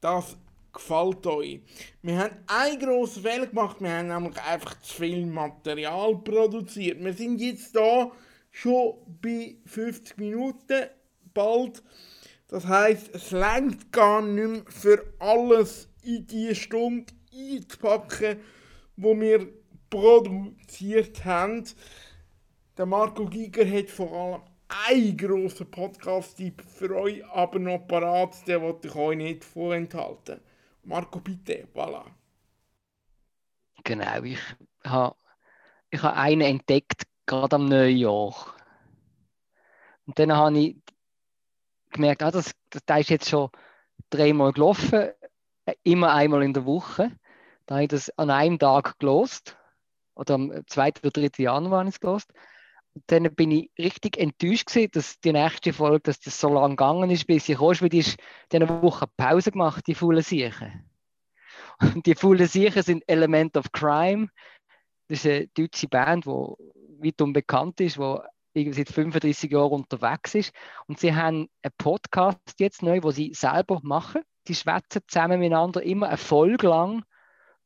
das 0.00 0.36
gefällt 0.72 1.26
euch. 1.26 1.60
Wir 2.02 2.18
haben 2.18 2.36
einen 2.46 2.78
grossen 2.78 3.22
Fehler 3.22 3.46
gemacht, 3.46 3.76
wir 3.80 3.90
haben 3.90 4.08
nämlich 4.08 4.40
einfach 4.42 4.80
zu 4.80 5.02
viel 5.02 5.26
Material 5.26 6.16
produziert. 6.16 7.04
Wir 7.04 7.12
sind 7.12 7.40
jetzt 7.40 7.76
da 7.76 8.10
schon 8.50 8.94
bei 9.20 9.56
50 9.66 10.16
Minuten 10.16 10.86
bald. 11.34 11.82
Das 12.48 12.66
heißt, 12.66 13.14
es 13.14 13.30
längt 13.30 13.92
gar 13.92 14.22
nicht 14.22 14.48
mehr 14.48 14.62
für 14.68 15.04
alles 15.18 15.88
in 16.02 16.26
die 16.26 16.54
Stunde 16.54 17.12
einzupacken, 17.32 18.40
wo 18.96 19.18
wir 19.18 19.46
produziert 19.90 21.24
haben. 21.24 21.64
Der 22.76 22.86
Marco 22.86 23.26
Giger 23.26 23.70
hat 23.70 23.90
vor 23.90 24.12
allem 24.12 24.42
einen 24.68 25.16
grossen 25.16 25.70
Podcast-Tipp 25.70 26.62
für 26.62 26.96
euch, 26.96 27.24
aber 27.26 27.58
noch 27.58 27.86
parat, 27.86 28.46
den 28.46 28.62
wollte 28.62 28.88
ich 28.88 28.94
euch 28.94 29.16
nicht 29.16 29.44
vorenthalten. 29.44 30.40
Marco, 30.84 31.20
bitte, 31.20 31.68
voilà. 31.74 32.04
Genau, 33.84 34.22
ich 34.22 34.38
habe 34.84 35.16
ich 35.90 36.02
ha 36.02 36.12
einen 36.12 36.42
entdeckt, 36.42 37.02
gerade 37.26 37.56
am 37.56 37.66
Neujahr. 37.66 38.54
Und 40.06 40.18
dann 40.18 40.32
habe 40.32 40.58
ich 40.58 40.76
gemerkt, 41.90 42.22
ah, 42.22 42.30
das, 42.30 42.52
das, 42.70 42.84
der 42.84 42.98
ist 42.98 43.10
jetzt 43.10 43.28
schon 43.28 43.50
dreimal 44.10 44.52
gelaufen, 44.52 45.10
äh, 45.66 45.74
immer 45.82 46.12
einmal 46.12 46.42
in 46.42 46.52
der 46.52 46.64
Woche. 46.64 47.12
Da 47.66 47.76
habe 47.76 47.84
ich 47.84 47.88
das 47.88 48.10
an 48.18 48.30
einem 48.30 48.58
Tag 48.58 48.98
gelost. 48.98 49.56
Oder 50.14 50.34
am 50.34 50.62
2. 50.66 50.94
oder 51.02 51.10
3. 51.10 51.42
Januar 51.42 51.80
habe 51.80 51.88
ich 51.88 51.96
es 51.96 52.00
gelost. 52.00 52.32
Und 52.94 53.04
dann 53.06 53.34
bin 53.34 53.50
ich 53.52 53.70
richtig 53.78 54.18
enttäuscht 54.18 54.66
gewesen, 54.66 54.90
dass 54.92 55.20
die 55.20 55.32
nächste 55.32 55.72
Folge, 55.72 56.00
dass 56.00 56.20
das 56.20 56.40
so 56.40 56.48
lange 56.48 56.70
gegangen 56.70 57.10
ist, 57.10 57.26
bis 57.26 57.48
ich 57.48 57.56
kommst, 57.56 57.82
weil 57.82 57.90
die 57.90 57.98
ist 57.98 58.18
diese 58.50 58.68
Woche 58.82 59.06
Pause 59.16 59.52
gemacht, 59.52 59.86
die 59.86 59.94
faulen 59.94 60.22
Siechen. 60.22 60.90
Und 61.80 62.06
die 62.06 62.14
faulen 62.14 62.48
Siechen 62.48 62.82
sind 62.82 63.04
Element 63.06 63.56
of 63.56 63.70
Crime. 63.70 64.28
Das 65.08 65.24
ist 65.24 65.26
eine 65.26 65.46
deutsche 65.48 65.88
Band, 65.88 66.24
die 66.24 66.30
weit 66.30 67.20
unbekannt 67.20 67.80
ist, 67.80 67.96
die 67.96 68.18
seit 68.54 68.88
35 68.88 69.50
Jahren 69.50 69.72
unterwegs 69.72 70.34
ist. 70.34 70.52
Und 70.86 70.98
sie 70.98 71.14
haben 71.14 71.48
einen 71.62 71.74
Podcast 71.78 72.40
jetzt 72.58 72.82
neu, 72.82 73.02
wo 73.02 73.10
sie 73.10 73.32
selber 73.34 73.80
machen. 73.82 74.22
Die 74.48 74.54
schwätzen 74.54 75.02
zusammen 75.06 75.40
miteinander 75.40 75.82
immer 75.82 76.08
eine 76.08 76.16
Folge 76.16 76.68
lang 76.68 77.04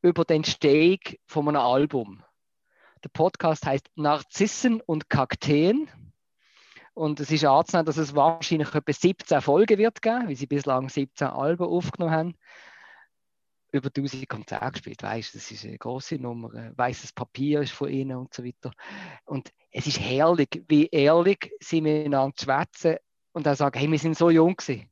über 0.03 0.24
die 0.24 0.35
Entstehung 0.35 0.99
von 1.26 1.49
einem 1.49 1.61
Album. 1.61 2.22
Der 3.05 3.09
Podcast 3.09 3.66
heißt 3.66 3.89
Narzissen 3.97 4.80
und 4.80 5.09
Kakteen. 5.09 5.89
Und 6.95 7.20
es 7.20 7.30
ist 7.30 7.45
anzunehmen, 7.45 7.87
dass 7.87 7.97
es 7.97 8.14
wahrscheinlich 8.14 8.74
etwa 8.74 8.93
17 8.93 9.41
Folgen 9.41 9.78
wird 9.78 10.03
geben, 10.03 10.28
weil 10.28 10.37
sie 10.37 10.47
bislang 10.47 10.89
17 10.89 11.28
Alben 11.28 11.66
aufgenommen 11.66 12.14
haben. 12.14 12.35
Über 13.73 13.89
1000 13.89 14.29
Konzerte 14.29 14.73
gespielt, 14.73 15.03
weißt 15.03 15.35
das 15.35 15.51
ist 15.51 15.64
eine 15.64 15.79
große 15.79 16.16
Nummer. 16.16 16.53
Äh, 16.55 16.77
Weißes 16.77 17.12
Papier 17.12 17.62
ist 17.62 17.73
von 17.73 17.89
ihnen 17.89 18.16
und 18.18 18.35
so 18.35 18.45
weiter. 18.45 18.70
Und 19.25 19.51
es 19.70 19.87
ist 19.87 19.99
herrlich, 19.99 20.62
wie 20.68 20.87
ehrlich 20.89 21.51
sie 21.61 21.81
miteinander 21.81 22.37
schwätzen 22.39 22.97
und 23.33 23.49
auch 23.49 23.57
sagen: 23.57 23.79
Hey, 23.79 23.91
wir 23.91 23.99
sind 23.99 24.16
so 24.16 24.31
jung 24.31 24.57
gewesen. 24.57 24.91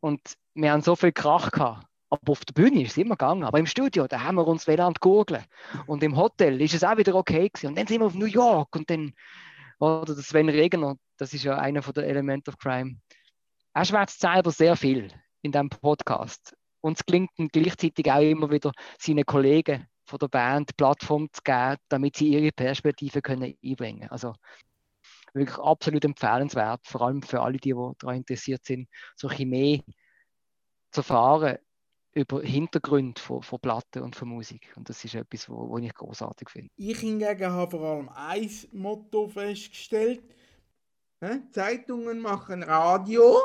und 0.00 0.20
wir 0.54 0.72
haben 0.72 0.82
so 0.82 0.96
viel 0.96 1.12
Krach 1.12 1.50
gehabt. 1.50 1.86
Aber 2.10 2.32
auf 2.32 2.44
der 2.44 2.54
Bühne 2.54 2.82
ist 2.82 2.92
es 2.92 2.96
immer 2.96 3.16
gegangen. 3.16 3.44
Aber 3.44 3.58
im 3.58 3.66
Studio, 3.66 4.06
da 4.06 4.22
haben 4.22 4.36
wir 4.36 4.46
uns 4.46 4.66
wieder 4.66 4.86
an 4.86 4.94
gurgeln. 4.98 5.44
Und 5.86 6.02
im 6.02 6.16
Hotel 6.16 6.60
ist 6.62 6.74
es 6.74 6.82
auch 6.82 6.96
wieder 6.96 7.14
okay 7.14 7.48
gewesen. 7.48 7.68
Und 7.68 7.78
dann 7.78 7.86
sind 7.86 8.00
wir 8.00 8.06
auf 8.06 8.14
New 8.14 8.26
York 8.26 8.74
und 8.74 8.88
dann, 8.88 9.12
oder 9.78 10.14
der 10.14 10.24
Sven 10.24 10.48
Regner, 10.48 10.96
das 11.18 11.34
ist 11.34 11.44
ja 11.44 11.58
einer 11.58 11.82
von 11.82 11.92
der 11.92 12.06
Element 12.06 12.48
of 12.48 12.58
Crime. 12.58 12.96
Er 13.74 13.84
schwätzt 13.84 14.20
selber 14.20 14.50
sehr 14.50 14.74
viel 14.74 15.12
in 15.42 15.52
diesem 15.52 15.68
Podcast. 15.68 16.56
Und 16.80 16.98
es 16.98 17.06
gelingt 17.06 17.30
ihm 17.36 17.48
gleichzeitig 17.48 18.10
auch 18.10 18.20
immer 18.20 18.50
wieder, 18.50 18.72
seinen 18.98 19.24
Kollegen 19.24 19.86
von 20.04 20.18
der 20.18 20.28
Band 20.28 20.76
Plattform 20.76 21.28
zu 21.32 21.42
geben, 21.42 21.76
damit 21.88 22.16
sie 22.16 22.28
ihre 22.28 22.52
Perspektive 22.52 23.20
können 23.20 23.54
einbringen 23.62 24.00
können. 24.00 24.10
Also 24.10 24.34
wirklich 25.34 25.58
absolut 25.58 26.04
empfehlenswert, 26.04 26.86
vor 26.86 27.02
allem 27.02 27.22
für 27.22 27.40
alle, 27.42 27.58
die, 27.58 27.72
die 27.72 27.92
daran 27.98 28.16
interessiert 28.16 28.64
sind, 28.64 28.88
so 29.16 29.28
ein 29.28 29.48
mehr 29.48 29.80
zu 30.90 31.00
erfahren 31.00 31.58
über 32.14 32.42
Hintergründe 32.42 33.20
von, 33.20 33.42
von 33.42 33.60
Platten 33.60 34.02
und 34.02 34.16
von 34.16 34.28
Musik. 34.28 34.72
Und 34.76 34.88
das 34.88 35.04
ist 35.04 35.14
etwas, 35.14 35.48
wo, 35.48 35.68
wo 35.68 35.78
ich 35.78 35.94
großartig 35.94 36.48
finde. 36.48 36.70
Ich 36.76 36.98
hingegen 36.98 37.52
habe 37.52 37.70
vor 37.70 37.86
allem 37.86 38.08
ein 38.08 38.50
Motto 38.72 39.28
festgestellt. 39.28 40.22
Zeitungen 41.52 42.20
machen 42.20 42.62
Radio. 42.62 43.36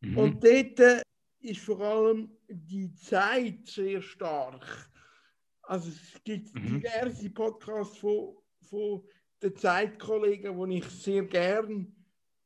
Mhm. 0.00 0.18
Und 0.18 0.44
dort 0.44 0.80
äh, 0.80 1.02
ist 1.40 1.60
vor 1.60 1.80
allem 1.80 2.36
die 2.48 2.92
Zeit 2.94 3.66
sehr 3.66 4.00
stark. 4.02 4.90
Also 5.62 5.90
es 5.90 6.22
gibt 6.24 6.50
Mhm. 6.54 6.82
diverse 6.82 7.30
Podcasts 7.30 7.98
von, 7.98 8.36
von 8.62 9.02
den 9.42 9.56
Zeitkollegen, 9.56 10.68
die 10.70 10.78
ich 10.78 10.84
sehr 10.86 11.24
gern 11.24 11.94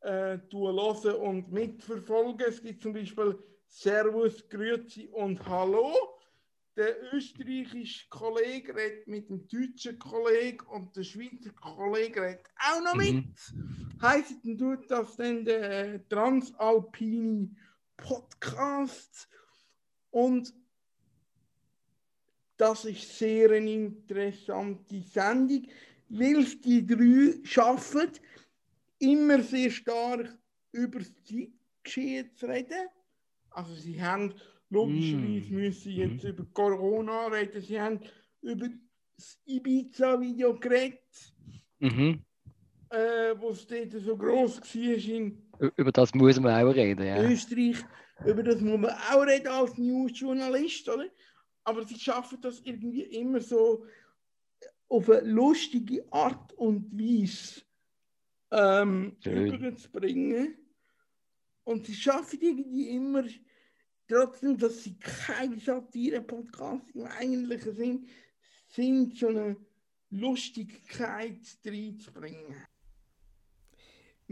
äh, 0.00 0.38
tue, 0.50 0.72
höre 0.72 1.20
und 1.20 1.52
mitverfolge. 1.52 2.46
Es 2.46 2.62
gibt 2.62 2.82
zum 2.82 2.92
Beispiel 2.92 3.38
Servus, 3.66 4.48
Grüezi 4.48 5.08
und 5.12 5.44
Hallo. 5.46 5.94
Der 6.76 7.12
österreichische 7.14 8.08
Kollege 8.08 8.74
redet 8.74 9.06
mit 9.06 9.28
dem 9.28 9.46
deutschen 9.48 9.98
Kollegen 9.98 10.66
und 10.68 10.96
der 10.96 11.02
Schweizer 11.02 11.52
Kollege 11.52 12.22
redet 12.22 12.48
auch 12.58 12.80
noch 12.82 12.96
mit. 12.96 13.16
Mhm. 13.16 13.34
Heißt 14.00 14.44
denn 14.44 14.56
tut 14.56 14.90
das 14.90 15.16
denn 15.16 15.44
der 15.44 16.08
Transalpine 16.08 17.50
Podcast? 18.02 19.28
Und 20.10 20.52
das 22.56 22.84
ist 22.84 23.18
sehr 23.18 23.50
eine 23.52 23.70
interessante 23.72 25.00
Sendung, 25.02 25.66
weil 26.08 26.40
es 26.40 26.60
die 26.60 26.84
drei 26.86 27.38
schaffen, 27.44 28.10
immer 28.98 29.42
sehr 29.42 29.70
stark 29.70 30.36
über 30.72 30.98
das 30.98 31.14
Zeitgeschehen 31.24 32.34
zu 32.34 32.46
reden. 32.46 32.88
Also 33.50 33.74
sie 33.74 34.00
haben 34.00 34.34
logischerweise 34.68 35.52
Mm. 35.52 35.56
müssen 35.56 35.92
jetzt 35.92 36.22
Mhm. 36.24 36.30
über 36.30 36.44
Corona 36.52 37.26
reden, 37.28 37.60
sie 37.62 37.80
haben 37.80 38.00
über 38.42 38.68
das 39.16 39.38
Ibiza-Video 39.46 40.58
geredet, 40.58 41.34
Mhm. 41.80 42.22
äh, 42.90 43.34
wo 43.38 43.50
es 43.50 43.66
dort 43.66 43.92
so 43.92 44.16
groß 44.16 44.60
war 44.60 45.14
in 45.16 45.49
Über 45.76 45.92
das 45.92 46.14
muss 46.14 46.40
man 46.40 46.64
auch 46.64 46.74
reden. 46.74 47.06
Ja. 47.06 47.22
Österreich. 47.22 47.84
Über 48.24 48.42
das 48.42 48.60
muss 48.60 48.78
man 48.78 48.90
auch 48.90 49.26
reden 49.26 49.48
als 49.48 49.76
Newsjournalist, 49.76 50.88
oder? 50.88 51.06
Aber 51.64 51.84
sie 51.84 51.98
schaffen 51.98 52.40
das 52.40 52.60
irgendwie 52.60 53.02
immer 53.02 53.40
so 53.40 53.84
auf 54.88 55.08
eine 55.08 55.20
lustige 55.20 56.04
Art 56.12 56.52
und 56.54 56.90
Weise 56.92 57.62
ähm, 58.50 59.16
Schön. 59.22 59.54
überzubringen. 59.54 60.56
Und 61.64 61.86
sie 61.86 61.94
schaffen 61.94 62.40
irgendwie 62.40 62.90
immer, 62.90 63.24
trotzdem, 64.08 64.58
dass 64.58 64.82
sie 64.82 64.98
kein 64.98 65.58
Satire-Podcast 65.58 66.90
im 66.94 67.04
eigentlichen 67.04 67.74
Sinn 67.74 68.08
sind, 68.66 69.16
so 69.16 69.28
eine 69.28 69.56
Lustigkeit 70.10 71.38
reinzubringen. 71.64 72.56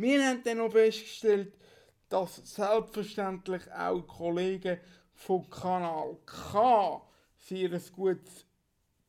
Wir 0.00 0.24
haben 0.24 0.44
dann 0.44 0.58
noch 0.58 0.70
festgestellt, 0.70 1.52
dass 2.08 2.36
selbstverständlich 2.36 3.62
auch 3.72 4.06
Kollegen 4.06 4.78
vom 5.12 5.50
Kanal 5.50 6.16
K 6.24 7.02
sehr 7.36 7.72
ein 7.72 7.82
gutes 7.96 8.46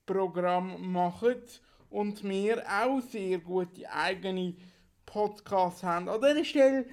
Programm 0.08 0.92
machen 0.92 1.44
und 1.92 2.24
wir 2.24 2.64
auch 2.68 3.02
sehr 3.02 3.38
gute 3.38 3.88
eigene 3.88 4.56
Podcasts 5.06 5.84
haben. 5.84 6.10
An 6.10 6.22
dieser 6.22 6.44
Stelle 6.44 6.86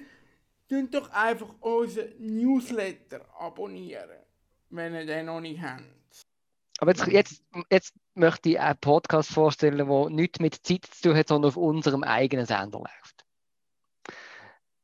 tun 0.69 0.91
doch 0.91 1.09
einfach 1.09 1.55
unseren 1.61 2.11
Newsletter 2.19 3.25
abonnieren, 3.39 4.19
wenn 4.69 4.93
ihr 4.93 5.07
den 5.07 5.25
noch 5.25 5.41
nicht 5.41 5.59
habt. 5.59 5.81
Aber 6.77 6.91
jetzt, 6.91 7.07
jetzt, 7.07 7.43
jetzt 7.71 7.95
möchte 8.13 8.49
ich 8.49 8.59
einen 8.59 8.77
Podcast 8.77 9.31
vorstellen, 9.31 9.79
der 9.79 10.09
nichts 10.11 10.39
mit 10.39 10.53
Zeit 10.53 10.85
zu 10.85 11.09
tun 11.09 11.17
hat, 11.17 11.29
sondern 11.29 11.49
auf 11.49 11.57
unserem 11.57 12.03
eigenen 12.03 12.45
Sender 12.45 12.77
läuft. 12.77 13.26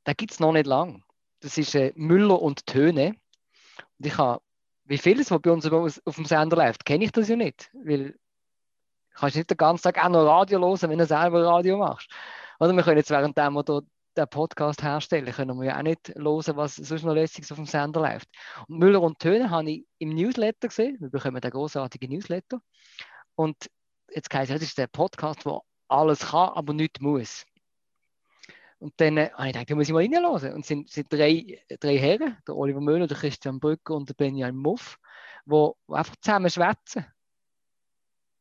Den 0.08 0.16
gibt 0.18 0.32
es 0.32 0.40
noch 0.40 0.52
nicht 0.52 0.68
lang. 0.68 1.04
Das 1.40 1.58
ist 1.58 1.76
äh, 1.76 1.94
Müller 1.96 2.42
und 2.42 2.66
Töne. 2.66 3.16
Und 4.00 4.06
ich 4.06 4.18
habe, 4.18 4.42
wie 4.86 4.98
vieles, 4.98 5.32
was 5.32 5.42
bei 5.42 5.52
uns 5.52 5.66
auf 6.06 6.16
dem 6.16 6.26
Sender 6.26 6.58
läuft, 6.58 6.86
kenne 6.86 7.06
ich 7.06 7.12
das 7.12 7.30
ja 7.30 7.36
nicht. 7.36 7.70
Weil 7.74 8.12
du 8.12 8.18
kannst 9.14 9.36
nicht 9.36 9.50
den 9.50 9.58
ganzen 9.58 9.84
Tag 9.84 10.04
auch 10.04 10.10
noch 10.10 10.26
Radio 10.26 10.60
hören, 10.60 10.90
wenn 10.90 10.98
du 10.98 11.06
selber 11.06 11.44
Radio 11.46 11.78
machst. 11.78 12.10
Oder 12.60 12.74
wir 12.74 12.84
können 12.84 12.98
jetzt 12.98 13.10
während 13.10 13.36
wir 13.36 13.64
da 13.64 13.82
den 14.16 14.28
Podcast 14.28 14.84
herstellen, 14.84 15.34
können 15.34 15.58
wir 15.58 15.66
ja 15.66 15.78
auch 15.78 15.84
nicht 15.84 16.10
hören, 16.16 16.56
was 16.56 16.76
sonst 16.76 17.04
noch 17.04 17.14
lässiges 17.14 17.52
auf 17.52 17.58
dem 17.58 17.66
Sender 17.66 18.02
läuft. 18.02 18.28
Und 18.68 18.80
Müller 18.80 19.02
und 19.02 19.20
Töne 19.20 19.50
habe 19.50 19.72
ich 19.72 19.88
im 19.98 20.10
Newsletter 20.10 20.68
gesehen. 20.68 20.98
Wir 21.00 21.10
bekommen 21.10 21.42
den 21.42 21.52
großartigen 21.52 22.12
Newsletter. 22.12 22.62
Und 23.36 23.70
jetzt 24.12 24.34
heisst 24.34 24.52
es, 24.52 24.60
das 24.60 24.70
ist 24.70 24.78
der 24.78 24.88
Podcast, 24.88 25.46
der 25.46 25.62
alles 25.88 26.20
kann, 26.20 26.50
aber 26.50 26.74
nicht 26.74 27.02
muss. 27.02 27.46
Und 28.84 28.94
dann 28.98 29.16
äh, 29.16 29.30
habe 29.32 29.48
ich 29.48 29.54
gedacht, 29.54 29.72
da 29.72 29.76
muss 29.76 29.88
ich 29.88 29.94
mal 29.94 30.00
reinhören. 30.00 30.54
Und 30.56 30.60
es 30.60 30.68
sind, 30.68 30.90
sind 30.90 31.08
drei, 31.12 31.58
drei 31.80 31.98
Herren, 31.98 32.38
der 32.46 32.58
Oliver 32.58 32.82
Müller, 32.82 33.08
der 33.08 33.16
Christian 33.16 33.62
Brücker 33.62 33.96
und 33.96 34.10
der 34.10 34.14
Benjamin 34.14 34.62
Muff, 34.62 35.00
die 35.46 35.72
einfach 35.88 36.18
zusammen 36.18 36.50
schwätzen. 36.50 37.06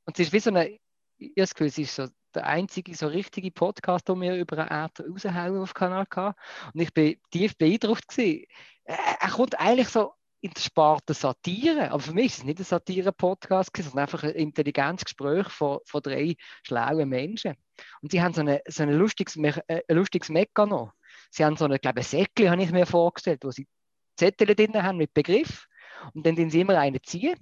Und 0.05 0.19
es 0.19 0.27
ist 0.27 0.33
wie 0.33 0.41
so 0.41 0.51
eine, 0.51 0.81
ich 1.17 1.33
das 1.37 1.55
Gefühl, 1.55 1.69
es 1.69 1.79
ist 1.79 1.95
so 1.95 2.09
der 2.35 2.45
einzige 2.45 2.93
so 2.97 3.07
richtige 3.07 3.53
Podcast, 3.53 4.09
den 4.09 4.21
wir 4.21 4.35
über 4.35 4.59
einen 4.59 4.87
Äther 4.87 5.07
raushauen 5.09 5.63
auf 5.63 5.75
Kanal 5.75 6.07
K. 6.07 6.35
Und 6.75 6.81
ich 6.81 6.93
bin 6.93 7.21
tief 7.31 7.57
beeindruckt 7.57 8.09
gewesen. 8.09 8.47
Er 8.83 9.31
kommt 9.31 9.61
eigentlich 9.61 9.91
so 9.91 10.13
in 10.43 10.51
der 10.51 10.61
Sparte 10.61 11.15
Satire, 11.15 11.93
aber 11.93 12.01
für 12.01 12.13
mich 12.13 12.27
ist 12.27 12.39
es 12.39 12.45
nicht 12.45 12.59
ein 12.59 12.65
Satire-Podcast, 12.65 13.71
sondern 13.77 14.01
einfach 14.01 14.25
ein 14.25 14.31
intelligentes 14.31 15.05
Gespräch 15.05 15.49
von, 15.49 15.79
von 15.85 16.03
drei 16.03 16.35
schlauen 16.65 17.09
Menschen. 17.09 17.55
Und 18.01 18.11
sie 18.11 18.21
haben 18.21 18.35
so, 18.35 18.41
eine, 18.41 18.61
so 18.67 18.83
ein 18.83 18.91
lustiges, 18.91 19.37
äh, 19.37 19.83
lustiges 19.89 20.31
Mechanismus. 20.31 20.91
Sie 21.31 21.45
haben 21.45 21.57
so 21.57 21.65
eine, 21.65 21.79
glaube 21.79 22.01
ich, 22.01 22.09
Säckchen, 22.09 22.51
habe 22.51 22.63
ich 22.63 22.73
mir 22.73 22.87
vorgestellt, 22.87 23.45
wo 23.45 23.53
sie 23.53 23.69
Zettel 24.17 24.55
drin 24.55 24.83
haben 24.83 24.99
mit 24.99 25.15
Begriff. 25.15 25.69
Und 26.13 26.27
dann 26.27 26.35
ziehen 26.35 26.51
sie 26.51 26.61
immer 26.61 26.77
einen 26.77 27.03
ziehen. 27.05 27.39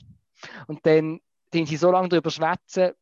Und 0.67 0.85
dann 0.85 1.21
ziehen 1.51 1.65
sie 1.65 1.77
so 1.77 1.91
lange 1.91 2.11
darüber 2.11 2.31
schwätzen, 2.31 2.93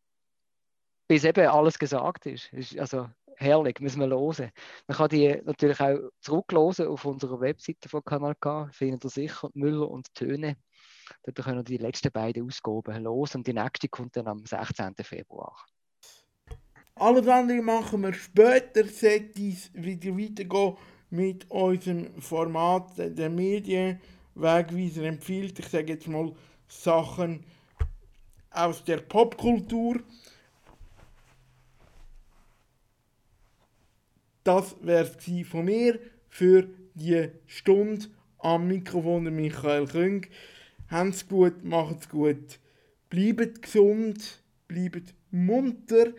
bis 1.09 1.25
eben 1.25 1.49
alles 1.49 1.77
gesagt 1.77 2.27
ist. 2.27 2.53
ist 2.53 2.79
also 2.79 3.09
herrlich, 3.39 3.80
müssen 3.80 4.01
wir 4.01 4.09
hören. 4.09 4.51
Man 4.86 4.97
kann 4.97 5.09
die 5.09 5.41
natürlich 5.45 5.80
auch 5.80 5.99
zurücklosen 6.20 6.89
auf 6.89 7.05
unserer 7.05 7.41
Webseite 7.41 7.89
von 7.89 8.05
Kanal 8.05 8.34
K. 8.34 8.68
Findet 8.72 9.05
ihr 9.05 9.11
sicher 9.11 9.51
Müller 9.55 9.89
und 9.89 10.12
Töne. 10.14 10.57
Dort 11.24 11.45
können 11.45 11.59
wir 11.59 11.64
die 11.64 11.78
letzten 11.78 12.12
beiden 12.12 12.47
Ausgaben 12.47 13.03
los 13.03 13.34
und 13.34 13.47
die 13.47 13.53
nächste 13.53 13.89
kommt 13.89 14.16
dann 14.16 14.26
am 14.26 14.45
16. 14.45 14.95
Februar. 15.03 15.55
Alles 16.97 17.28
andere 17.28 17.62
machen 17.62 18.03
wir 18.03 18.12
später, 18.12 18.84
sollte 18.84 19.49
es 19.49 19.72
wieder 19.72 20.16
weitergehen 20.18 20.76
mit 21.11 21.49
unserem 21.51 22.20
Format. 22.20 22.93
Der 22.99 23.30
Medienwegweiser 23.30 25.05
empfiehlt, 25.05 25.59
ich 25.59 25.68
sage 25.68 25.93
jetzt 25.93 26.09
mal, 26.09 26.32
Sachen 26.66 27.45
aus 28.51 28.84
der 28.84 28.99
Popkultur. 28.99 30.01
Das 34.49 34.77
wäre 34.81 35.05
von 35.45 35.67
mir 35.67 35.99
für 36.31 36.67
die 36.95 37.29
Stunde 37.45 38.07
am 38.39 38.67
Mikrofon 38.67 39.25
der 39.25 39.33
Michael 39.35 39.87
Küng. 39.87 40.27
Habt's 40.91 41.29
gut, 41.29 41.63
macht's 41.65 42.09
gut, 42.09 42.59
bleibt 43.11 43.61
gesund, 43.61 44.43
bleibt 44.67 45.13
munter. 45.31 46.15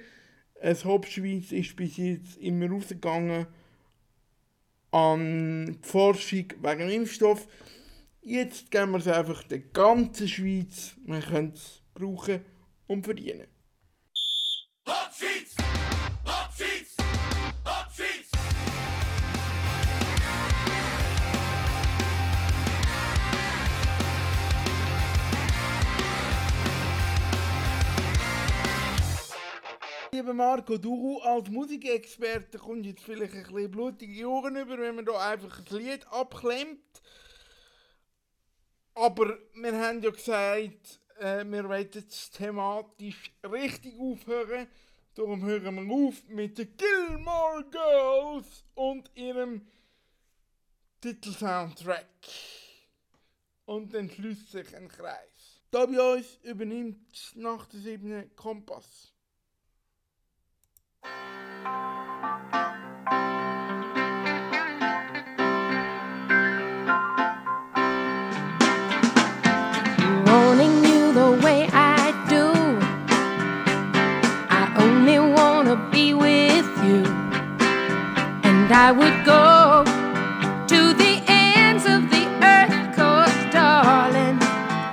Es 0.61 0.85
Hauptschweiz 0.85 1.51
ist 1.51 1.75
bis 1.75 1.97
jetzt 1.97 2.37
immer 2.37 2.69
rausgegangen 2.69 3.47
an 4.91 5.65
die 5.81 5.87
Forschung 5.87 6.53
wegen 6.61 6.89
Impfstoff. 6.91 7.47
Jetzt 8.21 8.69
geben 8.69 8.91
wir 8.91 8.99
es 8.99 9.07
einfach 9.07 9.41
der 9.41 9.57
ganzen 9.57 10.27
Schweiz. 10.27 10.93
Man 11.03 11.23
könnte 11.23 11.55
es 11.55 11.81
brauchen 11.95 12.41
und 12.85 13.05
verdienen. 13.05 13.47
Lieber 30.19 30.33
Marco, 30.33 30.77
du 30.77 31.17
als 31.19 31.47
Musikexperte 31.49 32.57
kommst 32.57 32.87
jetzt 32.87 33.03
vielleicht 33.03 33.35
ein 33.35 33.43
bisschen 33.43 33.71
blutige 33.71 34.27
Ohren 34.27 34.57
über, 34.57 34.77
wenn 34.77 34.95
man 34.95 35.05
da 35.05 35.13
einfach 35.31 35.59
ein 35.59 35.77
Lied 35.77 36.05
abklemmt. 36.07 37.01
Aber 38.95 39.37
wir 39.53 39.79
haben 39.79 40.03
ja 40.03 40.09
gesagt, 40.09 40.99
äh, 41.21 41.45
wir 41.45 41.69
wollen 41.69 41.89
jetzt 41.93 42.35
thematisch 42.35 43.31
richtig 43.49 43.97
aufhören. 43.97 44.67
Darum 45.15 45.45
hören 45.45 45.87
wir 45.87 45.95
auf 45.95 46.27
mit 46.27 46.57
den 46.57 46.75
Gilmore 46.75 47.63
Girls 47.71 48.65
und 48.75 49.09
ihrem 49.15 49.65
Titelsoundtrack. 50.99 52.27
Und 53.63 53.93
dann 53.93 54.09
schließt 54.09 54.51
sich 54.51 54.75
ein 54.75 54.89
Kreis. 54.89 55.61
Da 55.71 55.85
bei 55.85 56.17
uns 56.17 56.39
übernimmt 56.43 57.31
nach 57.35 57.67
der 57.67 57.79
7. 57.79 58.35
Kompass. 58.35 59.08
Wanting 70.25 70.83
you 70.83 71.13
the 71.13 71.31
way 71.43 71.69
I 71.71 72.11
do. 72.27 72.45
I 74.49 74.63
only 74.85 75.19
wanna 75.19 75.75
be 75.91 76.13
with 76.13 76.67
you, 76.87 77.01
and 78.49 78.71
I 78.71 78.91
would 78.91 79.17
go 79.25 79.83
to 80.71 80.79
the 81.01 81.13
ends 81.27 81.85
of 81.85 82.09
the 82.13 82.25
earth, 82.55 82.75
'cause 82.95 83.37
darling, 83.51 84.39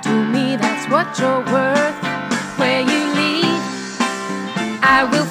to 0.05 0.13
me 0.33 0.55
that's 0.55 0.85
what 0.89 1.07
you're 1.19 1.43
worth. 1.55 1.97
Where 2.59 2.81
you 2.91 3.01
lead, 3.19 3.61
I 4.97 5.03
will 5.11 5.29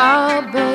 Oh, 0.00 0.42
baby. 0.52 0.67